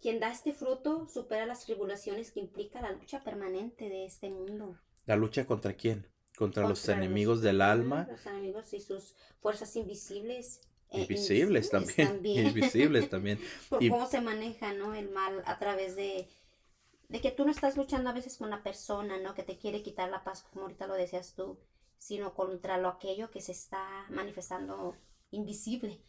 quien 0.00 0.20
da 0.20 0.30
este 0.30 0.52
fruto 0.52 1.06
supera 1.08 1.46
las 1.46 1.64
tribulaciones 1.64 2.32
que 2.32 2.40
implica 2.40 2.80
la 2.80 2.92
lucha 2.92 3.22
permanente 3.22 3.88
de 3.88 4.04
este 4.04 4.30
mundo. 4.30 4.78
¿La 5.06 5.16
lucha 5.16 5.46
contra 5.46 5.74
quién? 5.74 6.08
Contra, 6.36 6.68
los 6.68 6.88
enemigos 6.88 7.40
del 7.40 7.62
alma. 7.62 8.06
Los 8.10 8.26
enemigos 8.26 8.74
y 8.74 8.80
sus 8.80 9.16
fuerzas 9.40 9.74
invisibles 9.76 10.60
eh, 10.90 11.00
invisibles, 11.02 11.70
también, 11.70 12.20
invisibles 12.24 13.08
también. 13.10 13.40
Por 13.68 13.86
cómo 13.88 14.06
se 14.06 14.20
maneja, 14.20 14.72
¿no? 14.72 14.94
El 14.94 15.10
mal 15.10 15.42
a 15.46 15.58
través 15.58 15.96
de, 15.96 16.28
de 17.08 17.20
que 17.20 17.30
tú 17.30 17.44
no 17.44 17.50
estás 17.50 17.76
luchando 17.76 18.10
a 18.10 18.14
veces 18.14 18.36
con 18.36 18.50
la 18.50 18.62
persona, 18.62 19.18
¿no? 19.18 19.34
Que 19.34 19.42
te 19.42 19.58
quiere 19.58 19.82
quitar 19.82 20.10
la 20.10 20.24
paz, 20.24 20.42
como 20.42 20.62
ahorita 20.62 20.86
lo 20.86 20.94
decías 20.94 21.34
tú, 21.34 21.58
sino 21.98 22.34
contra 22.34 22.78
lo 22.78 22.88
aquello 22.88 23.30
que 23.30 23.40
se 23.40 23.52
está 23.52 24.06
manifestando 24.10 24.96
invisible. 25.30 26.02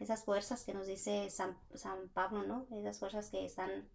Esas 0.00 0.24
fuerzas 0.24 0.64
que 0.64 0.74
nos 0.74 0.86
dice 0.86 1.30
San, 1.30 1.56
San 1.74 2.08
Pablo, 2.08 2.42
¿no? 2.42 2.66
Esas 2.72 2.98
fuerzas 2.98 3.30
que 3.30 3.44
están 3.44 3.88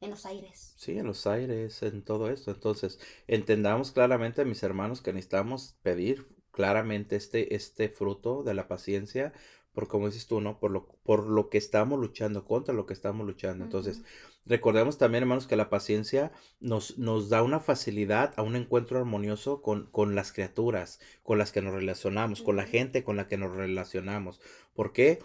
en 0.00 0.10
los 0.10 0.26
aires. 0.26 0.74
Sí, 0.76 0.98
en 0.98 1.06
los 1.06 1.26
aires, 1.26 1.82
en 1.82 2.02
todo 2.02 2.28
esto. 2.30 2.50
Entonces, 2.50 2.98
entendamos 3.28 3.92
claramente, 3.92 4.44
mis 4.44 4.62
hermanos, 4.62 5.00
que 5.00 5.12
necesitamos 5.12 5.76
pedir 5.82 6.31
claramente 6.52 7.16
este, 7.16 7.54
este 7.54 7.88
fruto 7.88 8.42
de 8.44 8.54
la 8.54 8.68
paciencia, 8.68 9.32
por 9.72 9.88
como 9.88 10.06
dices 10.06 10.26
tú, 10.26 10.40
¿no? 10.40 10.60
Por 10.60 10.70
lo, 10.70 10.86
por 11.02 11.26
lo 11.26 11.48
que 11.48 11.58
estamos 11.58 11.98
luchando, 11.98 12.44
contra 12.44 12.74
lo 12.74 12.86
que 12.86 12.92
estamos 12.92 13.26
luchando. 13.26 13.64
Entonces, 13.64 14.02
recordemos 14.46 14.98
también, 14.98 15.24
hermanos, 15.24 15.46
que 15.46 15.56
la 15.56 15.70
paciencia 15.70 16.30
nos, 16.60 16.98
nos 16.98 17.30
da 17.30 17.42
una 17.42 17.58
facilidad 17.58 18.34
a 18.36 18.42
un 18.42 18.54
encuentro 18.54 18.98
armonioso 18.98 19.62
con, 19.62 19.86
con 19.90 20.14
las 20.14 20.32
criaturas, 20.32 21.00
con 21.22 21.38
las 21.38 21.52
que 21.52 21.62
nos 21.62 21.74
relacionamos, 21.74 22.42
con 22.42 22.56
la 22.56 22.66
gente 22.66 23.02
con 23.02 23.16
la 23.16 23.26
que 23.28 23.38
nos 23.38 23.56
relacionamos. 23.56 24.40
¿Por 24.74 24.92
qué? 24.92 25.20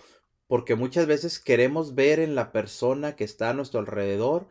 porque 0.48 0.76
muchas 0.76 1.08
veces 1.08 1.40
queremos 1.40 1.94
ver 1.96 2.20
en 2.20 2.36
la 2.36 2.52
persona 2.52 3.16
que 3.16 3.24
está 3.24 3.50
a 3.50 3.54
nuestro 3.54 3.80
alrededor 3.80 4.48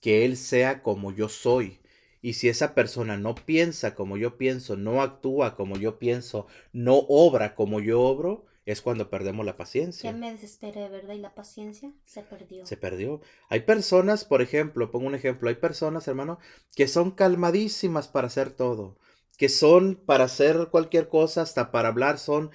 que 0.00 0.24
él 0.24 0.36
sea 0.36 0.82
como 0.82 1.12
yo 1.12 1.28
soy. 1.28 1.79
Y 2.22 2.34
si 2.34 2.48
esa 2.48 2.74
persona 2.74 3.16
no 3.16 3.34
piensa 3.34 3.94
como 3.94 4.16
yo 4.16 4.36
pienso, 4.36 4.76
no 4.76 5.02
actúa 5.02 5.56
como 5.56 5.76
yo 5.76 5.98
pienso, 5.98 6.46
no 6.72 6.96
obra 7.08 7.54
como 7.54 7.80
yo 7.80 8.00
obro, 8.00 8.44
es 8.66 8.82
cuando 8.82 9.08
perdemos 9.08 9.46
la 9.46 9.56
paciencia. 9.56 10.10
Ya 10.10 10.16
me 10.16 10.30
desesperé, 10.30 10.88
¿verdad? 10.88 11.14
Y 11.14 11.18
la 11.18 11.34
paciencia 11.34 11.92
se 12.04 12.22
perdió. 12.22 12.66
Se 12.66 12.76
perdió. 12.76 13.20
Hay 13.48 13.60
personas, 13.60 14.24
por 14.24 14.42
ejemplo, 14.42 14.90
pongo 14.90 15.06
un 15.06 15.14
ejemplo, 15.14 15.48
hay 15.48 15.54
personas, 15.56 16.06
hermano, 16.08 16.38
que 16.76 16.86
son 16.86 17.10
calmadísimas 17.10 18.08
para 18.08 18.26
hacer 18.26 18.50
todo, 18.50 18.98
que 19.38 19.48
son 19.48 19.96
para 19.96 20.24
hacer 20.24 20.68
cualquier 20.70 21.08
cosa, 21.08 21.42
hasta 21.42 21.70
para 21.70 21.88
hablar, 21.88 22.18
son 22.18 22.50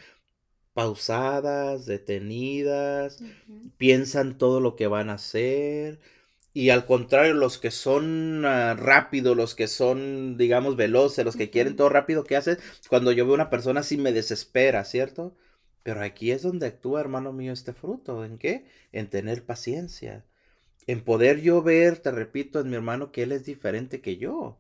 pausadas, 0.74 1.86
detenidas, 1.86 3.20
piensan 3.78 4.38
todo 4.38 4.60
lo 4.60 4.76
que 4.76 4.88
van 4.88 5.10
a 5.10 5.14
hacer. 5.14 6.00
Y 6.56 6.70
al 6.70 6.86
contrario, 6.86 7.34
los 7.34 7.58
que 7.58 7.70
son 7.70 8.46
ah, 8.46 8.76
rápidos, 8.76 9.36
los 9.36 9.56
que 9.56 9.68
son, 9.68 10.38
digamos, 10.38 10.78
veloces, 10.78 11.26
los 11.26 11.36
que 11.36 11.50
quieren 11.50 11.76
todo 11.76 11.90
rápido, 11.90 12.24
¿qué 12.24 12.38
hacen? 12.38 12.58
Cuando 12.88 13.12
yo 13.12 13.26
veo 13.26 13.36
una 13.36 13.50
persona 13.50 13.82
así 13.82 13.98
me 13.98 14.14
desespera, 14.14 14.86
¿cierto? 14.86 15.36
Pero 15.84 16.02
aquí 16.02 16.32
es 16.32 16.44
donde 16.44 16.68
actúa, 16.68 17.02
hermano 17.02 17.34
mío, 17.34 17.52
este 17.52 17.74
fruto. 17.74 18.24
¿En 18.24 18.38
qué? 18.38 18.66
En 18.94 19.10
tener 19.10 19.46
paciencia. 19.46 20.24
En 20.88 21.02
poder 21.04 21.42
yo 21.42 21.62
ver, 21.62 22.00
te 22.00 22.12
repito, 22.12 22.62
en 22.62 22.70
mi 22.70 22.78
hermano 22.78 23.12
que 23.12 23.24
él 23.24 23.34
es 23.34 23.44
diferente 23.44 24.00
que 24.00 24.16
yo. 24.16 24.58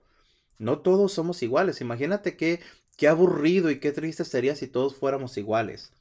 No 0.59 0.79
todos 0.79 1.13
somos 1.13 1.41
iguales. 1.43 1.79
Imagínate 1.79 2.35
qué, 2.35 2.59
qué 2.97 3.07
aburrido 3.07 3.71
y 3.71 3.79
qué 3.79 3.93
triste 3.93 4.25
sería 4.25 4.57
si 4.57 4.67
todos 4.67 4.95
fuéramos 4.95 5.37
iguales. 5.37 5.93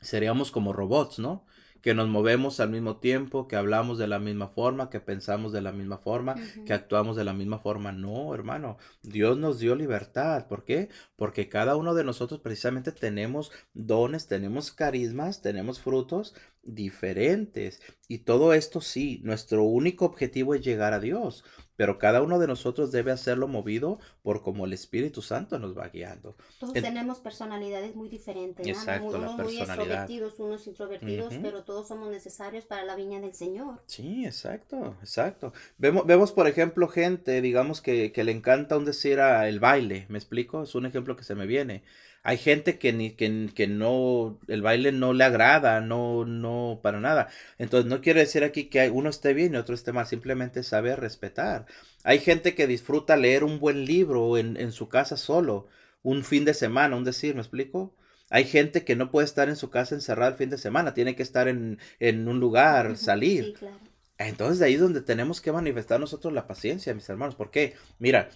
Seríamos 0.00 0.50
como 0.50 0.72
robots, 0.72 1.18
¿no? 1.18 1.44
Que 1.82 1.94
nos 1.94 2.08
movemos 2.08 2.60
al 2.60 2.70
mismo 2.70 2.96
tiempo, 2.96 3.48
que 3.48 3.56
hablamos 3.56 3.98
de 3.98 4.06
la 4.06 4.18
misma 4.18 4.48
forma, 4.48 4.88
que 4.88 5.00
pensamos 5.00 5.52
de 5.52 5.60
la 5.60 5.72
misma 5.72 5.98
forma, 5.98 6.36
que 6.64 6.72
actuamos 6.72 7.16
de 7.16 7.24
la 7.24 7.32
misma 7.32 7.58
forma. 7.58 7.92
No, 7.92 8.34
hermano, 8.34 8.78
Dios 9.02 9.36
nos 9.36 9.58
dio 9.58 9.74
libertad. 9.74 10.46
¿Por 10.46 10.64
qué? 10.64 10.88
Porque 11.16 11.48
cada 11.48 11.76
uno 11.76 11.94
de 11.94 12.04
nosotros 12.04 12.40
precisamente 12.40 12.92
tenemos 12.92 13.50
dones, 13.74 14.28
tenemos 14.28 14.70
carismas, 14.70 15.42
tenemos 15.42 15.80
frutos 15.80 16.34
diferentes. 16.62 17.82
Y 18.08 18.18
todo 18.18 18.54
esto 18.54 18.80
sí, 18.80 19.20
nuestro 19.24 19.64
único 19.64 20.04
objetivo 20.04 20.54
es 20.54 20.62
llegar 20.62 20.92
a 20.92 21.00
Dios 21.00 21.44
pero 21.76 21.98
cada 21.98 22.22
uno 22.22 22.38
de 22.38 22.46
nosotros 22.46 22.92
debe 22.92 23.12
hacerlo 23.12 23.48
movido 23.48 23.98
por 24.22 24.42
como 24.42 24.66
el 24.66 24.72
Espíritu 24.72 25.22
Santo 25.22 25.58
nos 25.58 25.76
va 25.76 25.88
guiando. 25.88 26.36
Todos 26.58 26.74
tenemos 26.74 27.18
personalidades 27.18 27.94
muy 27.94 28.08
diferentes, 28.08 28.66
Exacto, 28.66 29.18
unos 29.18 29.36
muy 29.36 29.58
extrovertidos, 29.58 30.38
unos 30.38 30.66
introvertidos, 30.66 31.34
pero 31.42 31.64
todos 31.64 31.88
somos 31.88 32.10
necesarios 32.10 32.64
para 32.64 32.84
la 32.84 32.96
viña 32.96 33.20
del 33.20 33.34
Señor. 33.34 33.80
Sí, 33.86 34.24
exacto, 34.24 34.96
exacto. 35.00 35.52
Vemos, 35.78 36.06
vemos 36.06 36.32
por 36.32 36.46
ejemplo, 36.46 36.88
gente, 36.88 37.40
digamos, 37.40 37.80
que, 37.80 38.12
que 38.12 38.24
le 38.24 38.32
encanta 38.32 38.76
un 38.76 38.84
decir 38.84 39.20
a 39.20 39.48
el 39.48 39.60
baile, 39.60 40.06
¿me 40.08 40.18
explico? 40.18 40.62
Es 40.62 40.74
un 40.74 40.86
ejemplo 40.86 41.16
que 41.16 41.24
se 41.24 41.34
me 41.34 41.46
viene. 41.46 41.82
Hay 42.24 42.38
gente 42.38 42.78
que, 42.78 42.92
ni, 42.92 43.10
que, 43.12 43.50
que 43.54 43.66
no, 43.66 44.38
el 44.46 44.62
baile 44.62 44.92
no 44.92 45.12
le 45.12 45.24
agrada, 45.24 45.80
no, 45.80 46.24
no, 46.24 46.80
para 46.82 47.00
nada. 47.00 47.28
Entonces 47.58 47.90
no 47.90 48.00
quiere 48.00 48.20
decir 48.20 48.44
aquí 48.44 48.66
que 48.66 48.90
uno 48.90 49.10
esté 49.10 49.34
bien 49.34 49.54
y 49.54 49.56
otro 49.56 49.74
esté 49.74 49.92
mal, 49.92 50.06
simplemente 50.06 50.62
saber 50.62 51.00
respetar. 51.00 51.66
Hay 52.04 52.20
gente 52.20 52.54
que 52.54 52.66
disfruta 52.68 53.16
leer 53.16 53.42
un 53.44 53.58
buen 53.58 53.84
libro 53.84 54.38
en, 54.38 54.56
en 54.56 54.72
su 54.72 54.88
casa 54.88 55.16
solo, 55.16 55.66
un 56.02 56.22
fin 56.24 56.44
de 56.44 56.54
semana, 56.54 56.96
un 56.96 57.04
decir, 57.04 57.34
¿me 57.34 57.40
explico? 57.40 57.94
Hay 58.30 58.44
gente 58.44 58.84
que 58.84 58.96
no 58.96 59.10
puede 59.10 59.26
estar 59.26 59.48
en 59.48 59.56
su 59.56 59.70
casa 59.70 59.94
encerrada 59.94 60.30
el 60.30 60.38
fin 60.38 60.50
de 60.50 60.58
semana, 60.58 60.94
tiene 60.94 61.16
que 61.16 61.22
estar 61.22 61.48
en, 61.48 61.78
en 62.00 62.28
un 62.28 62.40
lugar, 62.40 62.96
salir. 62.96 63.46
Sí, 63.46 63.52
claro. 63.54 63.78
Entonces 64.18 64.58
de 64.58 64.66
ahí 64.66 64.74
es 64.74 64.80
donde 64.80 65.00
tenemos 65.00 65.40
que 65.40 65.52
manifestar 65.52 65.98
nosotros 65.98 66.32
la 66.32 66.46
paciencia, 66.46 66.94
mis 66.94 67.08
hermanos. 67.08 67.34
¿Por 67.34 67.50
qué? 67.50 67.74
Mira, 67.98 68.30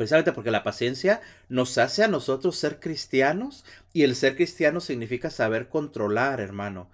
Precisamente 0.00 0.32
porque 0.32 0.50
la 0.50 0.62
paciencia 0.62 1.20
nos 1.50 1.76
hace 1.76 2.02
a 2.02 2.08
nosotros 2.08 2.56
ser 2.56 2.80
cristianos 2.80 3.66
y 3.92 4.04
el 4.04 4.16
ser 4.16 4.34
cristiano 4.34 4.80
significa 4.80 5.28
saber 5.28 5.68
controlar, 5.68 6.40
hermano. 6.40 6.88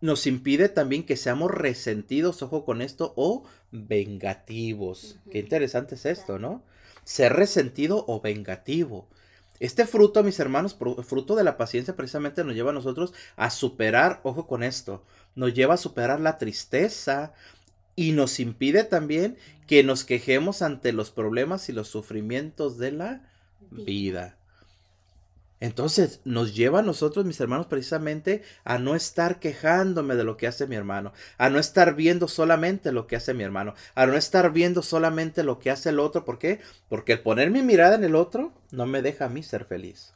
Nos 0.00 0.28
impide 0.28 0.68
también 0.68 1.04
que 1.04 1.16
seamos 1.16 1.50
resentidos, 1.50 2.40
ojo 2.40 2.64
con 2.64 2.80
esto, 2.80 3.14
o 3.16 3.42
vengativos. 3.72 5.16
Qué 5.32 5.40
interesante 5.40 5.96
es 5.96 6.06
esto, 6.06 6.38
¿no? 6.38 6.62
Ser 7.02 7.32
resentido 7.32 8.04
o 8.06 8.20
vengativo. 8.20 9.08
Este 9.58 9.84
fruto, 9.84 10.22
mis 10.22 10.38
hermanos, 10.38 10.76
fruto 11.02 11.34
de 11.34 11.42
la 11.42 11.56
paciencia 11.56 11.96
precisamente 11.96 12.44
nos 12.44 12.54
lleva 12.54 12.70
a 12.70 12.74
nosotros 12.74 13.12
a 13.34 13.50
superar, 13.50 14.20
ojo 14.22 14.46
con 14.46 14.62
esto, 14.62 15.04
nos 15.34 15.52
lleva 15.52 15.74
a 15.74 15.78
superar 15.78 16.20
la 16.20 16.38
tristeza, 16.38 17.32
y 17.96 18.12
nos 18.12 18.40
impide 18.40 18.84
también 18.84 19.36
que 19.66 19.82
nos 19.82 20.04
quejemos 20.04 20.62
ante 20.62 20.92
los 20.92 21.10
problemas 21.10 21.68
y 21.68 21.72
los 21.72 21.88
sufrimientos 21.88 22.78
de 22.78 22.92
la 22.92 23.28
vida. 23.70 24.36
Entonces 25.60 26.20
nos 26.24 26.56
lleva 26.56 26.80
a 26.80 26.82
nosotros, 26.82 27.24
mis 27.24 27.40
hermanos, 27.40 27.66
precisamente 27.66 28.42
a 28.64 28.78
no 28.78 28.96
estar 28.96 29.38
quejándome 29.38 30.16
de 30.16 30.24
lo 30.24 30.36
que 30.36 30.48
hace 30.48 30.66
mi 30.66 30.74
hermano, 30.74 31.12
a 31.38 31.50
no 31.50 31.60
estar 31.60 31.94
viendo 31.94 32.26
solamente 32.26 32.90
lo 32.90 33.06
que 33.06 33.14
hace 33.14 33.32
mi 33.32 33.44
hermano, 33.44 33.74
a 33.94 34.06
no 34.06 34.14
estar 34.14 34.52
viendo 34.52 34.82
solamente 34.82 35.44
lo 35.44 35.60
que 35.60 35.70
hace 35.70 35.90
el 35.90 36.00
otro. 36.00 36.24
¿Por 36.24 36.40
qué? 36.40 36.58
Porque 36.88 37.12
el 37.12 37.20
poner 37.20 37.52
mi 37.52 37.62
mirada 37.62 37.94
en 37.94 38.02
el 38.02 38.16
otro 38.16 38.52
no 38.72 38.86
me 38.86 39.02
deja 39.02 39.26
a 39.26 39.28
mí 39.28 39.44
ser 39.44 39.64
feliz. 39.64 40.14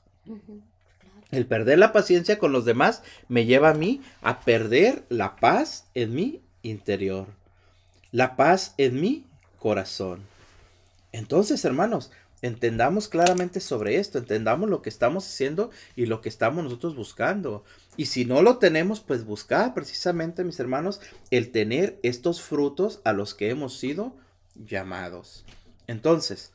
El 1.31 1.47
perder 1.47 1.79
la 1.79 1.93
paciencia 1.93 2.41
con 2.41 2.51
los 2.51 2.65
demás 2.65 3.05
me 3.29 3.47
lleva 3.47 3.71
a 3.71 3.75
mí 3.75 4.01
a 4.23 4.41
perder 4.41 5.05
la 5.11 5.37
paz 5.37 5.87
en 5.95 6.13
mi 6.13 6.43
interior 6.63 7.29
la 8.13 8.37
paz 8.37 8.75
en 8.79 9.01
mi 9.01 9.27
corazón. 9.59 10.23
Entonces, 11.13 11.65
hermanos, 11.65 12.11
entendamos 12.43 13.09
claramente 13.09 13.61
sobre 13.61 13.97
esto, 13.97 14.19
entendamos 14.19 14.69
lo 14.69 14.83
que 14.83 14.91
estamos 14.91 15.27
haciendo 15.27 15.71
y 15.95 16.07
lo 16.07 16.21
que 16.21 16.29
estamos 16.29 16.63
nosotros 16.63 16.95
buscando. 16.95 17.65
Y 17.97 18.07
si 18.07 18.25
no 18.25 18.43
lo 18.43 18.59
tenemos, 18.59 19.01
pues 19.01 19.25
buscar 19.25 19.75
precisamente, 19.75 20.45
mis 20.45 20.61
hermanos, 20.61 21.01
el 21.31 21.51
tener 21.51 21.99
estos 22.03 22.43
frutos 22.43 23.01
a 23.05 23.13
los 23.13 23.35
que 23.35 23.51
hemos 23.51 23.79
sido 23.79 24.15
llamados. 24.55 25.45
Entonces, 25.87 26.53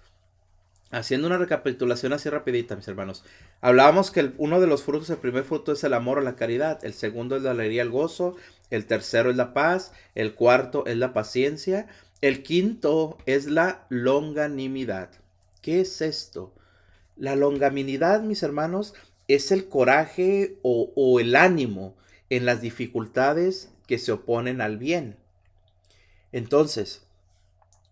haciendo 0.92 1.28
una 1.28 1.38
recapitulación 1.38 2.14
así 2.14 2.30
rapidita, 2.30 2.76
mis 2.76 2.88
hermanos, 2.88 3.24
hablábamos 3.62 4.12
que 4.12 4.34
uno 4.38 4.60
de 4.60 4.68
los 4.68 4.84
frutos, 4.84 5.10
el 5.10 5.18
primer 5.18 5.44
fruto 5.44 5.72
es 5.72 5.84
el 5.84 5.94
amor 5.94 6.20
o 6.20 6.22
la 6.22 6.36
caridad, 6.36 6.84
el 6.84 6.94
segundo 6.94 7.36
es 7.36 7.44
la 7.44 7.52
alegría, 7.52 7.82
el 7.82 7.90
gozo, 7.90 8.36
el 8.72 8.88
tercero 8.88 9.30
es 9.30 9.36
la 9.36 9.54
paz, 9.54 9.92
el 10.16 10.34
cuarto 10.34 10.86
es 10.88 10.98
la 10.98 11.14
paciencia, 11.14 11.88
el 12.22 12.42
quinto 12.42 13.18
es 13.26 13.46
la 13.46 13.86
longanimidad. 13.90 15.10
¿Qué 15.62 15.82
es 15.82 16.02
esto? 16.02 16.54
La 17.18 17.36
longanimidad, 17.36 18.22
mis 18.22 18.42
hermanos, 18.42 18.96
es 19.28 19.52
el 19.52 19.68
coraje 19.68 20.58
o, 20.64 20.92
o 20.96 21.20
el 21.20 21.36
ánimo 21.36 21.96
en 22.30 22.46
las 22.46 22.62
dificultades 22.62 23.70
que 23.86 24.00
se 24.00 24.14
oponen 24.14 24.62
al 24.62 24.78
bien. 24.78 25.18
Entonces, 26.32 27.04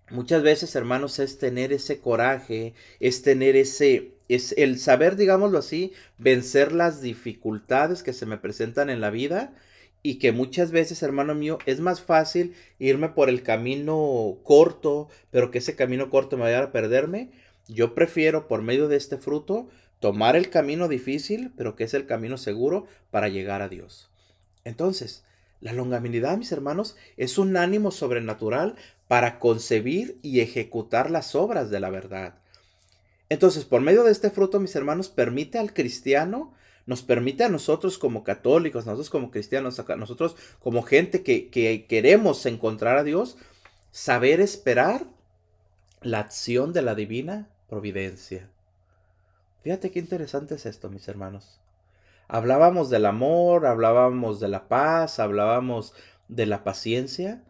muchas 0.10 0.42
veces, 0.42 0.76
hermanos, 0.76 1.20
es 1.20 1.38
tener 1.38 1.74
ese 1.74 2.00
coraje, 2.00 2.74
es 3.02 3.22
tener 3.22 3.58
ese, 3.58 4.14
es 4.30 4.54
el 4.58 4.80
saber, 4.80 5.18
digámoslo 5.18 5.60
así, 5.60 5.92
vencer 6.18 6.72
las 6.72 7.02
dificultades 7.02 8.02
que 8.02 8.14
se 8.14 8.26
me 8.26 8.38
presentan 8.38 8.90
en 8.90 9.02
la 9.02 9.10
vida 9.10 9.54
y 10.02 10.16
que 10.16 10.32
muchas 10.32 10.72
veces, 10.72 11.04
hermano 11.04 11.36
mío, 11.36 11.58
es 11.66 11.80
más 11.80 12.02
fácil 12.02 12.54
irme 12.78 13.10
por 13.10 13.30
el 13.30 13.44
camino 13.44 14.38
corto, 14.44 15.10
pero 15.32 15.52
que 15.52 15.58
ese 15.58 15.76
camino 15.76 16.10
corto 16.10 16.38
me 16.38 16.44
vaya 16.44 16.64
a 16.64 16.72
perderme. 16.72 17.32
Yo 17.68 17.94
prefiero, 17.94 18.48
por 18.48 18.62
medio 18.62 18.88
de 18.88 18.98
este 18.98 19.18
fruto, 19.18 19.68
tomar 20.00 20.36
el 20.36 20.50
camino 20.50 20.88
difícil, 20.88 21.52
pero 21.58 21.76
que 21.76 21.84
es 21.84 21.94
el 21.94 22.06
camino 22.06 22.38
seguro 22.38 22.88
para 23.12 23.28
llegar 23.28 23.62
a 23.62 23.70
Dios. 23.70 24.10
Entonces, 24.64 25.26
la 25.60 25.74
longanimidad, 25.74 26.38
mis 26.38 26.52
hermanos, 26.52 26.96
es 27.18 27.38
un 27.38 27.58
ánimo 27.58 27.92
sobrenatural 27.92 28.76
para 29.10 29.40
concebir 29.40 30.18
y 30.22 30.40
ejecutar 30.40 31.12
las 31.12 31.36
obras 31.36 31.70
de 31.70 31.80
la 31.82 31.90
verdad. 31.90 32.36
Entonces, 33.28 33.66
por 33.66 33.82
medio 33.82 34.04
de 34.04 34.12
este 34.12 34.32
fruto, 34.32 34.60
mis 34.60 34.76
hermanos, 34.76 35.10
permite 35.10 35.60
al 35.60 35.74
cristiano 35.74 36.54
nos 36.90 37.04
permite 37.04 37.44
a 37.44 37.50
nosotros 37.50 38.00
como 38.00 38.24
católicos, 38.24 38.88
nosotros 38.88 39.12
como 39.12 39.30
cristianos, 39.30 39.80
nosotros 39.96 40.36
como 40.60 40.82
gente 40.82 41.22
que, 41.22 41.52
que 41.52 41.86
queremos 41.86 42.44
encontrar 42.48 42.98
a 42.98 43.04
Dios, 43.04 43.38
saber 43.92 44.42
esperar 44.42 45.06
la 46.02 46.18
acción 46.18 46.74
de 46.74 46.82
la 46.82 46.96
divina 46.96 47.48
providencia. 47.70 48.50
Fíjate 49.62 49.92
qué 49.92 50.00
interesante 50.00 50.56
es 50.56 50.66
esto, 50.66 50.90
mis 50.90 51.08
hermanos. 51.08 51.60
Hablábamos 52.28 52.90
del 52.90 53.06
amor, 53.06 53.68
hablábamos 53.68 54.40
de 54.40 54.48
la 54.48 54.68
paz, 54.68 55.20
hablábamos 55.20 55.94
de 56.28 56.48
la 56.48 56.64
paciencia. 56.64 57.44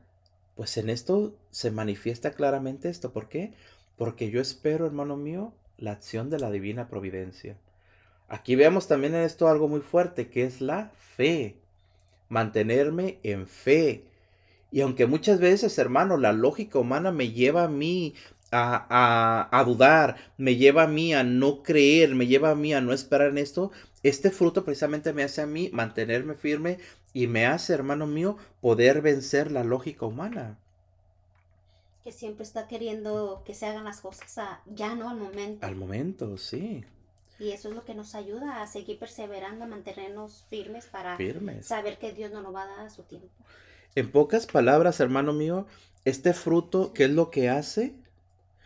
Pues 0.55 0.75
en 0.75 0.89
esto 0.89 1.33
se 1.49 1.71
manifiesta 1.71 2.31
claramente 2.31 2.89
esto. 2.89 3.13
¿Por 3.13 3.29
qué? 3.29 3.53
Porque 3.95 4.31
yo 4.31 4.41
espero, 4.41 4.85
hermano 4.85 5.15
mío, 5.15 5.53
la 5.77 5.93
acción 5.93 6.29
de 6.29 6.39
la 6.39 6.51
divina 6.51 6.89
providencia. 6.89 7.55
Aquí 8.29 8.55
vemos 8.55 8.87
también 8.87 9.15
en 9.15 9.23
esto 9.23 9.47
algo 9.47 9.67
muy 9.67 9.81
fuerte, 9.81 10.29
que 10.29 10.43
es 10.43 10.61
la 10.61 10.91
fe. 11.15 11.55
mantenerme 12.29 13.17
en 13.23 13.47
fe. 13.47 14.03
Y 14.71 14.81
aunque 14.81 15.07
muchas 15.07 15.39
veces, 15.39 15.77
hermano, 15.79 16.17
la 16.17 16.31
lógica 16.31 16.77
humana 16.79 17.11
me 17.11 17.31
lleva 17.31 17.63
a 17.63 17.67
mí 17.67 18.13
a, 18.51 19.49
a, 19.51 19.63
dudar, 19.63 20.15
me 20.37 20.55
lleva 20.55 20.83
a 20.83 20.87
mí 20.87 21.13
a 21.13 21.23
no 21.23 21.63
creer, 21.63 22.15
me 22.15 22.27
lleva 22.27 22.51
a 22.51 22.55
mí 22.55 22.73
a 22.73 22.81
no 22.81 22.93
esperar 22.93 23.29
en 23.29 23.39
esto, 23.39 23.71
este 24.03 24.31
fruto 24.31 24.63
precisamente 24.63 25.13
me 25.13 25.23
hace 25.23 25.41
a 25.41 25.47
mí 25.47 25.69
mantenerme 25.73 26.35
firme 26.35 26.77
y 27.13 27.27
me 27.27 27.47
hace, 27.47 27.73
hermano 27.73 28.07
mío, 28.07 28.37
poder 28.61 29.01
vencer 29.01 29.51
la 29.51 29.63
lógica 29.63 30.05
humana. 30.05 30.57
Que 32.03 32.11
siempre 32.11 32.43
está 32.43 32.67
queriendo 32.67 33.43
que 33.45 33.53
se 33.53 33.65
hagan 33.65 33.83
las 33.85 34.01
cosas 34.01 34.59
ya, 34.67 34.95
¿no? 34.95 35.09
Al 35.09 35.17
momento. 35.17 35.65
Al 35.65 35.75
momento, 35.75 36.37
sí. 36.37 36.85
Y 37.39 37.51
eso 37.51 37.69
es 37.69 37.75
lo 37.75 37.85
que 37.85 37.95
nos 37.95 38.15
ayuda 38.15 38.61
a 38.61 38.67
seguir 38.67 38.99
perseverando, 38.99 39.63
a 39.63 39.67
mantenernos 39.67 40.45
firmes 40.49 40.85
para 40.87 41.17
saber 41.61 41.97
que 41.97 42.11
Dios 42.11 42.31
no 42.31 42.41
nos 42.41 42.53
va 42.53 42.63
a 42.63 42.67
dar 42.67 42.79
a 42.85 42.89
su 42.89 43.03
tiempo. 43.03 43.29
En 43.95 44.11
pocas 44.11 44.45
palabras, 44.45 44.99
hermano 44.99 45.33
mío, 45.33 45.65
este 46.05 46.33
fruto, 46.33 46.93
¿qué 46.93 47.05
es 47.05 47.11
lo 47.11 47.31
que 47.31 47.49
hace? 47.49 47.95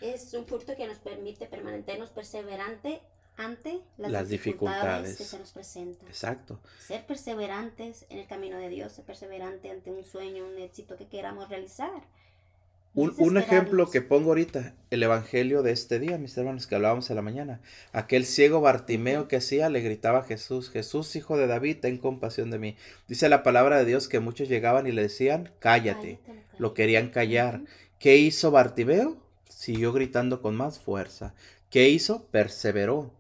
Es 0.02 0.34
un 0.34 0.46
fruto 0.46 0.76
que 0.76 0.88
nos 0.88 0.98
permite 0.98 1.46
permanecernos 1.46 2.10
perseverante 2.10 3.02
ante 3.38 3.82
las, 3.98 4.30
dificultades, 4.30 5.18
que 5.18 5.24
se 5.24 5.40
nos 5.40 5.52
presentan. 5.52 6.08
Exacto. 6.08 6.60
Ser 6.80 7.06
perseverantes 7.06 8.06
en 8.10 8.20
el 8.20 8.28
camino 8.28 8.58
de 8.58 8.70
Dios, 8.70 8.92
ser 8.92 9.06
perseverante 9.06 9.72
ante 9.72 9.92
un 9.92 10.04
sueño, 10.04 10.46
un 10.46 10.60
éxito 10.60 10.98
que 10.98 11.08
queramos 11.08 11.50
realizar. 11.50 12.04
Un, 12.96 13.38
ejemplo 13.38 13.89
que 13.89 14.02
pongo 14.02 14.30
ahorita, 14.30 14.76
el 14.91 15.02
evangelio 15.02 15.64
de 15.64 15.72
este 15.72 15.98
día, 15.98 16.20
mis 16.20 16.38
hermanos, 16.38 16.68
que 16.68 16.76
hablábamos 16.76 17.10
en 17.10 17.16
la 17.16 17.24
mañana. 17.24 17.60
Aquel 17.91 18.24
ciego 18.24 18.62
Bartimeo 18.62 19.28
que 19.28 19.38
hacía, 19.38 19.70
le 19.70 19.82
gritaba 19.82 20.20
a 20.20 20.24
Jesús, 20.24 20.70
Jesús, 20.70 21.16
hijo 21.16 21.36
de 21.36 21.48
David, 21.48 21.78
ten 21.82 21.98
compasión 21.98 22.52
de 22.52 22.60
mí. 22.60 22.76
Dice 23.08 23.30
la 23.30 23.41
palabra 23.41 23.80
de 23.80 23.86
Dios 23.86 24.08
que 24.08 24.20
muchos 24.20 24.48
llegaban 24.48 24.86
y 24.86 24.91
le 24.91 25.02
decían, 25.02 25.50
cállate. 25.58 26.20
Lo 26.60 26.76
querían 26.76 27.10
callar. 27.10 27.62
¿Qué 27.98 28.18
hizo 28.18 28.52
Bartimeo? 28.52 29.18
Siguió 29.50 29.91
gritando 29.91 30.44
con 30.44 30.56
más 30.56 30.78
fuerza. 30.78 31.34
¿Qué 31.72 31.89
hizo? 31.89 32.28
Perseveró. 32.28 33.12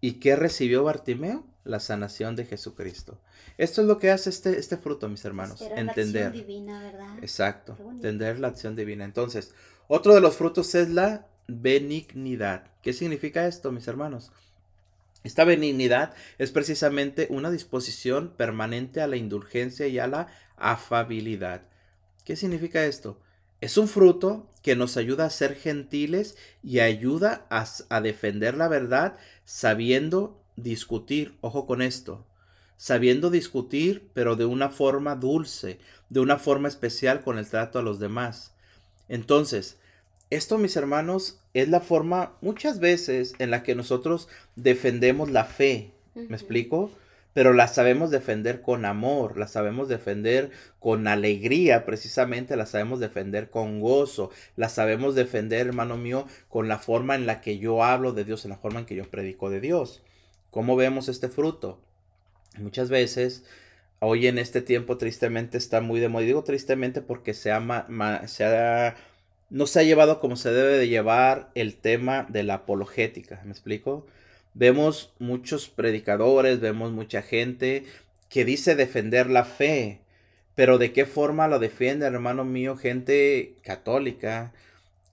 ¿Y 0.00 0.14
qué 0.14 0.36
recibió 0.36 0.84
Bartimeo? 0.84 1.44
La 1.66 1.80
sanación 1.80 2.36
de 2.36 2.44
Jesucristo. 2.44 3.18
Esto 3.58 3.82
es 3.82 3.88
lo 3.88 3.98
que 3.98 4.10
hace 4.10 4.30
este, 4.30 4.58
este 4.58 4.76
fruto, 4.76 5.08
mis 5.08 5.24
hermanos. 5.24 5.60
entender. 5.60 6.22
La 6.22 6.28
acción 6.28 6.32
divina, 6.32 6.80
¿verdad? 6.80 7.18
Exacto. 7.20 7.76
Entender 7.90 8.38
la 8.38 8.48
acción 8.48 8.76
divina. 8.76 9.04
Entonces, 9.04 9.52
otro 9.88 10.14
de 10.14 10.20
los 10.20 10.36
frutos 10.36 10.74
es 10.74 10.90
la 10.90 11.26
benignidad. 11.48 12.70
¿Qué 12.82 12.92
significa 12.92 13.46
esto, 13.46 13.72
mis 13.72 13.88
hermanos? 13.88 14.32
Esta 15.24 15.44
benignidad 15.44 16.14
es 16.38 16.52
precisamente 16.52 17.26
una 17.30 17.50
disposición 17.50 18.32
permanente 18.36 19.00
a 19.00 19.08
la 19.08 19.16
indulgencia 19.16 19.88
y 19.88 19.98
a 19.98 20.06
la 20.06 20.28
afabilidad. 20.56 21.62
¿Qué 22.24 22.36
significa 22.36 22.84
esto? 22.84 23.20
Es 23.60 23.76
un 23.76 23.88
fruto 23.88 24.48
que 24.62 24.76
nos 24.76 24.96
ayuda 24.96 25.24
a 25.24 25.30
ser 25.30 25.56
gentiles 25.56 26.36
y 26.62 26.80
ayuda 26.80 27.46
a, 27.50 27.66
a 27.88 28.00
defender 28.00 28.56
la 28.56 28.68
verdad 28.68 29.16
sabiendo 29.44 30.40
discutir, 30.56 31.36
ojo 31.40 31.66
con 31.66 31.82
esto, 31.82 32.24
sabiendo 32.76 33.30
discutir, 33.30 34.08
pero 34.14 34.36
de 34.36 34.44
una 34.44 34.70
forma 34.70 35.14
dulce, 35.14 35.78
de 36.08 36.20
una 36.20 36.38
forma 36.38 36.68
especial 36.68 37.22
con 37.22 37.38
el 37.38 37.48
trato 37.48 37.78
a 37.78 37.82
los 37.82 37.98
demás. 37.98 38.54
Entonces, 39.08 39.78
esto, 40.30 40.58
mis 40.58 40.76
hermanos, 40.76 41.38
es 41.54 41.68
la 41.68 41.80
forma 41.80 42.32
muchas 42.40 42.80
veces 42.80 43.34
en 43.38 43.50
la 43.50 43.62
que 43.62 43.74
nosotros 43.74 44.28
defendemos 44.56 45.30
la 45.30 45.44
fe. 45.44 45.92
¿Me 46.14 46.36
explico? 46.36 46.90
Pero 47.32 47.52
la 47.52 47.68
sabemos 47.68 48.10
defender 48.10 48.62
con 48.62 48.86
amor, 48.86 49.36
la 49.36 49.46
sabemos 49.46 49.88
defender 49.88 50.50
con 50.80 51.06
alegría, 51.06 51.84
precisamente 51.84 52.56
la 52.56 52.64
sabemos 52.64 52.98
defender 52.98 53.50
con 53.50 53.80
gozo, 53.80 54.30
la 54.56 54.70
sabemos 54.70 55.14
defender, 55.14 55.66
hermano 55.66 55.98
mío, 55.98 56.26
con 56.48 56.66
la 56.66 56.78
forma 56.78 57.14
en 57.14 57.26
la 57.26 57.42
que 57.42 57.58
yo 57.58 57.84
hablo 57.84 58.12
de 58.12 58.24
Dios, 58.24 58.46
en 58.46 58.52
la 58.52 58.56
forma 58.56 58.80
en 58.80 58.86
que 58.86 58.96
yo 58.96 59.04
predico 59.10 59.50
de 59.50 59.60
Dios. 59.60 60.02
¿Cómo 60.56 60.74
vemos 60.74 61.10
este 61.10 61.28
fruto? 61.28 61.78
Muchas 62.56 62.88
veces, 62.88 63.44
hoy 63.98 64.26
en 64.26 64.38
este 64.38 64.62
tiempo 64.62 64.96
tristemente 64.96 65.58
está 65.58 65.82
muy 65.82 66.00
de 66.00 66.08
moda. 66.08 66.24
digo 66.24 66.44
tristemente 66.44 67.02
porque 67.02 67.34
se 67.34 67.52
se 68.24 68.94
no 69.50 69.66
se 69.66 69.80
ha 69.80 69.82
llevado 69.82 70.18
como 70.18 70.36
se 70.36 70.50
debe 70.50 70.78
de 70.78 70.88
llevar 70.88 71.50
el 71.54 71.76
tema 71.76 72.24
de 72.30 72.42
la 72.42 72.54
apologética. 72.54 73.42
¿Me 73.44 73.50
explico? 73.50 74.06
Vemos 74.54 75.12
muchos 75.18 75.68
predicadores, 75.68 76.58
vemos 76.58 76.90
mucha 76.90 77.20
gente 77.20 77.84
que 78.30 78.46
dice 78.46 78.76
defender 78.76 79.28
la 79.28 79.44
fe, 79.44 80.00
pero 80.54 80.78
¿de 80.78 80.90
qué 80.94 81.04
forma 81.04 81.48
lo 81.48 81.58
defiende, 81.58 82.06
hermano 82.06 82.46
mío? 82.46 82.78
Gente 82.78 83.56
católica, 83.62 84.54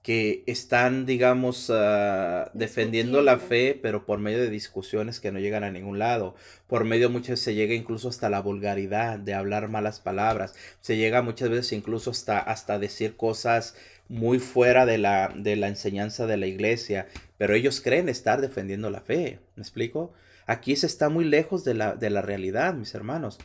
que 0.04 0.44
están, 0.46 1.06
digamos, 1.06 1.72
ah, 1.74 2.50
defendiendo 2.52 3.22
la 3.22 3.38
fe, 3.38 3.80
pero 3.80 4.04
por 4.04 4.18
medio 4.18 4.38
de 4.38 4.50
discusiones 4.50 5.18
que 5.18 5.32
no 5.32 5.40
llegan 5.40 5.64
a 5.64 5.70
ningún 5.70 5.98
lado. 5.98 6.34
Por 6.66 6.84
medio 6.84 7.08
muchas 7.08 7.30
veces 7.30 7.44
se 7.46 7.54
llega 7.54 7.72
incluso 7.72 8.10
hasta 8.10 8.28
la 8.28 8.42
vulgaridad 8.42 9.18
de 9.18 9.32
hablar 9.32 9.70
malas 9.70 10.00
palabras. 10.00 10.54
Se 10.82 10.98
llega 10.98 11.22
muchas 11.22 11.48
veces 11.48 11.72
incluso 11.72 12.10
hasta, 12.10 12.38
hasta 12.38 12.78
decir 12.78 13.16
cosas 13.16 13.76
muy 14.10 14.40
fuera 14.40 14.84
de 14.84 14.98
la, 14.98 15.32
de 15.34 15.56
la 15.56 15.68
enseñanza 15.68 16.26
de 16.26 16.36
la 16.36 16.48
iglesia. 16.48 17.08
Pero 17.38 17.54
ellos 17.54 17.80
creen 17.80 18.10
estar 18.10 18.42
defendiendo 18.42 18.90
la 18.90 19.00
fe. 19.00 19.38
¿Me 19.56 19.62
explico? 19.62 20.12
Aquí 20.46 20.76
se 20.76 20.84
está 20.84 21.08
muy 21.08 21.24
lejos 21.24 21.64
de 21.64 21.72
la, 21.72 21.94
de 21.94 22.10
la 22.10 22.20
realidad, 22.20 22.74
mis 22.74 22.94
hermanos. 22.94 23.38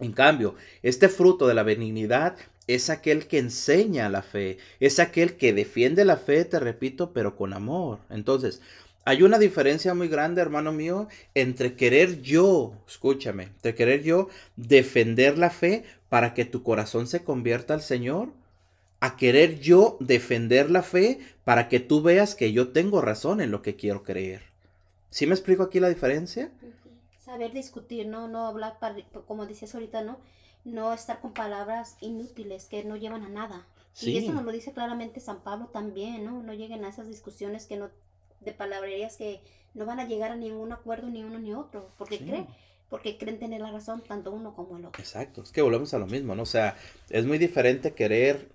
En 0.00 0.10
cambio, 0.10 0.56
este 0.82 1.08
fruto 1.08 1.46
de 1.46 1.54
la 1.54 1.62
benignidad 1.62 2.34
es 2.68 2.90
aquel 2.90 3.26
que 3.26 3.38
enseña 3.38 4.08
la 4.10 4.22
fe, 4.22 4.58
es 4.78 5.00
aquel 5.00 5.36
que 5.36 5.52
defiende 5.52 6.04
la 6.04 6.18
fe, 6.18 6.44
te 6.44 6.60
repito, 6.60 7.12
pero 7.12 7.34
con 7.34 7.54
amor. 7.54 7.98
Entonces, 8.10 8.60
hay 9.06 9.22
una 9.22 9.38
diferencia 9.38 9.94
muy 9.94 10.08
grande, 10.08 10.42
hermano 10.42 10.70
mío, 10.70 11.08
entre 11.34 11.74
querer 11.74 12.20
yo, 12.20 12.74
escúchame, 12.86 13.44
entre 13.44 13.74
querer 13.74 14.02
yo 14.02 14.28
defender 14.56 15.38
la 15.38 15.48
fe 15.48 15.84
para 16.10 16.34
que 16.34 16.44
tu 16.44 16.62
corazón 16.62 17.06
se 17.06 17.24
convierta 17.24 17.72
al 17.72 17.80
Señor, 17.80 18.28
a 19.00 19.16
querer 19.16 19.60
yo 19.60 19.96
defender 20.00 20.70
la 20.70 20.82
fe 20.82 21.20
para 21.44 21.68
que 21.68 21.80
tú 21.80 22.02
veas 22.02 22.34
que 22.34 22.52
yo 22.52 22.68
tengo 22.68 23.00
razón 23.00 23.40
en 23.40 23.50
lo 23.50 23.62
que 23.62 23.76
quiero 23.76 24.02
creer. 24.02 24.42
¿Sí 25.08 25.26
me 25.26 25.34
explico 25.34 25.62
aquí 25.62 25.80
la 25.80 25.88
diferencia? 25.88 26.50
Saber 27.18 27.52
discutir, 27.54 28.06
no, 28.06 28.28
no 28.28 28.46
hablar, 28.46 28.76
como 29.26 29.46
decías 29.46 29.74
ahorita, 29.74 30.02
¿no? 30.02 30.18
No 30.64 30.92
estar 30.92 31.20
con 31.20 31.32
palabras 31.32 31.96
inútiles 32.00 32.66
que 32.66 32.84
no 32.84 32.96
llevan 32.96 33.24
a 33.24 33.28
nada. 33.28 33.66
Y 34.00 34.16
eso 34.16 34.32
nos 34.32 34.44
lo 34.44 34.52
dice 34.52 34.72
claramente 34.72 35.18
San 35.18 35.40
Pablo 35.42 35.66
también, 35.66 36.24
¿no? 36.24 36.42
No 36.42 36.52
lleguen 36.54 36.84
a 36.84 36.88
esas 36.88 37.08
discusiones 37.08 37.66
que 37.66 37.76
no, 37.76 37.90
de 38.40 38.52
palabrerías 38.52 39.16
que 39.16 39.40
no 39.74 39.86
van 39.86 39.98
a 39.98 40.06
llegar 40.06 40.30
a 40.30 40.36
ningún 40.36 40.72
acuerdo 40.72 41.08
ni 41.08 41.24
uno 41.24 41.38
ni 41.38 41.52
otro, 41.52 41.88
porque 41.98 42.18
creen, 42.18 42.46
porque 42.88 43.18
creen 43.18 43.38
tener 43.38 43.60
la 43.60 43.72
razón 43.72 44.02
tanto 44.06 44.30
uno 44.30 44.54
como 44.54 44.76
el 44.76 44.84
otro. 44.84 45.02
Exacto, 45.02 45.42
es 45.42 45.50
que 45.50 45.62
volvemos 45.62 45.94
a 45.94 45.98
lo 45.98 46.06
mismo, 46.06 46.34
¿no? 46.34 46.42
O 46.42 46.46
sea, 46.46 46.76
es 47.10 47.26
muy 47.26 47.38
diferente 47.38 47.92
querer 47.92 48.48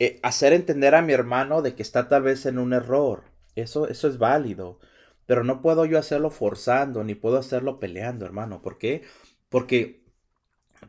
eh, 0.00 0.18
hacer 0.22 0.52
entender 0.52 0.94
a 0.94 1.02
mi 1.02 1.12
hermano 1.12 1.62
de 1.62 1.74
que 1.74 1.82
está 1.82 2.08
tal 2.08 2.22
vez 2.22 2.46
en 2.46 2.58
un 2.58 2.72
error. 2.72 3.24
Eso, 3.54 3.86
eso 3.88 4.08
es 4.08 4.18
válido. 4.18 4.78
Pero 5.26 5.44
no 5.44 5.62
puedo 5.62 5.84
yo 5.84 5.98
hacerlo 5.98 6.30
forzando, 6.30 7.04
ni 7.04 7.14
puedo 7.14 7.38
hacerlo 7.38 7.78
peleando, 7.78 8.24
hermano. 8.24 8.62
¿Por 8.62 8.78
qué? 8.78 9.02
Porque 9.48 9.99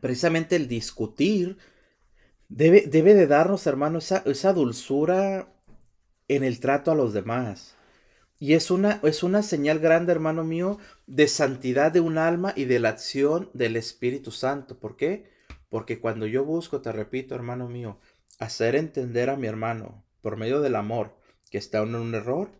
precisamente 0.00 0.56
el 0.56 0.68
discutir 0.68 1.58
debe, 2.48 2.82
debe 2.86 3.14
de 3.14 3.26
darnos, 3.26 3.66
hermano, 3.66 3.98
esa, 3.98 4.18
esa, 4.26 4.52
dulzura 4.52 5.52
en 6.28 6.44
el 6.44 6.60
trato 6.60 6.90
a 6.90 6.94
los 6.94 7.12
demás. 7.12 7.76
Y 8.38 8.54
es 8.54 8.70
una, 8.70 9.00
es 9.04 9.22
una 9.22 9.42
señal 9.42 9.78
grande, 9.78 10.12
hermano 10.12 10.42
mío, 10.44 10.78
de 11.06 11.28
santidad 11.28 11.92
de 11.92 12.00
un 12.00 12.18
alma 12.18 12.52
y 12.56 12.64
de 12.64 12.80
la 12.80 12.88
acción 12.88 13.50
del 13.54 13.76
Espíritu 13.76 14.32
Santo. 14.32 14.78
¿Por 14.78 14.96
qué? 14.96 15.30
Porque 15.68 16.00
cuando 16.00 16.26
yo 16.26 16.44
busco, 16.44 16.80
te 16.80 16.90
repito, 16.90 17.34
hermano 17.34 17.68
mío, 17.68 17.98
hacer 18.38 18.74
entender 18.74 19.30
a 19.30 19.36
mi 19.36 19.46
hermano 19.46 20.04
por 20.20 20.36
medio 20.36 20.60
del 20.60 20.74
amor 20.74 21.16
que 21.50 21.58
está 21.58 21.78
en 21.78 21.94
un 21.94 22.14
error, 22.14 22.50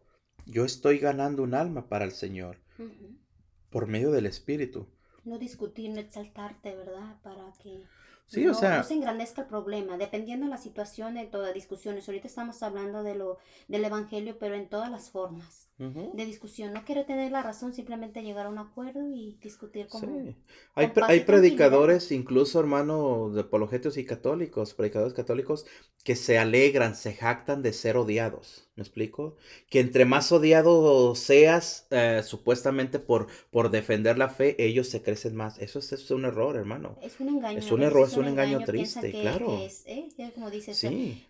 yo 0.47 0.65
estoy 0.65 0.99
ganando 0.99 1.43
un 1.43 1.55
alma 1.55 1.89
para 1.89 2.05
el 2.05 2.13
Señor 2.13 2.59
por 3.71 3.87
medio 3.87 4.13
del 4.13 4.27
Espíritu 4.27 4.87
no 5.25 5.39
discutir, 5.39 5.91
no 5.91 6.01
exaltarte, 6.01 6.75
¿verdad? 6.75 7.21
Para 7.23 7.53
que 7.63 7.85
no, 8.41 8.55
se 8.55 8.95
engrandezca 8.95 9.43
el 9.43 9.49
problema, 9.49 9.99
dependiendo 9.99 10.47
de 10.47 10.51
la 10.51 10.57
situación, 10.57 11.15
de 11.15 11.27
todas 11.27 11.49
las 11.49 11.55
discusiones. 11.55 12.09
Ahorita 12.09 12.29
estamos 12.29 12.63
hablando 12.63 13.03
de 13.03 13.15
lo, 13.15 13.39
del 13.69 13.85
Evangelio, 13.85 14.39
pero 14.39 14.55
en 14.55 14.69
todas 14.69 14.91
las 14.91 15.11
formas. 15.11 15.69
De 15.91 16.27
discusión. 16.27 16.73
No 16.73 16.85
quiere 16.85 17.05
tener 17.05 17.33
la 17.33 17.43
razón, 17.43 17.73
simplemente 17.73 18.23
llegar 18.23 18.47
a 18.47 18.49
un 18.49 18.59
acuerdo 18.59 19.09
y 19.09 19.37
discutir 19.43 19.89
como... 19.89 20.07
Sí. 20.07 20.37
Hay, 20.75 20.93
hay 21.09 21.21
predicadores, 21.21 22.13
incluso 22.13 22.61
hermanos 22.61 23.35
de 23.35 23.41
apologetos 23.43 23.97
y 23.97 24.05
católicos, 24.05 24.75
predicadores 24.75 25.15
católicos, 25.15 25.67
que 26.05 26.17
se 26.17 26.39
alegran, 26.39 26.95
se 26.95 27.15
jactan 27.15 27.63
de 27.63 27.73
ser 27.73 27.97
odiados. 27.97 28.69
¿Me 28.77 28.83
explico? 28.83 29.37
Que 29.69 29.81
entre 29.81 30.05
más 30.05 30.33
odiado 30.33 31.15
seas, 31.15 31.87
eh, 31.91 32.23
supuestamente 32.25 32.99
por, 32.99 33.27
por 33.51 33.71
defender 33.71 34.17
la 34.19 34.29
fe, 34.29 34.57
ellos 34.59 34.89
se 34.89 35.03
crecen 35.03 35.35
más. 35.37 35.59
Eso 35.59 35.79
es, 35.79 36.11
un 36.11 36.25
error, 36.25 36.57
hermano. 36.57 36.97
Es 37.03 37.21
un 37.21 37.29
engaño. 37.29 37.59
Es 37.59 37.71
un 37.71 37.83
error, 37.83 38.09
es 38.09 38.17
un, 38.17 38.29
engaño, 38.29 38.61
triste, 38.61 39.11
claro. 39.11 39.59
¿eh? 39.87 40.09
Como 40.35 40.51
dices, 40.51 40.79
sí 40.79 41.27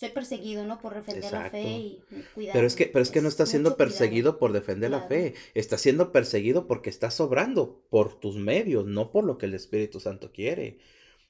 soy 0.00 0.08
perseguido, 0.08 0.64
¿no? 0.64 0.80
Por 0.80 0.94
defender 0.94 1.30
la 1.30 1.50
fe 1.50 1.62
y 1.62 2.02
cuidar. 2.34 2.54
Pero 2.54 2.66
es 2.66 2.74
que, 2.74 2.86
pero 2.86 3.02
es 3.02 3.10
que 3.10 3.20
no 3.20 3.28
está 3.28 3.44
siendo 3.44 3.76
perseguido 3.76 4.38
por 4.38 4.52
defender 4.54 4.90
la 4.90 5.02
fe. 5.02 5.34
Está 5.52 5.76
siendo 5.76 6.10
perseguido 6.10 6.66
porque 6.66 6.88
está 6.88 7.10
sobrando 7.10 7.84
por 7.90 8.18
tus 8.18 8.36
medios, 8.36 8.86
no 8.86 9.10
por 9.10 9.24
lo 9.24 9.36
que 9.36 9.44
el 9.44 9.52
Espíritu 9.52 10.00
Santo 10.00 10.32
quiere. 10.32 10.78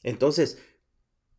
Entonces, 0.05 0.63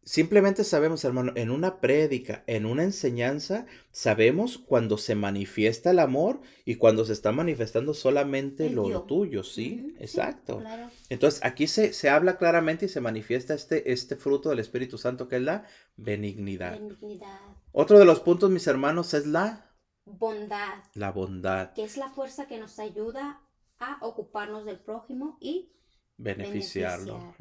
Simplemente 0.04 0.64
sabemos, 0.64 1.06
hermano, 1.06 1.32
en 1.36 1.52
una 1.52 1.80
prédica, 1.80 2.44
en 2.48 2.66
una 2.66 2.84
enseñanza, 2.84 3.68
sabemos 3.92 4.58
cuando 4.58 4.98
se 4.98 5.14
manifiesta 5.14 5.92
el 5.92 6.00
amor 6.00 6.42
y 6.66 6.76
cuando 6.76 7.06
se 7.06 7.14
está 7.14 7.32
manifestando 7.32 7.94
solamente 7.94 8.72
lo 8.72 9.04
tuyo, 9.04 9.44
¿sí? 9.44 9.96
Exacto. 10.00 10.64
Entonces, 11.10 11.40
aquí 11.44 11.68
se, 11.68 11.94
se, 11.94 12.10
habla 12.10 12.40
claramente 12.40 12.88
y 12.88 12.90
se 12.90 13.00
manifiesta 13.00 13.54
este, 13.54 13.92
este 13.92 14.16
fruto 14.16 14.50
del 14.50 14.58
Espíritu 14.60 14.98
Santo 14.98 15.28
que 15.28 15.36
es 15.36 15.44
la 15.44 15.66
benignidad. 15.98 16.80
benignidad. 16.80 17.40
Otro 17.72 18.00
de 18.00 18.06
los 18.06 18.22
puntos, 18.22 18.50
mis 18.50 18.66
hermanos, 18.66 19.14
es 19.14 19.28
la 19.28 19.72
bondad. 20.06 20.84
La 20.96 21.12
bondad. 21.12 21.74
Que 21.74 21.84
es 21.84 21.98
la 21.98 22.10
fuerza 22.10 22.48
que 22.48 22.58
nos 22.58 22.80
ayuda 22.80 23.40
a 23.78 24.00
ocuparnos 24.02 24.66
del 24.66 24.80
prójimo 24.80 25.38
y 25.40 25.72
beneficiarlo 26.18 27.36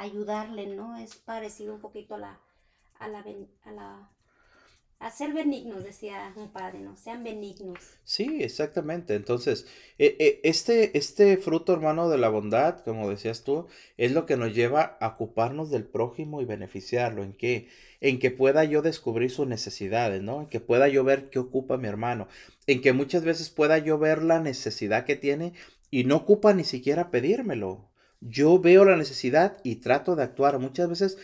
ayudarle, 0.00 0.66
¿no? 0.66 0.96
Es 0.96 1.16
parecido 1.16 1.74
un 1.74 1.80
poquito 1.80 2.14
a 2.14 2.18
la, 2.18 2.40
a 2.98 3.08
la, 3.08 3.24
a 3.64 3.72
la 3.72 4.10
a 5.00 5.10
ser 5.12 5.32
benignos, 5.32 5.84
decía 5.84 6.32
un 6.36 6.50
padre, 6.50 6.80
¿no? 6.80 6.96
Sean 6.96 7.22
benignos. 7.22 7.78
Sí, 8.04 8.42
exactamente. 8.42 9.14
Entonces, 9.14 9.66
e, 9.96 10.16
e, 10.18 10.40
este, 10.42 10.96
este 10.98 11.36
fruto, 11.36 11.72
hermano, 11.72 12.08
de 12.08 12.18
la 12.18 12.28
bondad, 12.28 12.80
como 12.80 13.08
decías 13.08 13.44
tú, 13.44 13.68
es 13.96 14.10
lo 14.12 14.26
que 14.26 14.36
nos 14.36 14.54
lleva 14.54 14.96
a 15.00 15.08
ocuparnos 15.08 15.70
del 15.70 15.84
prójimo 15.84 16.40
y 16.40 16.46
beneficiarlo. 16.46 17.22
¿En 17.22 17.32
qué? 17.32 17.68
En 18.00 18.18
que 18.18 18.32
pueda 18.32 18.64
yo 18.64 18.82
descubrir 18.82 19.30
sus 19.30 19.46
necesidades, 19.46 20.20
¿no? 20.22 20.42
En 20.42 20.46
que 20.48 20.60
pueda 20.60 20.88
yo 20.88 21.04
ver 21.04 21.30
qué 21.30 21.38
ocupa 21.38 21.76
mi 21.76 21.86
hermano. 21.86 22.26
En 22.66 22.80
que 22.80 22.92
muchas 22.92 23.22
veces 23.24 23.50
pueda 23.50 23.78
yo 23.78 23.98
ver 23.98 24.22
la 24.22 24.40
necesidad 24.40 25.04
que 25.04 25.16
tiene 25.16 25.52
y 25.90 26.04
no 26.04 26.16
ocupa 26.16 26.52
ni 26.54 26.64
siquiera 26.64 27.10
pedírmelo. 27.12 27.87
Yo 28.20 28.58
veo 28.58 28.84
la 28.84 28.96
necesidad 28.96 29.58
y 29.62 29.76
trato 29.76 30.16
de 30.16 30.24
actuar 30.24 30.58
muchas 30.58 30.88
veces 30.88 31.18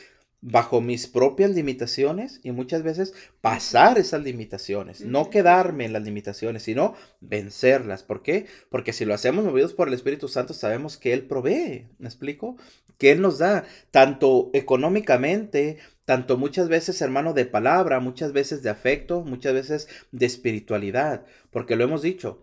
bajo 0.47 0.83
mis 0.83 1.07
propias 1.07 1.53
limitaciones 1.53 2.41
y 2.43 2.53
muchas 2.53 2.83
veces 2.83 3.15
pasar 3.41 3.97
esas 3.97 4.23
limitaciones, 4.23 5.01
no 5.01 5.31
quedarme 5.31 5.87
en 5.87 5.95
las 5.95 6.03
limitaciones, 6.03 6.65
sino 6.65 6.95
vencerlas. 7.23 8.03
¿Por 8.03 8.23
qué? 8.23 8.45
Porque 8.69 8.93
si 8.93 9.07
lo 9.07 9.15
hacemos 9.15 9.47
movidos 9.47 9.73
por 9.73 9.89
el 9.89 9.95
Espíritu 9.95 10.29
Santo, 10.29 10.53
sabemos 10.53 10.99
que 10.99 11.15
Él 11.15 11.23
provee, 11.27 11.87
¿me 11.99 12.09
explico? 12.09 12.59
Que 12.99 13.13
Él 13.13 13.23
nos 13.23 13.39
da, 13.39 13.65
tanto 13.91 14.51
económicamente, 14.53 15.79
tanto 16.05 16.37
muchas 16.37 16.69
veces, 16.69 17.01
hermano, 17.01 17.33
de 17.33 17.47
palabra, 17.47 18.01
muchas 18.01 18.35
veces 18.35 18.63
de 18.63 18.69
afecto, 18.69 19.23
muchas 19.23 19.55
veces 19.55 19.89
de 20.13 20.27
espiritualidad, 20.27 21.25
porque 21.51 21.75
lo 21.75 21.85
hemos 21.85 22.03
dicho, 22.03 22.43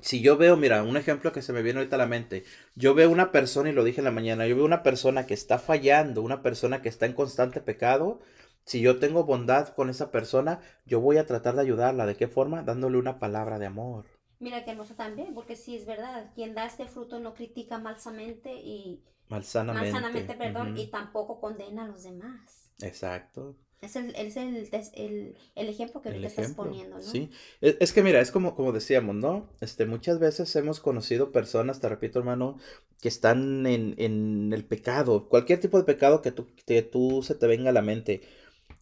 si 0.00 0.20
yo 0.20 0.36
veo, 0.36 0.56
mira, 0.56 0.82
un 0.82 0.96
ejemplo 0.96 1.32
que 1.32 1.42
se 1.42 1.52
me 1.52 1.62
viene 1.62 1.78
ahorita 1.78 1.96
a 1.96 1.98
la 1.98 2.06
mente, 2.06 2.44
yo 2.74 2.94
veo 2.94 3.10
una 3.10 3.32
persona, 3.32 3.70
y 3.70 3.72
lo 3.72 3.84
dije 3.84 4.00
en 4.00 4.04
la 4.04 4.10
mañana, 4.10 4.46
yo 4.46 4.56
veo 4.56 4.64
una 4.64 4.82
persona 4.82 5.26
que 5.26 5.34
está 5.34 5.58
fallando, 5.58 6.22
una 6.22 6.42
persona 6.42 6.82
que 6.82 6.88
está 6.88 7.06
en 7.06 7.14
constante 7.14 7.60
pecado, 7.60 8.20
si 8.66 8.80
yo 8.80 8.98
tengo 8.98 9.24
bondad 9.24 9.68
con 9.68 9.90
esa 9.90 10.10
persona, 10.10 10.60
yo 10.86 11.00
voy 11.00 11.18
a 11.18 11.26
tratar 11.26 11.54
de 11.54 11.62
ayudarla. 11.62 12.04
¿De 12.04 12.16
qué 12.16 12.26
forma? 12.26 12.64
Dándole 12.64 12.98
una 12.98 13.20
palabra 13.20 13.60
de 13.60 13.66
amor. 13.66 14.06
Mira 14.40 14.64
qué 14.64 14.72
hermoso 14.72 14.96
también, 14.96 15.34
porque 15.34 15.54
sí 15.54 15.76
es 15.76 15.86
verdad, 15.86 16.32
quien 16.34 16.54
da 16.54 16.66
este 16.66 16.88
fruto 16.88 17.20
no 17.20 17.32
critica 17.32 17.78
malsamente 17.78 18.52
y... 18.52 19.04
Malsanamente. 19.28 19.92
Malsanamente, 19.92 20.34
perdón, 20.34 20.76
y 20.76 20.88
tampoco 20.88 21.40
condena 21.40 21.84
a 21.84 21.88
los 21.88 22.02
demás. 22.02 22.72
Exacto. 22.80 23.56
Es 23.82 23.94
el, 23.94 24.14
es 24.16 24.36
el, 24.36 25.36
el, 25.54 25.68
ejemplo 25.68 26.00
que 26.00 26.10
te 26.10 26.26
estás 26.26 26.52
poniendo, 26.52 26.96
¿no? 26.96 27.02
Sí, 27.02 27.30
e, 27.60 27.76
es, 27.78 27.92
que 27.92 28.02
mira, 28.02 28.20
es 28.20 28.30
como, 28.30 28.56
como 28.56 28.72
decíamos, 28.72 29.14
¿no? 29.14 29.50
Este, 29.60 29.84
muchas 29.84 30.18
veces 30.18 30.56
hemos 30.56 30.80
conocido 30.80 31.30
personas, 31.30 31.80
te 31.80 31.88
repito, 31.88 32.18
hermano, 32.18 32.58
que 33.00 33.08
están 33.08 33.66
en, 33.66 33.94
en 33.98 34.52
el 34.54 34.64
pecado, 34.64 35.28
cualquier 35.28 35.60
tipo 35.60 35.76
de 35.76 35.84
pecado 35.84 36.22
que 36.22 36.32
tú, 36.32 36.48
que 36.66 36.82
tú 36.82 37.22
se 37.22 37.34
te 37.34 37.46
venga 37.46 37.70
a 37.70 37.74
la 37.74 37.82
mente. 37.82 38.22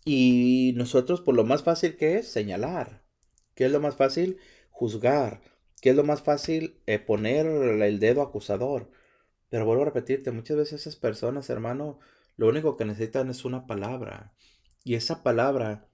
Y 0.04 0.74
nosotros, 0.76 1.20
por 1.20 1.34
lo 1.34 1.44
más 1.44 1.64
fácil 1.64 1.96
que 1.96 2.18
es, 2.18 2.28
señalar. 2.28 3.02
¿Qué 3.54 3.66
es 3.66 3.72
lo 3.72 3.80
más 3.80 3.96
fácil? 3.96 4.38
Juzgar. 4.70 5.40
¿Qué 5.80 5.90
es 5.90 5.96
lo 5.96 6.04
más 6.04 6.22
fácil? 6.22 6.80
Eh, 6.86 6.98
poner 6.98 7.46
el 7.46 7.98
dedo 8.00 8.22
acusador. 8.22 8.90
Pero 9.48 9.66
vuelvo 9.66 9.82
a 9.82 9.86
repetirte, 9.86 10.30
muchas 10.30 10.56
veces 10.56 10.80
esas 10.82 10.96
personas, 10.96 11.50
hermano, 11.50 12.00
lo 12.36 12.48
único 12.48 12.76
que 12.76 12.84
necesitan 12.84 13.30
es 13.30 13.44
una 13.44 13.66
palabra. 13.66 14.34
Y 14.84 14.94
esa 14.96 15.22
palabra 15.22 15.88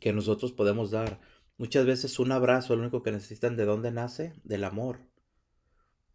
que 0.00 0.12
nosotros 0.12 0.52
podemos 0.52 0.90
dar, 0.90 1.20
muchas 1.56 1.86
veces 1.86 2.18
un 2.18 2.32
abrazo, 2.32 2.74
lo 2.74 2.82
único 2.82 3.02
que 3.02 3.12
necesitan, 3.12 3.56
¿de 3.56 3.64
dónde 3.64 3.92
nace? 3.92 4.34
Del 4.42 4.64
amor. 4.64 4.98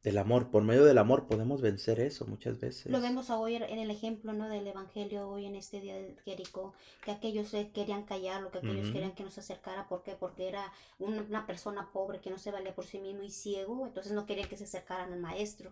Del 0.04 0.18
amor. 0.18 0.52
Por 0.52 0.64
medio 0.64 0.84
del 0.84 0.98
amor 0.98 1.28
podemos 1.28 1.62
vencer 1.62 2.02
eso 2.02 2.26
muchas 2.26 2.60
veces. 2.60 2.92
Lo 2.92 3.00
vemos 3.00 3.30
hoy 3.30 3.56
en 3.56 3.80
el 3.80 3.90
ejemplo 3.90 4.34
¿no? 4.34 4.50
del 4.50 4.68
Evangelio, 4.68 5.30
hoy 5.30 5.46
en 5.46 5.56
este 5.56 5.80
día 5.80 5.96
de 5.96 6.18
Jericó, 6.26 6.74
que 7.06 7.12
aquellos 7.12 7.52
querían 7.74 8.04
callarlo, 8.04 8.52
que 8.52 8.58
aquellos 8.58 8.92
querían 8.92 9.16
que 9.16 9.24
no 9.24 9.30
se 9.30 9.40
acercara. 9.40 9.88
¿Por 9.88 10.04
qué? 10.04 10.12
Porque 10.20 10.50
era 10.50 10.74
una, 11.00 11.46
persona 11.48 11.90
pobre 11.94 12.20
que 12.20 12.32
no 12.32 12.38
se 12.38 12.52
valía 12.52 12.76
por 12.76 12.86
sí 12.86 13.00
mismo 13.00 13.24
y 13.24 13.30
ciego, 13.30 13.88
entonces 13.88 14.12
no 14.12 14.26
querían 14.26 14.50
que 14.50 14.58
se 14.58 14.66
acercaran 14.66 15.14
al 15.14 15.22
maestro. 15.22 15.72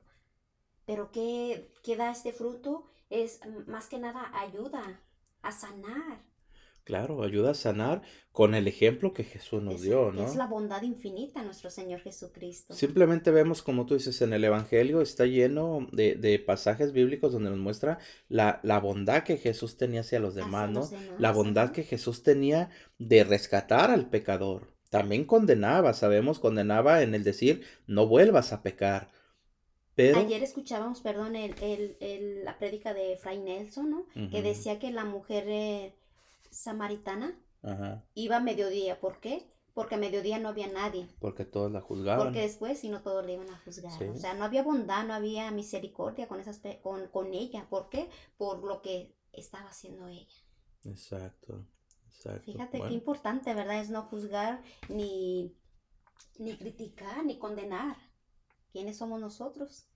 Pero 0.85 1.11
¿qué, 1.11 1.69
qué 1.83 1.97
da 1.97 2.09
este 2.09 2.31
fruto? 2.31 2.85
Es 3.09 3.41
más 3.67 3.87
que 3.87 3.99
nada 3.99 4.31
ayuda, 4.39 5.01
a 5.41 5.51
sanar. 5.51 6.31
Claro, 6.83 7.23
ayuda 7.23 7.51
a 7.51 7.53
sanar 7.53 8.01
con 8.31 8.55
el 8.55 8.67
ejemplo 8.67 9.13
que 9.13 9.23
Jesús 9.23 9.61
nos 9.61 9.81
dio, 9.81 10.11
¿no? 10.11 10.25
Es 10.25 10.35
la 10.35 10.47
bondad 10.47 10.81
infinita 10.81 11.43
nuestro 11.43 11.69
Señor 11.69 11.99
Jesucristo. 11.99 12.73
Simplemente 12.73 13.29
vemos, 13.29 13.61
como 13.61 13.85
tú 13.85 13.93
dices, 13.93 14.21
en 14.21 14.33
el 14.33 14.43
Evangelio 14.43 15.01
está 15.01 15.25
lleno 15.25 15.87
de, 15.91 16.43
pasajes 16.45 16.91
bíblicos 16.91 17.33
donde 17.33 17.51
nos 17.51 17.59
muestra 17.59 17.99
la, 18.29 18.59
la, 18.63 18.79
bondad 18.79 19.23
que 19.23 19.37
Jesús 19.37 19.77
tenía 19.77 20.01
hacia 20.01 20.19
los 20.19 20.33
demás, 20.33 20.71
¿no? 20.71 20.89
la 21.19 21.31
bondad 21.31 21.71
que 21.71 21.83
Jesús 21.83 22.23
tenía 22.23 22.69
de 22.97 23.23
rescatar 23.23 23.91
al 23.91 24.09
pecador. 24.09 24.67
También 24.89 25.25
condenaba, 25.25 25.93
sabemos, 25.93 26.39
condenaba 26.39 27.03
en 27.03 27.13
el 27.13 27.23
decir, 27.23 27.63
no 27.85 28.07
vuelvas 28.07 28.53
a 28.53 28.63
pecar. 28.63 29.09
Ayer 30.15 30.43
escuchábamos, 30.43 31.01
perdón, 31.01 31.35
el, 31.35 32.43
la 32.43 32.57
prédica 32.57 32.93
de 32.93 33.17
Fray 33.17 33.39
Nelson, 33.39 33.89
¿no? 33.89 34.05
Que 34.29 34.41
decía 34.41 34.79
que 34.79 34.91
la 34.91 35.05
mujer 35.05 35.45
eh, 35.47 35.95
samaritana 36.49 37.39
iba 38.13 38.37
a 38.37 38.41
mediodía. 38.41 38.99
¿Por 38.99 39.19
qué? 39.19 39.51
Porque 39.73 39.95
a 39.95 39.97
mediodía 39.97 40.37
no 40.37 40.49
había 40.49 40.67
nadie. 40.67 41.07
Porque 41.19 41.45
todos 41.45 41.71
la 41.71 41.79
juzgaban. 41.79 42.25
Porque 42.25 42.41
después, 42.41 42.79
si 42.79 42.89
no, 42.89 43.01
todos 43.01 43.25
le 43.25 43.33
iban 43.33 43.49
a 43.49 43.57
juzgar. 43.59 44.03
O 44.09 44.17
sea, 44.17 44.33
no 44.33 44.43
había 44.43 44.63
bondad, 44.63 45.05
no 45.05 45.13
había 45.13 45.49
misericordia 45.51 46.27
con, 46.27 46.39
esas, 46.41 46.59
con, 46.81 47.07
con 47.07 47.33
ella. 47.33 47.67
¿Por 47.69 47.89
qué? 47.89 48.09
Por 48.37 48.63
lo 48.63 48.81
que 48.81 49.15
estaba 49.31 49.69
haciendo 49.69 50.07
ella. 50.07 50.27
Exacto. 50.83 51.65
Exacto. 52.07 52.51
Fíjate 52.51 52.81
qué 52.81 52.93
importante, 52.93 53.53
¿verdad? 53.53 53.79
Es 53.79 53.89
no 53.89 54.03
juzgar, 54.03 54.61
ni, 54.89 55.55
ni 56.37 56.55
criticar, 56.57 57.25
ni 57.25 57.39
condenar. 57.39 57.95
¿Quiénes 58.71 58.97
somos 58.97 59.19
nosotros? 59.19 59.87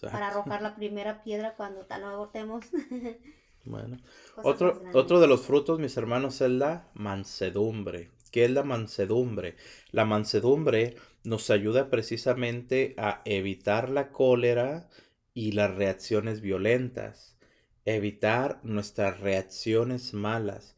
Para 0.00 0.28
arrojar 0.28 0.62
la 0.62 0.74
primera 0.76 1.22
piedra 1.22 1.54
cuando 1.56 1.86
tal 1.86 2.04
abortemos. 2.04 2.64
bueno, 3.64 3.98
otro, 4.42 4.82
otro 4.94 5.20
de 5.20 5.26
los 5.26 5.42
frutos, 5.42 5.78
mis 5.78 5.96
hermanos, 5.96 6.40
es 6.40 6.50
la 6.50 6.88
mansedumbre. 6.94 8.10
¿Qué 8.30 8.44
es 8.44 8.50
la 8.50 8.62
mansedumbre? 8.62 9.56
La 9.90 10.04
mansedumbre 10.04 10.96
nos 11.24 11.50
ayuda 11.50 11.90
precisamente 11.90 12.94
a 12.96 13.20
evitar 13.24 13.90
la 13.90 14.10
cólera 14.10 14.88
y 15.34 15.52
las 15.52 15.74
reacciones 15.74 16.40
violentas, 16.40 17.36
evitar 17.84 18.60
nuestras 18.62 19.20
reacciones 19.20 20.14
malas. 20.14 20.76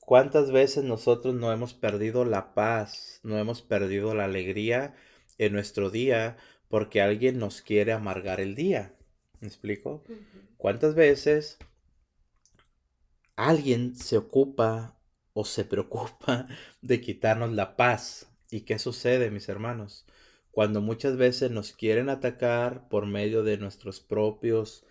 ¿Cuántas 0.00 0.52
veces 0.52 0.84
nosotros 0.84 1.34
no 1.34 1.52
hemos 1.52 1.74
perdido 1.74 2.24
la 2.24 2.54
paz, 2.54 3.20
no 3.22 3.38
hemos 3.38 3.62
perdido 3.62 4.14
la 4.14 4.24
alegría 4.24 4.94
en 5.38 5.52
nuestro 5.52 5.90
día 5.90 6.36
porque 6.74 7.00
alguien 7.00 7.38
nos 7.38 7.62
quiere 7.62 7.92
amargar 7.92 8.40
el 8.40 8.56
día. 8.56 8.96
¿Me 9.38 9.46
explico? 9.46 10.02
¿Cuántas 10.56 10.96
veces 10.96 11.56
alguien 13.36 13.94
se 13.94 14.16
ocupa 14.16 14.98
o 15.34 15.44
se 15.44 15.64
preocupa 15.64 16.48
de 16.82 17.00
quitarnos 17.00 17.52
la 17.52 17.76
paz? 17.76 18.28
¿Y 18.50 18.62
qué 18.62 18.80
sucede, 18.80 19.30
mis 19.30 19.48
hermanos? 19.48 20.04
Cuando 20.50 20.80
muchas 20.80 21.16
veces 21.16 21.52
nos 21.52 21.70
quieren 21.70 22.08
atacar 22.08 22.88
por 22.88 23.06
medio 23.06 23.44
de 23.44 23.56
nuestros 23.56 24.00
propios 24.00 24.84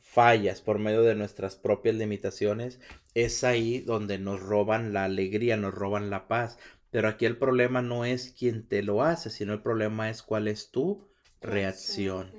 fallas, 0.00 0.60
por 0.60 0.80
medio 0.80 1.02
de 1.02 1.14
nuestras 1.14 1.54
propias 1.54 1.94
limitaciones, 1.94 2.80
es 3.14 3.44
ahí 3.44 3.78
donde 3.78 4.18
nos 4.18 4.40
roban 4.40 4.92
la 4.92 5.04
alegría, 5.04 5.56
nos 5.56 5.72
roban 5.72 6.10
la 6.10 6.26
paz. 6.26 6.58
Pero 6.90 7.06
aquí 7.06 7.26
el 7.26 7.38
problema 7.38 7.80
no 7.80 8.04
es 8.04 8.34
quien 8.36 8.66
te 8.66 8.82
lo 8.82 9.04
hace, 9.04 9.30
sino 9.30 9.52
el 9.52 9.62
problema 9.62 10.10
es 10.10 10.24
cuál 10.24 10.48
es 10.48 10.72
tu 10.72 11.11
reacción. 11.42 12.30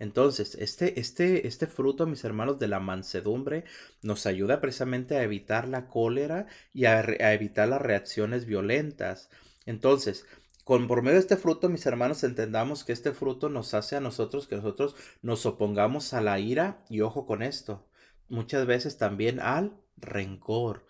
Entonces, 0.00 0.54
este, 0.54 0.98
este, 0.98 1.46
este 1.46 1.66
fruto, 1.66 2.06
mis 2.06 2.24
hermanos, 2.24 2.58
de 2.58 2.68
la 2.68 2.80
mansedumbre 2.80 3.64
nos 4.02 4.24
ayuda 4.24 4.60
precisamente 4.60 5.16
a 5.16 5.22
evitar 5.22 5.68
la 5.68 5.88
cólera 5.88 6.46
y 6.72 6.86
a, 6.86 7.00
evitar 7.34 7.68
las 7.68 7.82
reacciones 7.82 8.46
violentas. 8.46 9.28
Entonces, 9.66 10.24
con, 10.64 10.88
por 10.88 11.02
medio 11.02 11.16
de 11.16 11.20
este 11.20 11.36
fruto, 11.36 11.68
mis 11.68 11.84
hermanos, 11.84 12.24
entendamos 12.24 12.82
que 12.82 12.94
este 12.94 13.12
fruto 13.12 13.50
nos 13.50 13.74
hace 13.74 13.96
a 13.96 14.00
nosotros 14.00 14.48
que 14.48 14.56
nosotros 14.56 14.96
nos 15.20 15.44
opongamos 15.44 16.14
a 16.14 16.22
la 16.22 16.38
ira 16.38 16.82
y 16.88 17.02
ojo 17.02 17.26
con 17.26 17.42
esto, 17.42 17.86
muchas 18.30 18.66
veces 18.66 18.96
también 18.96 19.38
al 19.38 19.76
rencor. 19.98 20.86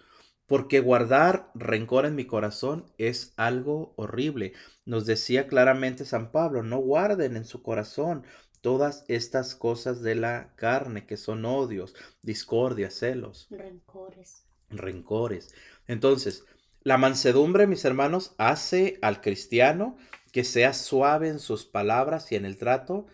Porque 0.51 0.81
guardar 0.81 1.49
rencor 1.55 2.07
en 2.07 2.17
mi 2.17 2.25
corazón 2.25 2.93
es 2.99 3.35
algo 3.37 3.95
horrible. 3.95 4.53
Nos 4.85 5.07
decía 5.07 5.47
claramente 5.47 6.05
San 6.05 6.33
Pablo, 6.33 6.65
no 6.65 6.79
guarden 6.79 7.37
en 7.37 7.45
su 7.45 7.63
corazón 7.63 8.25
todas 8.61 9.05
estas 9.07 9.55
cosas 9.55 10.03
de 10.03 10.17
la 10.17 10.53
carne, 10.57 11.07
que 11.07 11.17
son 11.17 11.45
odios, 11.45 11.95
discordia, 12.23 12.91
celos. 12.91 13.47
Rencores. 13.49 14.43
Rencores. 14.71 15.55
Entonces, 15.87 16.45
la 16.83 16.99
mansedumbre, 16.99 17.69
mis 17.69 17.85
hermanos, 17.85 18.35
hace 18.37 18.99
al 19.03 19.21
cristiano 19.21 19.97
que 20.33 20.43
sea 20.43 20.73
suave 20.75 21.29
en 21.29 21.39
sus 21.39 21.65
palabras 21.65 22.33
y 22.33 22.35
en 22.35 22.45
el 22.45 22.59
trato 22.59 23.07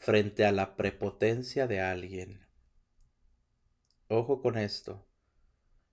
frente 0.00 0.44
a 0.44 0.50
la 0.50 0.74
prepotencia 0.74 1.68
de 1.68 1.80
alguien. 1.80 2.44
Ojo 4.08 4.42
con 4.42 4.58
esto. 4.58 5.06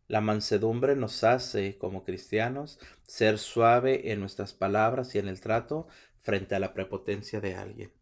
La 0.10 0.22
mansedumbre 0.22 0.96
nos 0.96 1.24
hace, 1.24 1.78
como 1.78 2.04
cristianos, 2.04 2.80
ser 3.04 3.38
suave 3.38 4.12
en 4.12 4.20
nuestras 4.20 4.54
palabras 4.54 5.14
y 5.14 5.20
en 5.20 5.28
el 5.28 5.40
trato 5.40 5.88
frente 6.24 6.56
a 6.56 6.60
la 6.60 6.74
prepotencia 6.74 7.40
de 7.42 7.54
alguien. 7.54 7.94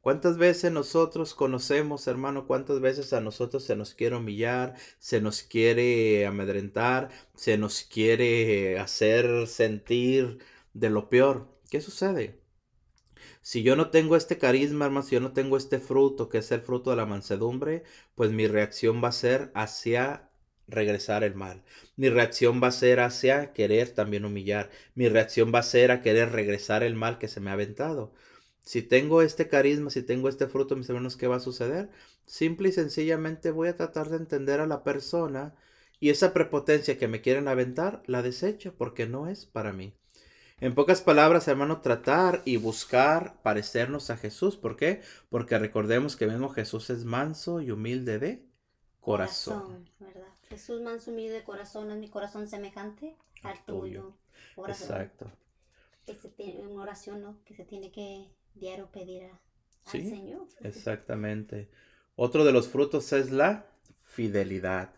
¿Cuántas 0.00 0.38
veces 0.38 0.70
nosotros 0.70 1.34
conocemos, 1.34 2.06
hermano? 2.06 2.46
¿Cuántas 2.46 2.78
veces 2.78 3.12
a 3.12 3.20
nosotros 3.20 3.64
se 3.64 3.74
nos 3.74 3.94
quiere 3.94 4.14
humillar, 4.14 4.74
se 5.00 5.20
nos 5.20 5.42
quiere 5.42 6.24
amedrentar, 6.24 7.10
se 7.34 7.58
nos 7.58 7.82
quiere 7.82 8.78
hacer 8.78 9.48
sentir 9.48 10.38
de 10.72 10.88
lo 10.88 11.08
peor? 11.08 11.48
¿Qué 11.68 11.80
sucede? 11.80 12.38
Si 13.42 13.64
yo 13.64 13.74
no 13.74 13.90
tengo 13.90 14.14
este 14.14 14.38
carisma, 14.38 14.84
hermano, 14.84 15.04
si 15.04 15.16
yo 15.16 15.20
no 15.20 15.32
tengo 15.32 15.56
este 15.56 15.80
fruto, 15.80 16.28
que 16.28 16.38
es 16.38 16.52
el 16.52 16.60
fruto 16.60 16.90
de 16.90 16.96
la 16.96 17.06
mansedumbre, 17.06 17.82
pues 18.14 18.30
mi 18.30 18.46
reacción 18.46 19.02
va 19.02 19.08
a 19.08 19.12
ser 19.12 19.50
hacia 19.54 20.30
regresar 20.68 21.24
el 21.24 21.34
mal. 21.34 21.62
Mi 21.96 22.08
reacción 22.08 22.60
va 22.62 22.68
a 22.68 22.72
ser 22.72 23.00
hacia 23.00 23.52
querer 23.52 23.90
también 23.90 24.24
humillar. 24.24 24.70
Mi 24.94 25.08
reacción 25.08 25.52
va 25.54 25.60
a 25.60 25.62
ser 25.62 25.90
a 25.90 26.02
querer 26.02 26.32
regresar 26.32 26.82
el 26.82 26.94
mal 26.94 27.18
que 27.18 27.28
se 27.28 27.40
me 27.40 27.50
ha 27.50 27.54
aventado. 27.54 28.12
Si 28.64 28.82
tengo 28.82 29.22
este 29.22 29.48
carisma, 29.48 29.90
si 29.90 30.02
tengo 30.02 30.28
este 30.28 30.46
fruto, 30.46 30.76
mis 30.76 30.88
hermanos, 30.88 31.16
¿qué 31.16 31.26
va 31.26 31.36
a 31.36 31.40
suceder? 31.40 31.90
Simple 32.26 32.70
y 32.70 32.72
sencillamente 32.72 33.50
voy 33.50 33.68
a 33.68 33.76
tratar 33.76 34.08
de 34.08 34.16
entender 34.16 34.60
a 34.60 34.66
la 34.66 34.82
persona 34.82 35.54
y 36.00 36.10
esa 36.10 36.32
prepotencia 36.32 36.98
que 36.98 37.08
me 37.08 37.20
quieren 37.20 37.48
aventar, 37.48 38.02
la 38.06 38.22
desecho 38.22 38.74
porque 38.76 39.06
no 39.06 39.28
es 39.28 39.46
para 39.46 39.72
mí. 39.72 39.94
En 40.60 40.74
pocas 40.74 41.02
palabras, 41.02 41.48
hermano, 41.48 41.80
tratar 41.80 42.42
y 42.44 42.56
buscar 42.56 43.40
parecernos 43.42 44.10
a 44.10 44.16
Jesús. 44.16 44.56
¿Por 44.56 44.76
qué? 44.76 45.02
Porque 45.28 45.58
recordemos 45.58 46.16
que 46.16 46.26
mismo 46.26 46.48
Jesús 46.48 46.90
es 46.90 47.04
manso 47.04 47.60
y 47.60 47.70
humilde 47.70 48.18
de 48.18 48.46
corazón. 49.00 49.90
¿verdad? 49.98 50.33
Jesús 50.54 50.80
manso 50.82 51.10
humilde 51.10 51.34
de 51.34 51.42
corazón 51.42 51.90
es 51.90 51.98
mi 51.98 52.08
corazón 52.08 52.46
semejante 52.46 53.16
al 53.42 53.64
tuyo. 53.64 54.16
Exacto. 54.68 55.30
Es 56.06 56.28
una 56.58 56.82
oración, 56.82 57.22
¿no? 57.22 57.42
Que 57.44 57.54
se 57.54 57.64
tiene 57.64 57.90
que 57.90 58.30
diario 58.54 58.88
pedir 58.92 59.24
al 59.86 59.90
Señor. 59.90 60.46
Exactamente. 60.60 61.70
Otro 62.14 62.44
de 62.44 62.52
los 62.52 62.68
frutos 62.68 63.12
es 63.12 63.32
la 63.32 63.66
fidelidad. 64.02 64.94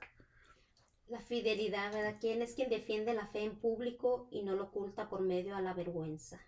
La 1.08 1.20
fidelidad, 1.20 1.90
¿verdad? 1.90 2.16
¿Quién 2.20 2.42
es 2.42 2.54
quien 2.54 2.68
defiende 2.68 3.14
la 3.14 3.28
fe 3.28 3.44
en 3.44 3.56
público 3.56 4.28
y 4.30 4.42
no 4.42 4.56
lo 4.56 4.64
oculta 4.64 5.08
por 5.08 5.22
medio 5.22 5.56
a 5.56 5.62
la 5.62 5.72
vergüenza? 5.72 6.38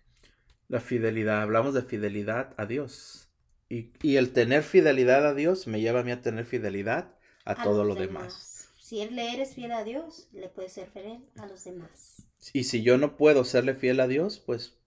La 0.67 0.81
fidelidad, 0.81 1.41
hablamos 1.41 1.73
de 1.73 1.81
fidelidad 1.81 2.53
a 2.57 2.67
Dios. 2.67 3.31
Y, 3.69 4.17
el 4.17 4.33
tener 4.33 4.61
fidelidad 4.61 5.25
a 5.25 5.33
Dios 5.33 5.65
me 5.65 5.81
lleva 5.81 6.01
a 6.01 6.03
mí 6.03 6.11
a 6.11 6.21
tener 6.21 6.45
fidelidad 6.45 7.15
a, 7.45 7.63
todo 7.63 7.83
lo 7.83 7.95
demás. 7.95 8.48
Si 8.89 9.01
él 9.01 9.15
le 9.15 9.31
eres 9.31 9.53
fiel 9.53 9.71
a 9.71 9.83
Dios, 9.83 10.27
le 10.31 10.49
puedes 10.49 10.73
ser 10.73 10.89
fiel 10.89 11.23
a 11.37 11.45
los 11.45 11.63
demás. 11.63 12.23
Y 12.53 12.63
si 12.63 12.81
yo 12.81 12.97
no 12.97 13.17
puedo 13.17 13.43
serle 13.43 13.75
fiel 13.75 13.99
a 13.99 14.07
Dios, 14.07 14.39
pues 14.43 14.79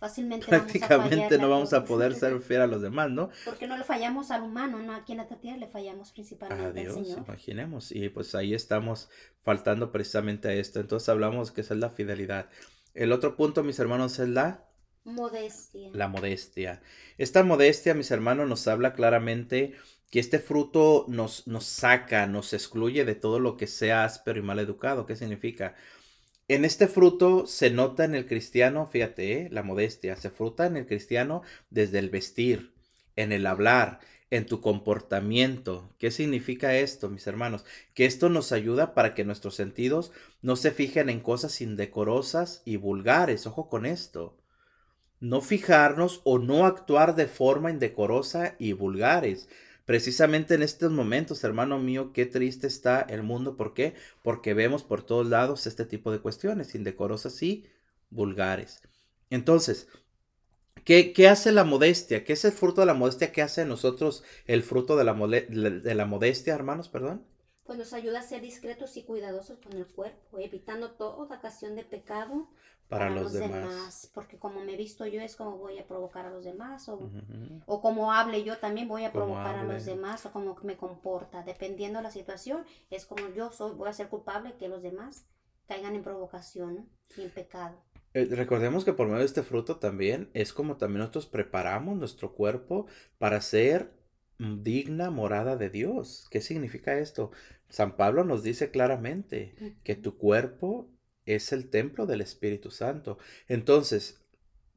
fácilmente 0.00 0.46
prácticamente 0.48 1.38
no 1.38 1.48
vamos 1.48 1.72
a 1.72 1.84
poder 1.84 2.16
ser 2.16 2.40
fiel 2.40 2.62
a 2.62 2.66
los 2.66 2.82
demás, 2.82 3.08
¿no? 3.08 3.30
Porque 3.44 3.68
no 3.68 3.78
le 3.78 3.84
fallamos 3.84 4.32
al 4.32 4.42
humano, 4.42 4.82
¿no? 4.82 4.92
Aquí 4.92 5.12
en 5.12 5.18
la 5.18 5.28
tierra 5.28 5.58
le 5.58 5.68
fallamos 5.68 6.10
principalmente 6.10 6.88
al 6.88 6.92
Señor. 6.92 7.18
imaginemos. 7.20 7.92
Y 7.92 8.08
pues 8.08 8.34
ahí 8.34 8.52
estamos 8.52 9.10
faltando 9.44 9.92
precisamente 9.92 10.48
a 10.48 10.52
esto. 10.54 10.80
Entonces 10.80 11.08
hablamos 11.08 11.52
que 11.52 11.60
esa 11.60 11.74
es 11.74 11.78
la 11.78 11.90
fidelidad. 11.90 12.48
El 12.94 13.12
otro 13.12 13.36
punto, 13.36 13.62
mis 13.62 13.78
hermanos, 13.78 14.18
es 14.18 14.28
la... 14.28 14.64
Modestia. 15.04 15.90
La 15.92 16.08
modestia. 16.08 16.82
Esta 17.16 17.44
modestia, 17.44 17.94
mis 17.94 18.10
hermanos, 18.10 18.48
nos 18.48 18.66
habla 18.66 18.92
claramente 18.94 19.76
que 20.10 20.20
este 20.20 20.38
fruto 20.38 21.04
nos, 21.08 21.46
nos 21.46 21.64
saca, 21.64 22.26
nos 22.26 22.52
excluye 22.52 23.04
de 23.04 23.14
todo 23.14 23.40
lo 23.40 23.56
que 23.56 23.66
sea 23.66 24.04
áspero 24.04 24.38
y 24.38 24.42
mal 24.42 24.58
educado. 24.58 25.06
¿Qué 25.06 25.16
significa? 25.16 25.74
En 26.48 26.64
este 26.64 26.86
fruto 26.86 27.46
se 27.46 27.70
nota 27.70 28.04
en 28.04 28.14
el 28.14 28.26
cristiano, 28.26 28.86
fíjate, 28.86 29.32
¿eh? 29.32 29.48
la 29.50 29.64
modestia, 29.64 30.14
se 30.16 30.30
fruta 30.30 30.66
en 30.66 30.76
el 30.76 30.86
cristiano 30.86 31.42
desde 31.70 31.98
el 31.98 32.08
vestir, 32.08 32.72
en 33.16 33.32
el 33.32 33.46
hablar, 33.46 33.98
en 34.30 34.46
tu 34.46 34.60
comportamiento. 34.60 35.92
¿Qué 35.98 36.12
significa 36.12 36.76
esto, 36.76 37.08
mis 37.08 37.26
hermanos? 37.26 37.64
Que 37.94 38.06
esto 38.06 38.28
nos 38.28 38.52
ayuda 38.52 38.94
para 38.94 39.14
que 39.14 39.24
nuestros 39.24 39.56
sentidos 39.56 40.12
no 40.42 40.54
se 40.54 40.70
fijen 40.70 41.10
en 41.10 41.20
cosas 41.20 41.60
indecorosas 41.60 42.62
y 42.64 42.76
vulgares. 42.76 43.46
Ojo 43.46 43.68
con 43.68 43.86
esto. 43.86 44.36
No 45.18 45.40
fijarnos 45.40 46.20
o 46.24 46.38
no 46.38 46.66
actuar 46.66 47.16
de 47.16 47.26
forma 47.26 47.70
indecorosa 47.70 48.54
y 48.58 48.72
vulgares, 48.72 49.48
Precisamente 49.86 50.54
en 50.54 50.62
estos 50.62 50.92
momentos, 50.92 51.42
hermano 51.44 51.78
mío, 51.78 52.12
qué 52.12 52.26
triste 52.26 52.66
está 52.66 53.00
el 53.00 53.22
mundo. 53.22 53.56
¿Por 53.56 53.72
qué? 53.72 53.94
Porque 54.22 54.52
vemos 54.52 54.82
por 54.82 55.02
todos 55.02 55.28
lados 55.28 55.66
este 55.66 55.86
tipo 55.86 56.12
de 56.12 56.18
cuestiones, 56.18 56.74
indecorosas 56.74 57.42
y 57.42 57.64
vulgares. 58.10 58.82
Entonces, 59.30 59.88
¿qué, 60.84 61.12
qué 61.12 61.28
hace 61.28 61.52
la 61.52 61.64
modestia? 61.64 62.24
¿Qué 62.24 62.34
es 62.34 62.44
el 62.44 62.52
fruto 62.52 62.82
de 62.82 62.86
la 62.88 62.94
modestia? 62.94 63.32
¿Qué 63.32 63.42
hace 63.42 63.64
nosotros 63.64 64.24
el 64.46 64.62
fruto 64.62 64.96
de 64.96 65.04
la, 65.04 65.14
de 65.14 65.94
la 65.94 66.04
modestia, 66.04 66.54
hermanos? 66.54 66.88
Perdón 66.88 67.24
pues 67.66 67.78
nos 67.78 67.92
ayuda 67.92 68.20
a 68.20 68.22
ser 68.22 68.40
discretos 68.40 68.96
y 68.96 69.02
cuidadosos 69.02 69.58
con 69.58 69.72
el 69.72 69.86
cuerpo, 69.86 70.38
evitando 70.38 70.92
toda 70.92 71.36
ocasión 71.36 71.74
de 71.74 71.82
pecado 71.82 72.48
para, 72.88 73.10
los, 73.10 73.32
demás. 73.32 74.10
Porque 74.14 74.38
como 74.38 74.60
me 74.60 74.76
visto 74.76 75.06
yo 75.06 75.20
es 75.20 75.36
como 75.36 75.58
voy 75.58 75.78
a 75.78 75.86
provocar 75.86 76.26
a 76.26 76.30
los 76.30 76.44
demás, 76.44 76.88
o, 76.88 77.10
o 77.66 77.80
como 77.80 78.12
hable 78.12 78.44
yo 78.44 78.58
también 78.58 78.88
voy 78.88 79.04
a 79.04 79.12
provocar 79.12 79.56
a 79.56 79.64
los 79.64 79.84
demás, 79.84 80.24
o 80.26 80.32
como 80.32 80.56
me 80.62 80.76
comporta. 80.76 81.42
Dependiendo 81.42 81.98
de 81.98 82.04
la 82.04 82.10
situación, 82.10 82.64
es 82.90 83.06
como 83.06 83.28
yo 83.34 83.50
soy, 83.50 83.72
voy 83.74 83.88
a 83.88 83.92
ser 83.92 84.08
culpable 84.08 84.54
que 84.58 84.68
los 84.68 84.82
demás 84.82 85.26
caigan 85.66 85.94
en 85.94 86.02
provocación 86.02 86.88
y 87.16 87.22
en 87.22 87.30
pecado. 87.30 87.76
Eh, 88.14 88.26
recordemos 88.30 88.84
que 88.84 88.92
por 88.92 89.06
medio 89.06 89.20
de 89.20 89.26
este 89.26 89.42
fruto 89.42 89.76
también 89.76 90.30
es 90.32 90.52
como 90.52 90.76
también 90.76 91.00
nosotros 91.00 91.26
preparamos 91.26 91.98
nuestro 91.98 92.32
cuerpo 92.32 92.86
para 93.18 93.40
ser 93.40 93.92
digna 94.38 95.10
morada 95.10 95.56
de 95.56 95.70
Dios. 95.70 96.26
¿Qué 96.30 96.40
significa 96.40 96.98
esto? 96.98 97.30
San 97.68 97.96
Pablo 97.96 98.24
nos 98.24 98.42
dice 98.42 98.70
claramente 98.70 99.76
que 99.82 99.96
tu 99.96 100.16
cuerpo 100.16 100.88
es 101.26 101.52
el 101.52 101.68
templo 101.68 102.06
del 102.06 102.20
Espíritu 102.20 102.70
Santo. 102.70 103.18
Entonces, 103.48 104.20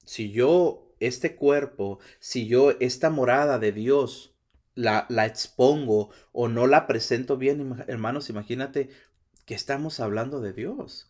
si 0.06 0.32
yo, 0.32 0.94
este 1.00 1.36
cuerpo, 1.36 2.00
si 2.20 2.48
yo, 2.48 2.72
esta 2.80 3.10
morada 3.10 3.60
de 3.60 3.72
Dios, 3.72 4.36
la, 4.76 5.06
la 5.10 5.26
expongo 5.26 6.10
o 6.32 6.48
no 6.48 6.68
la 6.68 6.88
presento 6.88 7.38
bien, 7.38 7.84
hermanos, 7.88 8.30
imagínate 8.30 8.90
que 9.46 9.56
estamos 9.56 10.00
hablando 10.00 10.42
de 10.42 10.54
Dios 10.54 11.10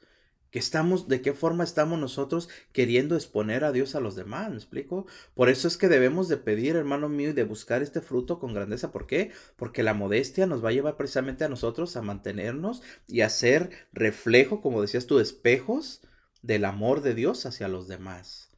estamos, 0.51 1.07
de 1.07 1.21
qué 1.21 1.33
forma 1.33 1.63
estamos 1.63 1.99
nosotros 1.99 2.49
queriendo 2.71 3.15
exponer 3.15 3.63
a 3.63 3.71
Dios 3.71 3.95
a 3.95 3.99
los 3.99 4.15
demás, 4.15 4.49
¿me 4.49 4.55
explico? 4.55 5.05
Por 5.35 5.49
eso 5.49 5.67
es 5.67 5.77
que 5.77 5.87
debemos 5.87 6.27
de 6.27 6.37
pedir, 6.37 6.75
hermano 6.75 7.09
mío, 7.09 7.29
y 7.29 7.33
de 7.33 7.43
buscar 7.43 7.81
este 7.83 8.01
fruto 8.01 8.39
con 8.39 8.53
grandeza. 8.53 8.91
¿Por 8.91 9.07
qué? 9.07 9.31
Porque 9.55 9.83
la 9.83 9.93
modestia 9.93 10.47
nos 10.47 10.63
va 10.63 10.69
a 10.69 10.73
llevar 10.73 10.97
precisamente 10.97 11.43
a 11.43 11.49
nosotros 11.49 11.95
a 11.95 12.01
mantenernos 12.01 12.81
y 13.07 13.21
a 13.21 13.29
ser 13.29 13.69
reflejo, 13.91 14.61
como 14.61 14.81
decías 14.81 15.05
tú, 15.05 15.19
espejos 15.19 16.01
del 16.41 16.65
amor 16.65 17.01
de 17.01 17.13
Dios 17.13 17.45
hacia 17.45 17.67
los 17.67 17.87
demás. 17.87 18.49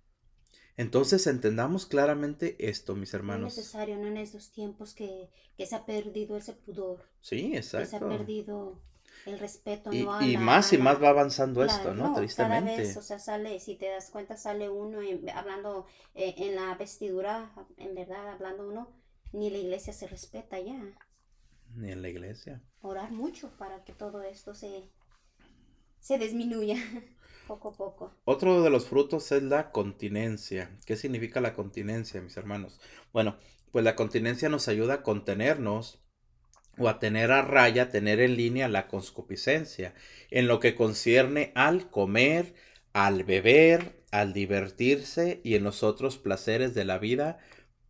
Entonces 0.77 1.27
entendamos 1.27 1.85
claramente 1.85 2.55
esto, 2.57 2.95
mis 2.95 3.13
hermanos. 3.13 3.53
Es 3.53 3.57
necesario, 3.57 3.97
¿no? 3.97 4.07
En 4.07 4.17
estos 4.17 4.51
tiempos 4.51 4.93
que, 4.93 5.29
se 5.57 5.75
ha 5.75 5.85
perdido 5.85 6.37
ese 6.37 6.53
pudor. 6.53 7.03
Sí, 7.21 7.55
exacto. 7.55 7.85
Que 7.85 7.89
se 7.89 7.95
ha 7.97 8.17
perdido 8.17 8.81
el 9.25 9.39
respeto. 9.39 9.91
Y, 9.93 10.07
y 10.21 10.37
más 10.37 10.73
y 10.73 10.77
más 10.77 11.01
va 11.01 11.09
avanzando 11.09 11.63
esto, 11.63 11.93
¿no? 11.93 12.13
Tristemente. 12.13 12.71
Cada 12.71 12.77
vez, 12.77 12.97
o 12.97 13.01
sea, 13.01 13.19
sale, 13.19 13.59
si 13.59 13.75
te 13.75 13.89
das 13.89 14.09
cuenta, 14.09 14.37
sale 14.37 14.69
uno 14.69 14.99
hablando 15.33 15.85
eh, 16.15 16.35
en 16.37 16.55
la 16.55 16.75
vestidura, 16.75 17.51
en 17.77 17.95
verdad, 17.95 18.29
hablando 18.29 18.67
uno, 18.67 18.89
ni 19.31 19.49
la 19.49 19.57
iglesia 19.57 19.93
se 19.93 20.07
respeta 20.07 20.59
ya. 20.59 20.81
Ni 21.75 21.91
en 21.91 22.01
la 22.01 22.09
iglesia. 22.09 22.61
Orar 22.81 23.11
mucho 23.11 23.55
para 23.57 23.83
que 23.83 23.93
todo 23.93 24.23
esto 24.23 24.53
se, 24.53 24.89
se 25.99 26.17
disminuya 26.17 26.75
poco 27.47 27.69
a 27.69 27.73
poco. 27.73 28.15
Otro 28.25 28.61
de 28.61 28.69
los 28.69 28.87
frutos 28.87 29.31
es 29.31 29.43
la 29.43 29.71
continencia. 29.71 30.77
¿Qué 30.85 30.95
significa 30.95 31.41
la 31.41 31.53
continencia, 31.53 32.21
mis 32.21 32.35
hermanos? 32.37 32.79
Bueno, 33.13 33.37
pues 33.71 33.85
la 33.85 33.95
continencia 33.95 34.49
nos 34.49 34.67
ayuda 34.67 34.95
a 34.95 35.03
contenernos 35.03 36.00
o 36.77 36.89
a 36.89 36.99
tener 36.99 37.31
a 37.31 37.41
raya, 37.41 37.89
tener 37.89 38.19
en 38.19 38.37
línea 38.37 38.67
la 38.67 38.87
conscupiscencia, 38.87 39.93
en 40.29 40.47
lo 40.47 40.59
que 40.59 40.75
concierne 40.75 41.51
al 41.55 41.89
comer, 41.89 42.53
al 42.93 43.23
beber, 43.23 44.01
al 44.11 44.33
divertirse 44.33 45.41
y 45.43 45.55
en 45.55 45.63
los 45.63 45.83
otros 45.83 46.17
placeres 46.17 46.73
de 46.73 46.85
la 46.85 46.97
vida 46.97 47.39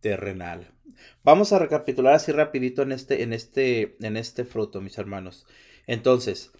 terrenal. 0.00 0.70
Vamos 1.24 1.52
a 1.52 1.58
recapitular 1.58 2.14
así 2.14 2.32
rapidito 2.32 2.82
en 2.82 2.92
este, 2.92 3.22
en 3.22 3.32
este, 3.32 3.96
en 4.00 4.16
este 4.16 4.44
fruto, 4.44 4.80
mis 4.80 4.98
hermanos. 4.98 5.46
Entonces, 5.86 6.52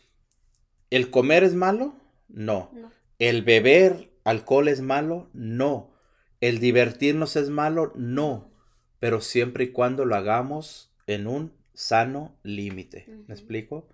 ¿el 0.90 1.10
comer 1.10 1.44
es 1.44 1.54
malo? 1.54 1.94
No. 2.28 2.70
no. 2.72 2.90
¿El 3.18 3.42
beber 3.42 4.10
alcohol 4.24 4.68
es 4.68 4.80
malo? 4.80 5.30
No. 5.32 5.92
¿El 6.40 6.58
divertirnos 6.58 7.36
es 7.36 7.50
malo? 7.50 7.92
No. 7.94 8.52
Pero 8.98 9.20
siempre 9.20 9.64
y 9.64 9.72
cuando 9.72 10.04
lo 10.04 10.16
hagamos 10.16 10.92
en 11.06 11.26
un 11.26 11.52
sano 11.74 12.36
límite. 12.42 13.08
¿Me 13.26 13.34
explico? 13.34 13.88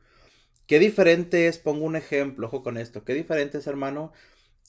Qué 0.66 0.78
diferente 0.78 1.48
es, 1.48 1.58
pongo 1.58 1.84
un 1.86 1.96
ejemplo, 1.96 2.46
ojo 2.46 2.62
con 2.62 2.76
esto, 2.76 3.04
qué 3.04 3.14
diferente 3.14 3.58
es, 3.58 3.66
hermano, 3.66 4.12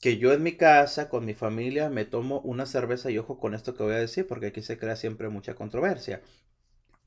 que 0.00 0.16
yo 0.18 0.32
en 0.32 0.42
mi 0.42 0.52
casa, 0.52 1.08
con 1.10 1.24
mi 1.26 1.34
familia, 1.34 1.90
me 1.90 2.06
tomo 2.06 2.40
una 2.40 2.66
cerveza 2.66 3.10
y 3.10 3.18
ojo 3.18 3.38
con 3.38 3.54
esto 3.54 3.74
que 3.74 3.82
voy 3.82 3.92
a 3.94 3.98
decir, 3.98 4.26
porque 4.26 4.46
aquí 4.46 4.62
se 4.62 4.78
crea 4.78 4.96
siempre 4.96 5.28
mucha 5.28 5.54
controversia. 5.54 6.22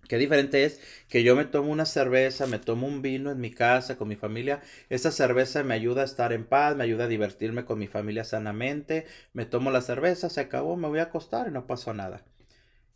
Qué 0.08 0.18
diferente 0.18 0.66
es 0.66 0.82
que 1.08 1.24
yo 1.24 1.36
me 1.36 1.46
tomo 1.46 1.72
una 1.72 1.86
cerveza, 1.86 2.46
me 2.46 2.60
tomo 2.60 2.88
un 2.88 3.02
vino 3.02 3.32
en 3.32 3.40
mi 3.40 3.52
casa 3.52 3.96
con 3.98 4.10
mi 4.10 4.16
familia. 4.16 4.62
Esa 4.90 5.12
cerveza 5.12 5.64
me 5.64 5.74
ayuda 5.74 6.02
a 6.02 6.06
estar 6.06 6.34
en 6.34 6.46
paz, 6.46 6.76
me 6.76 6.84
ayuda 6.84 7.06
a 7.06 7.08
divertirme 7.08 7.64
con 7.64 7.80
mi 7.80 7.88
familia 7.88 8.26
sanamente. 8.26 9.06
Me 9.32 9.46
tomo 9.46 9.72
la 9.72 9.82
cerveza, 9.82 10.30
se 10.30 10.42
acabó, 10.42 10.76
me 10.76 10.90
voy 10.90 11.00
a 11.00 11.04
acostar 11.04 11.48
y 11.48 11.52
no 11.52 11.68
pasó 11.68 11.94
nada. 11.94 12.26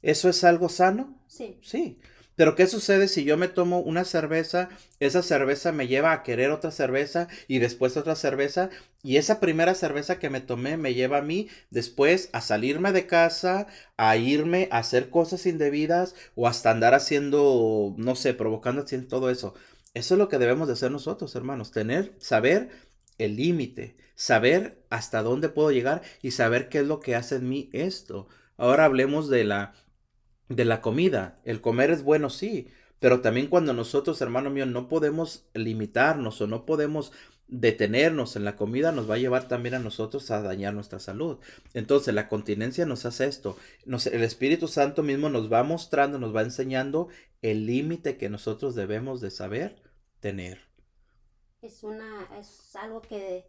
¿Eso 0.01 0.29
es 0.29 0.43
algo 0.43 0.69
sano? 0.69 1.17
Sí. 1.27 1.59
Sí. 1.61 1.99
Pero 2.37 2.55
¿qué 2.55 2.67
sucede 2.67 3.07
si 3.07 3.23
yo 3.23 3.35
me 3.35 3.47
tomo 3.47 3.79
una 3.79 4.05
cerveza, 4.05 4.69
esa 4.99 5.23
cerveza 5.23 5.71
me 5.71 5.87
lleva 5.87 6.11
a 6.11 6.21
querer 6.21 6.51
otra 6.51 6.69
cerveza 6.69 7.27
y 7.47 7.57
después 7.57 7.97
otra 7.97 8.15
cerveza 8.15 8.69
y 9.01 9.17
esa 9.17 9.39
primera 9.39 9.73
cerveza 9.73 10.19
que 10.19 10.29
me 10.29 10.39
tomé 10.39 10.77
me 10.77 10.93
lleva 10.93 11.17
a 11.17 11.23
mí 11.23 11.49
después 11.71 12.29
a 12.33 12.41
salirme 12.41 12.91
de 12.91 13.07
casa, 13.07 13.65
a 13.97 14.17
irme 14.17 14.69
a 14.71 14.77
hacer 14.77 15.09
cosas 15.09 15.47
indebidas 15.47 16.13
o 16.35 16.47
hasta 16.47 16.69
andar 16.69 16.93
haciendo, 16.93 17.95
no 17.97 18.15
sé, 18.15 18.35
provocando 18.35 18.83
haciendo 18.83 19.07
todo 19.07 19.31
eso? 19.31 19.55
Eso 19.95 20.13
es 20.13 20.19
lo 20.19 20.29
que 20.29 20.37
debemos 20.37 20.67
de 20.67 20.73
hacer 20.73 20.91
nosotros, 20.91 21.35
hermanos, 21.35 21.71
tener, 21.71 22.13
saber 22.19 22.69
el 23.17 23.35
límite, 23.35 23.97
saber 24.13 24.83
hasta 24.91 25.23
dónde 25.23 25.49
puedo 25.49 25.71
llegar 25.71 26.03
y 26.21 26.31
saber 26.31 26.69
qué 26.69 26.79
es 26.79 26.85
lo 26.85 26.99
que 26.99 27.15
hace 27.15 27.37
en 27.37 27.49
mí 27.49 27.71
esto. 27.73 28.27
Ahora 28.57 28.85
hablemos 28.85 29.27
de 29.27 29.43
la 29.43 29.73
de 30.49 30.65
la 30.65 30.81
comida. 30.81 31.39
El 31.43 31.61
comer 31.61 31.91
es 31.91 32.03
bueno, 32.03 32.29
sí, 32.29 32.67
pero 32.99 33.21
también 33.21 33.47
cuando 33.47 33.73
nosotros, 33.73 34.21
hermano 34.21 34.49
mío, 34.49 34.65
no 34.65 34.87
podemos 34.87 35.45
limitarnos 35.53 36.41
o 36.41 36.47
no 36.47 36.65
podemos 36.65 37.11
detenernos 37.47 38.35
en 38.35 38.43
la 38.43 38.57
comida, 38.57 38.91
nos 38.91 39.09
va 39.09 39.15
a 39.15 39.19
llevar 39.19 39.47
también 39.47 39.75
a 39.75 39.79
nosotros 39.79 40.29
a 40.31 40.41
dañar 40.41 40.73
nuestra 40.73 40.99
salud. 40.99 41.37
Entonces, 41.73 42.13
la 42.13 42.27
continencia 42.27 42.85
nos 42.85 43.05
hace 43.05 43.25
esto. 43.25 43.57
el 43.85 44.23
Espíritu 44.23 44.67
Santo 44.67 45.03
mismo 45.03 45.29
nos 45.29 45.51
va 45.51 45.63
mostrando, 45.63 46.19
nos 46.19 46.35
va 46.35 46.41
enseñando 46.41 47.07
el 47.41 47.65
límite 47.65 48.17
que 48.17 48.29
nosotros 48.29 48.75
debemos 48.75 49.21
de 49.21 49.31
saber 49.31 49.81
tener. 50.19 50.59
Es 51.61 51.83
una, 51.83 52.27
es 52.37 52.75
algo 52.75 53.01
que, 53.01 53.45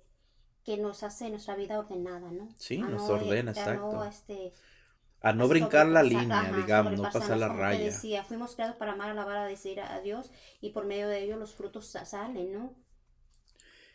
que 0.65 0.77
nos 0.77 1.03
hace 1.03 1.29
nuestra 1.31 1.57
vida 1.57 1.79
ordenada, 1.79 2.31
¿no? 2.31 2.49
Sí, 2.57 2.79
nos 2.79 3.09
ordena, 3.09 3.51
exacto. 3.51 4.05
Este, 4.05 4.53
a 5.21 5.33
no 5.33 5.49
brincar 5.49 5.87
la 5.87 6.03
línea, 6.03 6.53
digamos, 6.57 6.97
no 6.97 7.03
pasar 7.11 7.39
la 7.39 7.49
raya. 7.49 7.85
decía, 7.85 8.25
fuimos 8.25 8.55
creados 8.55 8.77
para 8.77 8.93
amar, 8.93 9.11
alabar, 9.11 9.39
a 9.39 9.47
decir 9.47 9.81
a 9.81 10.01
Dios 10.01 10.31
y 10.61 10.71
por 10.71 10.87
medio 10.87 11.09
de 11.09 11.25
ello 11.25 11.37
los 11.37 11.55
frutos 11.55 11.87
salen, 11.87 12.53
¿no? 12.53 12.75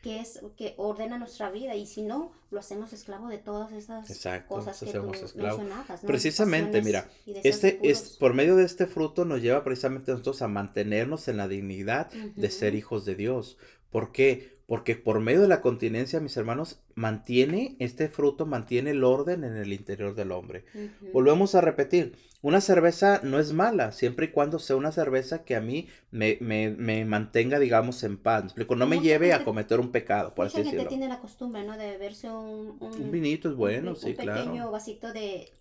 Que 0.01 0.19
es 0.19 0.41
que 0.57 0.73
ordena 0.75 1.17
nuestra 1.17 1.49
vida 1.49 1.75
y 1.75 1.85
si 1.85 2.01
no, 2.01 2.33
lo 2.51 2.59
hacemos 2.59 2.91
esclavo 2.91 3.29
de 3.29 3.37
todas 3.37 3.71
esas 3.71 4.05
cosas 4.47 4.77
que 4.77 4.91
tú 4.91 5.03
mencionabas, 5.03 6.01
Precisamente, 6.01 6.81
mira, 6.81 7.09
este 7.25 7.79
es 7.83 8.17
por 8.17 8.33
medio 8.33 8.57
de 8.57 8.65
este 8.65 8.85
fruto 8.85 9.23
nos 9.23 9.41
lleva 9.41 9.63
precisamente 9.63 10.11
a 10.11 10.15
nosotros 10.15 10.41
a 10.41 10.49
mantenernos 10.49 11.29
en 11.29 11.37
la 11.37 11.47
dignidad 11.47 12.11
de 12.11 12.51
ser 12.51 12.75
hijos 12.75 13.05
de 13.05 13.15
Dios. 13.15 13.57
¿Por 13.91 14.11
qué? 14.11 14.52
Porque 14.65 14.95
por 14.95 15.19
medio 15.19 15.41
de 15.41 15.47
la 15.47 15.61
continencia, 15.61 16.21
mis 16.21 16.37
hermanos, 16.37 16.79
mantiene, 16.95 17.75
este 17.79 18.07
fruto 18.07 18.45
mantiene 18.45 18.91
el 18.91 19.03
orden 19.03 19.43
en 19.43 19.57
el 19.57 19.73
interior 19.73 20.15
del 20.15 20.31
hombre. 20.31 20.63
Volvemos 21.11 21.53
a 21.55 21.61
repetir, 21.61 22.15
una 22.41 22.61
cerveza 22.61 23.19
no 23.23 23.39
es 23.39 23.51
mala, 23.53 23.91
siempre 23.91 24.27
y 24.27 24.29
cuando 24.31 24.59
sea 24.59 24.75
una 24.75 24.91
cerveza 24.91 25.43
que 25.43 25.55
a 25.55 25.61
mí 25.61 25.87
me, 26.11 26.37
me, 26.41 27.05
mantenga, 27.05 27.59
digamos, 27.59 28.03
en 28.03 28.17
paz. 28.17 28.53
No 28.55 28.87
me 28.87 28.99
lleve 28.99 29.33
a 29.33 29.43
cometer 29.43 29.79
un 29.79 29.91
pecado, 29.91 30.33
por 30.33 30.47
así 30.47 30.57
decirlo. 30.57 30.79
gente 30.79 30.89
tiene 30.89 31.07
la 31.07 31.19
costumbre, 31.19 31.63
¿no? 31.63 31.77
De 31.77 31.91
beberse 31.91 32.29
un... 32.29 32.77
Un, 32.79 33.11
vinito 33.11 33.49
es 33.49 33.55
bueno, 33.55 33.95
sí, 33.95 34.13
claro. 34.13 34.41
Un 34.41 34.47
pequeño 34.47 34.71
vasito 34.71 35.13
de, 35.13 35.51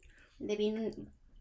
vino 0.40 0.90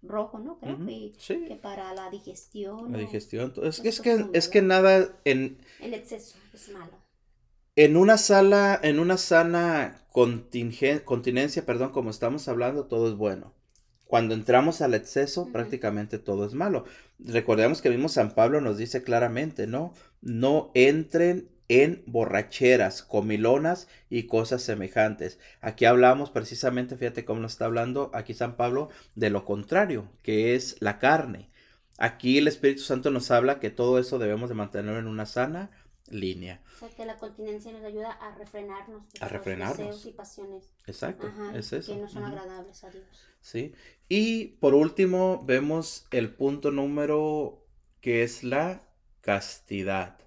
rojo, 0.03 0.39
¿no? 0.39 0.59
Creo 0.59 0.77
que, 0.85 1.59
para 1.61 1.93
la 1.93 2.09
digestión. 2.09 2.91
La 2.91 2.99
digestión. 2.99 3.53
Es, 3.63 3.83
es, 3.85 4.01
que, 4.01 4.25
es 4.33 4.47
que 4.47 4.61
nada 4.61 5.09
en... 5.25 5.57
El 5.79 5.93
exceso 5.93 6.37
es 6.53 6.69
malo. 6.69 7.00
En 7.83 7.97
una 7.97 8.19
sala, 8.19 8.79
en 8.83 8.99
una 8.99 9.17
sana 9.17 10.05
continencia, 10.11 11.65
perdón, 11.65 11.89
como 11.89 12.11
estamos 12.11 12.47
hablando, 12.47 12.85
todo 12.85 13.09
es 13.09 13.15
bueno. 13.15 13.55
Cuando 14.05 14.35
entramos 14.35 14.81
al 14.81 14.93
exceso, 14.93 15.49
prácticamente 15.51 16.19
todo 16.19 16.45
es 16.45 16.53
malo. 16.53 16.85
Recordemos 17.17 17.81
que 17.81 17.89
mismo 17.89 18.07
San 18.07 18.35
Pablo 18.35 18.61
nos 18.61 18.77
dice 18.77 19.01
claramente, 19.01 19.65
¿no? 19.65 19.95
No 20.21 20.69
entren 20.75 21.49
en 21.69 22.03
borracheras, 22.05 23.01
comilonas 23.01 23.87
y 24.11 24.27
cosas 24.27 24.61
semejantes. 24.61 25.39
Aquí 25.59 25.85
hablamos 25.85 26.29
precisamente, 26.29 26.97
fíjate 26.97 27.25
cómo 27.25 27.41
nos 27.41 27.53
está 27.53 27.65
hablando 27.65 28.11
aquí 28.13 28.35
San 28.35 28.57
Pablo, 28.57 28.89
de 29.15 29.31
lo 29.31 29.43
contrario, 29.43 30.07
que 30.21 30.53
es 30.53 30.75
la 30.81 30.99
carne. 30.99 31.49
Aquí 31.97 32.37
el 32.37 32.47
Espíritu 32.47 32.83
Santo 32.83 33.09
nos 33.09 33.31
habla 33.31 33.59
que 33.59 33.71
todo 33.71 33.97
eso 33.97 34.19
debemos 34.19 34.49
de 34.49 34.55
mantener 34.55 34.97
en 34.97 35.07
una 35.07 35.25
sana 35.25 35.71
línea. 36.11 36.61
O 36.75 36.79
sea, 36.79 36.89
que 36.89 37.05
la 37.05 37.17
continencia 37.17 37.71
nos 37.71 37.83
ayuda 37.83 38.11
a 38.11 38.35
refrenarnos. 38.35 39.03
A 39.19 39.27
refrenarnos. 39.27 39.77
Deseos 39.77 40.05
y 40.05 40.11
pasiones. 40.11 40.69
Exacto, 40.85 41.31
es 41.53 41.73
eso. 41.73 41.93
Que 41.93 42.01
no 42.01 42.09
son 42.09 42.23
agradables 42.23 42.83
a 42.83 42.89
Dios. 42.89 43.05
Sí. 43.41 43.73
Y 44.09 44.47
por 44.59 44.73
último, 44.73 45.43
vemos 45.45 46.07
el 46.11 46.33
punto 46.33 46.71
número 46.71 47.65
que 48.01 48.23
es 48.23 48.43
la 48.43 48.81
castidad. 49.21 50.17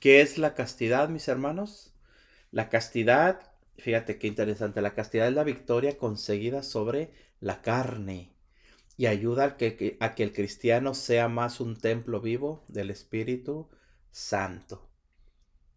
¿Qué 0.00 0.20
es 0.20 0.38
la 0.38 0.54
castidad, 0.54 1.08
mis 1.08 1.28
hermanos? 1.28 1.94
La 2.50 2.68
castidad, 2.68 3.52
fíjate 3.78 4.18
qué 4.18 4.26
interesante, 4.26 4.80
la 4.80 4.94
castidad 4.94 5.28
es 5.28 5.34
la 5.34 5.44
victoria 5.44 5.98
conseguida 5.98 6.62
sobre 6.62 7.12
la 7.40 7.62
carne 7.62 8.32
y 8.96 9.06
ayuda 9.06 9.44
a 9.44 9.56
que, 9.56 9.96
a 10.00 10.14
que 10.14 10.22
el 10.22 10.32
cristiano 10.32 10.94
sea 10.94 11.28
más 11.28 11.60
un 11.60 11.76
templo 11.76 12.20
vivo 12.20 12.64
del 12.68 12.90
Espíritu 12.90 13.68
Santo. 14.10 14.85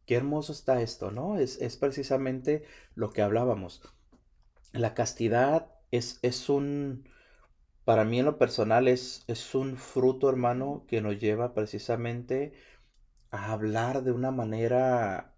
Qué 0.09 0.15
hermoso 0.15 0.53
está 0.53 0.81
esto, 0.81 1.11
¿no? 1.11 1.37
Es, 1.37 1.61
es 1.61 1.77
precisamente 1.77 2.63
lo 2.95 3.11
que 3.11 3.21
hablábamos. 3.21 3.83
La 4.73 4.95
castidad 4.95 5.71
es, 5.91 6.17
es 6.23 6.49
un, 6.49 7.07
para 7.85 8.05
mí 8.05 8.19
en 8.19 8.25
lo 8.25 8.39
personal 8.39 8.87
es, 8.87 9.23
es 9.27 9.55
un 9.55 9.77
fruto, 9.77 10.27
hermano, 10.27 10.85
que 10.87 11.01
nos 11.01 11.19
lleva 11.19 11.53
precisamente 11.53 12.53
a 13.31 13.53
hablar 13.53 14.03
de 14.03 14.11
una 14.11 14.31
manera 14.31 15.35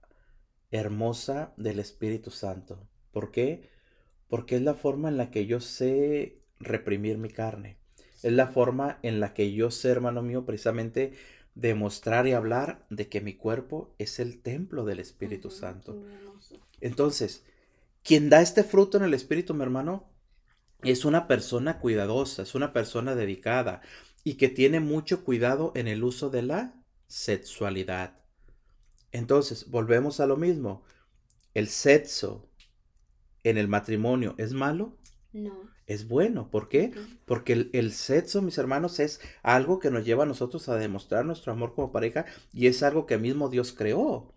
hermosa 0.71 1.53
del 1.57 1.79
Espíritu 1.79 2.31
Santo. 2.31 2.87
¿Por 3.11 3.31
qué? 3.31 3.69
Porque 4.29 4.55
es 4.57 4.61
la 4.61 4.75
forma 4.75 5.09
en 5.09 5.17
la 5.17 5.31
que 5.31 5.47
yo 5.47 5.61
sé 5.61 6.41
reprimir 6.59 7.17
mi 7.17 7.29
carne. 7.29 7.77
Es 8.23 8.33
la 8.33 8.47
forma 8.47 8.99
en 9.03 9.19
la 9.19 9.33
que 9.33 9.53
yo 9.53 9.71
sé, 9.71 9.89
hermano 9.91 10.23
mío, 10.23 10.45
precisamente 10.45 11.13
demostrar 11.55 12.27
y 12.27 12.33
hablar 12.33 12.85
de 12.89 13.09
que 13.09 13.21
mi 13.21 13.35
cuerpo 13.35 13.93
es 13.97 14.19
el 14.19 14.41
templo 14.41 14.85
del 14.85 14.99
Espíritu 14.99 15.49
Santo. 15.49 16.01
Entonces, 16.79 17.43
quien 18.03 18.29
da 18.29 18.41
este 18.41 18.63
fruto 18.63 18.97
en 18.97 19.03
el 19.03 19.13
Espíritu, 19.13 19.53
mi 19.53 19.63
hermano, 19.63 20.09
es 20.83 21.05
una 21.05 21.27
persona 21.27 21.79
cuidadosa, 21.79 22.43
es 22.43 22.55
una 22.55 22.73
persona 22.73 23.15
dedicada 23.15 23.81
y 24.23 24.35
que 24.35 24.49
tiene 24.49 24.79
mucho 24.79 25.23
cuidado 25.23 25.71
en 25.75 25.87
el 25.87 26.03
uso 26.03 26.29
de 26.29 26.41
la 26.41 26.73
sexualidad. 27.07 28.19
Entonces, 29.11 29.69
volvemos 29.69 30.19
a 30.19 30.25
lo 30.25 30.37
mismo. 30.37 30.83
¿El 31.53 31.67
sexo 31.67 32.49
en 33.43 33.57
el 33.57 33.67
matrimonio 33.67 34.35
es 34.37 34.53
malo? 34.53 34.97
No. 35.33 35.69
Es 35.87 36.07
bueno. 36.07 36.49
¿Por 36.49 36.67
qué? 36.69 36.91
Porque 37.25 37.53
el, 37.53 37.69
el, 37.73 37.91
sexo, 37.93 38.41
mis 38.41 38.57
hermanos, 38.57 38.99
es 38.99 39.21
algo 39.43 39.79
que 39.79 39.91
nos 39.91 40.05
lleva 40.05 40.23
a 40.23 40.27
nosotros 40.27 40.67
a 40.69 40.75
demostrar 40.75 41.25
nuestro 41.25 41.53
amor 41.53 41.73
como 41.73 41.91
pareja 41.91 42.25
y 42.53 42.67
es 42.67 42.83
algo 42.83 43.05
que 43.05 43.17
mismo 43.17 43.49
Dios 43.49 43.73
creó. 43.73 44.33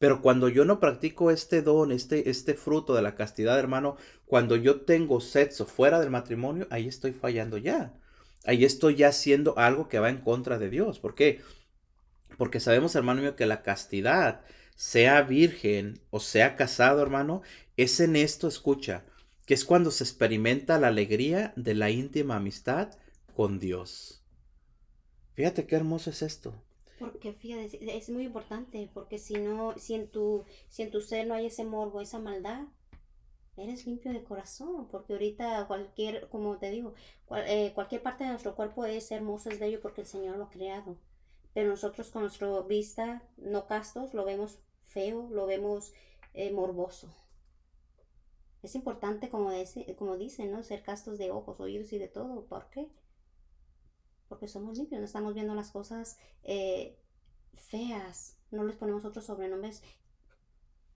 Pero 0.00 0.22
cuando 0.22 0.48
yo 0.48 0.64
no 0.64 0.80
practico 0.80 1.30
este 1.30 1.60
don, 1.60 1.92
este, 1.92 2.30
este 2.30 2.54
fruto 2.54 2.94
de 2.94 3.02
la 3.02 3.14
castidad, 3.14 3.58
hermano, 3.58 3.98
cuando 4.24 4.56
yo 4.56 4.80
tengo 4.80 5.20
sexo 5.20 5.66
fuera 5.66 6.00
del 6.00 6.08
matrimonio, 6.08 6.66
ahí 6.70 6.88
estoy 6.88 7.12
fallando 7.12 7.58
ya. 7.58 7.92
Ahí 8.46 8.64
estoy 8.64 8.96
ya 8.96 9.08
haciendo 9.08 9.58
algo 9.58 9.88
que 9.88 9.98
va 9.98 10.08
en 10.08 10.22
contra 10.22 10.58
de 10.58 10.70
Dios. 10.70 10.98
¿Por 11.00 11.14
qué? 11.14 11.42
Porque 12.38 12.60
sabemos, 12.60 12.94
hermano 12.94 13.20
mío, 13.20 13.36
que 13.36 13.44
la 13.44 13.62
castidad, 13.62 14.40
sea 14.74 15.20
virgen 15.20 16.00
o 16.08 16.20
sea 16.20 16.56
casado, 16.56 17.02
hermano, 17.02 17.42
es 17.76 18.00
en 18.00 18.16
esto, 18.16 18.48
escucha, 18.48 19.04
que 19.50 19.54
es 19.54 19.64
cuando 19.64 19.90
se 19.90 20.04
experimenta 20.04 20.78
la 20.78 20.86
alegría 20.86 21.52
de 21.56 21.74
la 21.74 21.90
íntima 21.90 22.36
amistad 22.36 22.96
con 23.34 23.58
Dios. 23.58 24.22
Fíjate 25.34 25.66
qué 25.66 25.74
hermoso 25.74 26.10
es 26.10 26.22
esto. 26.22 26.54
Porque 27.00 27.32
fíjate, 27.32 27.96
es 27.96 28.10
muy 28.10 28.26
importante, 28.26 28.88
porque 28.94 29.18
si 29.18 29.34
no, 29.34 29.74
si 29.76 29.94
en 29.94 30.06
tu, 30.06 30.44
si 30.68 30.82
en 30.84 30.92
tu 30.92 31.00
ser 31.00 31.26
no 31.26 31.34
hay 31.34 31.46
ese 31.46 31.64
morbo, 31.64 32.00
esa 32.00 32.20
maldad, 32.20 32.62
eres 33.56 33.88
limpio 33.88 34.12
de 34.12 34.22
corazón, 34.22 34.86
porque 34.88 35.14
ahorita 35.14 35.66
cualquier, 35.66 36.28
como 36.28 36.56
te 36.58 36.70
digo, 36.70 36.94
eh, 37.48 37.72
cualquier 37.74 38.04
parte 38.04 38.22
de 38.22 38.30
nuestro 38.30 38.54
cuerpo 38.54 38.84
es 38.84 39.10
hermoso, 39.10 39.50
es 39.50 39.58
bello 39.58 39.80
porque 39.80 40.02
el 40.02 40.06
Señor 40.06 40.36
lo 40.36 40.44
ha 40.44 40.50
creado. 40.50 40.96
Pero 41.54 41.70
nosotros 41.70 42.10
con 42.10 42.22
nuestra 42.22 42.48
vista 42.60 43.24
no 43.36 43.66
castos 43.66 44.14
lo 44.14 44.24
vemos 44.24 44.60
feo, 44.86 45.28
lo 45.28 45.46
vemos 45.46 45.92
eh, 46.34 46.52
morboso. 46.52 47.08
Es 48.62 48.74
importante, 48.74 49.30
como, 49.30 49.50
dice, 49.50 49.96
como 49.96 50.16
dicen, 50.16 50.52
¿no? 50.52 50.62
Ser 50.62 50.82
castos 50.82 51.18
de 51.18 51.30
ojos, 51.30 51.60
oídos 51.60 51.92
y 51.92 51.98
de 51.98 52.08
todo. 52.08 52.46
¿Por 52.46 52.68
qué? 52.70 52.90
porque 54.30 54.46
somos 54.46 54.78
limpios, 54.78 55.00
no 55.00 55.06
estamos 55.06 55.34
viendo 55.34 55.56
las 55.56 55.72
cosas 55.72 56.16
eh, 56.44 56.96
feas, 57.52 58.36
no 58.52 58.62
les 58.62 58.76
ponemos 58.76 59.04
otros 59.04 59.26
sobrenombres 59.26 59.82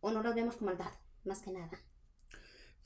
o 0.01 0.13
no 0.13 0.23
las 0.23 0.37
vemos 0.37 0.55
con 0.57 0.67
maldad, 0.67 0.93
más 1.25 1.43
que 1.43 1.51
nada. 1.51 1.73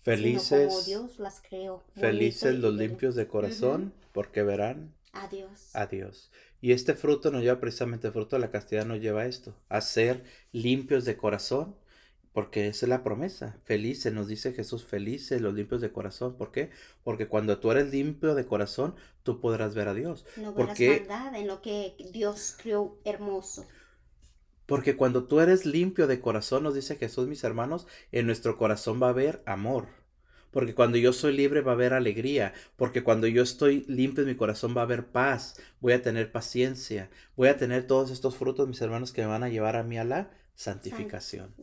Felices. 0.01 0.69
como 0.69 0.83
Dios 0.85 1.19
las 1.19 1.43
creó. 1.43 1.85
Felices 1.95 2.55
los 2.55 2.75
limpios 2.75 3.15
de 3.15 3.29
corazón, 3.29 3.93
porque 4.13 4.43
verán 4.43 4.95
a 5.13 5.29
Dios. 5.29 5.69
A 5.75 5.87
Dios. 5.87 6.33
Y 6.63 6.73
este 6.73 6.95
fruto 6.95 7.31
nos 7.31 7.43
lleva 7.43 7.61
precisamente, 7.61 8.07
el 8.07 8.15
fruto 8.15 8.37
de 8.37 8.41
la 8.41 8.51
castidad 8.51 8.87
nos 8.87 9.01
lleva 9.01 9.23
a 9.23 9.27
esto, 9.27 9.55
a 9.69 9.83
ser 9.83 10.25
limpios 10.53 11.05
de 11.05 11.19
corazón 11.19 11.77
porque 12.39 12.69
esa 12.69 12.87
es 12.87 12.91
la 12.91 13.03
promesa. 13.03 13.59
Felices, 13.65 14.13
nos 14.13 14.29
dice 14.29 14.53
Jesús, 14.53 14.85
felices 14.85 15.41
los 15.41 15.55
limpios 15.55 15.81
de 15.81 15.91
corazón. 15.91 16.37
¿Por 16.37 16.53
qué? 16.53 16.71
Porque 17.03 17.27
cuando 17.27 17.59
tú 17.59 17.73
eres 17.73 17.91
limpio 17.91 18.37
de 18.37 18.47
corazón, 18.47 18.95
tú 19.25 19.41
podrás 19.41 19.75
ver 19.75 19.89
a 19.89 19.95
Dios. 19.95 20.25
No 20.37 20.55
porque, 20.55 21.05
maldad 21.09 21.35
en 21.35 21.49
lo 21.49 21.61
que 21.63 21.97
Dios 22.13 22.55
creó 22.63 22.97
hermoso. 23.05 23.67
Porque 24.67 24.95
cuando 24.95 25.25
tú 25.25 25.41
eres 25.41 25.67
limpio 25.67 26.07
de 26.07 26.21
corazón, 26.21 26.63
nos 26.63 26.77
dice 26.77 26.95
Jesús, 26.95 27.27
mis 27.27 27.43
hermanos, 27.43 27.89
en 28.13 28.27
nuestro 28.27 28.57
corazón 28.57 29.03
va 29.03 29.09
a 29.09 29.11
haber 29.11 29.43
amor. 29.45 29.89
Porque 30.53 30.77
cuando 30.77 30.97
yo 30.97 31.13
soy 31.13 31.37
libre 31.37 31.61
va 31.61 31.73
a 31.73 31.75
haber 31.75 31.93
alegría. 31.93 32.55
Porque 32.77 33.03
cuando 33.03 33.27
yo 33.27 33.43
estoy 33.43 33.85
limpio 33.89 34.23
en 34.23 34.29
mi 34.29 34.37
corazón 34.37 34.77
va 34.77 34.83
a 34.83 34.85
haber 34.85 35.07
paz. 35.07 35.61
Voy 35.81 35.93
a 35.93 36.03
tener 36.03 36.31
paciencia. 36.31 37.11
Voy 37.35 37.49
a 37.49 37.57
tener 37.57 37.89
todos 37.89 38.13
estos 38.13 38.37
frutos, 38.37 38.69
mis 38.69 38.81
hermanos, 38.81 39.11
que 39.11 39.23
me 39.23 39.27
van 39.27 39.43
a 39.43 39.49
llevar 39.49 39.75
a 39.75 39.83
mí 39.83 39.99
a 39.99 40.05
la 40.05 40.31
santificación. 40.59 41.55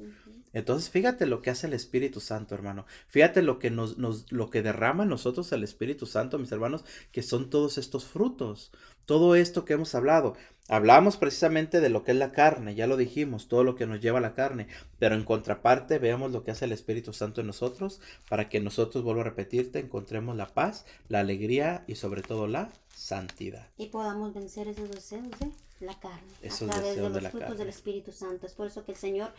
Entonces, 0.56 0.90
fíjate 0.90 1.26
lo 1.26 1.42
que 1.42 1.50
hace 1.50 1.68
el 1.68 1.74
Espíritu 1.74 2.22
Santo, 2.22 2.56
hermano. 2.56 2.86
Fíjate 3.10 3.42
lo 3.42 3.60
que 3.60 3.70
nos, 3.70 3.98
nos, 3.98 4.32
lo 4.32 4.50
que 4.50 4.62
derrama 4.62 5.04
en 5.04 5.10
nosotros 5.10 5.52
el 5.52 5.66
Espíritu 5.66 6.06
Santo, 6.06 6.40
mis 6.40 6.52
hermanos, 6.54 6.86
que 7.12 7.24
son 7.24 7.50
todos 7.50 7.78
estos 7.78 8.06
frutos. 8.06 8.72
Todo 9.06 9.36
esto 9.36 9.66
que 9.66 9.74
hemos 9.74 9.94
hablado. 9.96 10.38
Hablamos 10.70 11.18
precisamente 11.18 11.82
de 11.82 11.90
lo 11.90 12.06
que 12.06 12.14
es 12.14 12.18
la 12.18 12.32
carne, 12.32 12.74
ya 12.74 12.88
lo 12.88 12.96
dijimos, 12.96 13.50
todo 13.50 13.66
lo 13.66 13.76
que 13.76 13.86
nos 13.86 14.00
lleva 14.00 14.20
a 14.20 14.22
la 14.22 14.34
carne, 14.34 14.68
pero 14.98 15.14
en 15.14 15.26
contraparte 15.26 16.00
veamos 16.00 16.32
lo 16.32 16.46
que 16.46 16.52
hace 16.52 16.64
el 16.64 16.72
Espíritu 16.72 17.12
Santo 17.12 17.42
en 17.42 17.48
nosotros 17.48 18.00
para 18.30 18.48
que 18.48 18.62
nosotros, 18.62 19.04
vuelvo 19.04 19.22
a 19.22 19.26
repetirte, 19.26 19.80
encontremos 19.80 20.38
la 20.38 20.48
paz, 20.48 20.86
la 21.10 21.20
alegría 21.20 21.84
y 21.86 21.96
sobre 21.96 22.22
todo 22.22 22.48
la 22.48 22.72
santidad. 22.96 23.68
Y 23.78 23.88
podamos 23.88 24.34
vencer 24.34 24.70
esos 24.70 24.90
deseos 24.90 25.30
de 25.38 25.86
la 25.86 26.00
carne 26.00 26.32
a 26.44 26.72
través 26.72 26.96
de 26.96 27.22
los 27.22 27.32
frutos 27.32 27.58
del 27.58 27.70
Espíritu 27.70 28.14
Santo. 28.14 28.48
Es 28.48 28.54
por 28.54 28.68
eso 28.68 28.86
que 28.86 28.94
el 28.94 28.98
Señor 28.98 29.34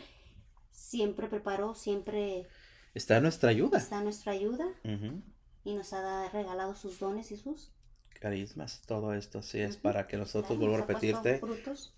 siempre 0.76 1.28
preparó, 1.28 1.74
siempre... 1.74 2.46
Está 2.94 3.16
a 3.16 3.20
nuestra 3.20 3.50
ayuda. 3.50 3.78
Está 3.78 3.98
a 3.98 4.04
nuestra 4.04 4.32
ayuda. 4.32 4.66
Y 5.64 5.74
nos 5.74 5.92
ha 5.92 6.28
regalado 6.30 6.76
sus 6.76 7.00
dones 7.00 7.32
y 7.32 7.36
sus 7.36 7.72
carismas, 8.18 8.82
todo 8.86 9.14
esto 9.14 9.42
sí 9.42 9.60
es 9.60 9.76
para 9.76 10.06
que 10.06 10.16
nosotros, 10.16 10.58
vuelvo 10.58 10.76
a 10.76 10.78
repetirte, 10.78 11.40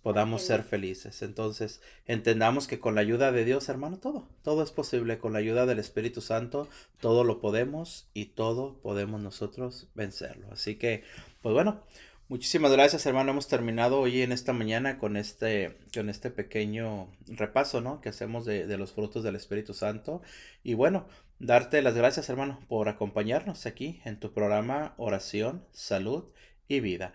podamos 0.03 0.43
ser 0.43 0.63
felices. 0.63 1.23
Entonces, 1.23 1.81
entendamos 2.07 2.67
que 2.67 2.81
con 2.81 2.95
la 2.95 3.01
ayuda 3.01 3.33
de 3.33 3.45
Dios, 3.45 3.69
hermano, 3.69 3.99
todo, 3.99 4.29
todo 4.43 4.63
es 4.63 4.71
posible. 4.71 5.19
Con 5.19 5.33
la 5.33 5.39
ayuda 5.39 5.67
del 5.67 5.79
Espíritu 5.79 6.21
Santo, 6.21 6.69
todo 7.01 7.25
lo 7.25 7.41
podemos 7.41 8.09
y 8.15 8.27
todo 8.27 8.79
podemos 8.81 9.21
nosotros 9.21 9.89
vencerlo. 9.95 10.49
Así 10.53 10.77
que, 10.77 11.05
pues 11.41 11.55
bueno, 11.55 11.83
Muchísimas 12.29 12.73
gracias, 12.73 13.07
hermano. 13.07 13.31
Hemos 13.31 13.49
terminado 13.49 14.01
hoy 14.01 14.21
en 14.21 14.33
esta 14.33 14.53
mañana 14.53 14.99
con 14.99 15.17
este, 15.17 15.79
con 15.95 16.11
este 16.11 16.31
pequeño 16.31 17.09
repaso, 17.27 17.81
¿no? 17.81 18.03
Que 18.03 18.11
hacemos 18.11 18.45
de, 18.45 18.67
de, 18.67 18.77
los 18.77 18.93
frutos 18.93 19.25
del 19.25 19.35
Espíritu 19.35 19.73
Santo. 19.73 20.21
Y 20.63 20.75
bueno, 20.75 21.07
darte 21.39 21.81
las 21.81 21.95
gracias, 21.95 22.29
hermano, 22.29 22.61
por 22.69 22.91
acompañarnos 22.91 23.65
aquí 23.65 24.03
en 24.05 24.21
tu 24.21 24.35
programa 24.35 24.93
Oración, 24.99 25.65
Salud 25.73 26.25
y 26.69 26.81
Vida. 26.81 27.15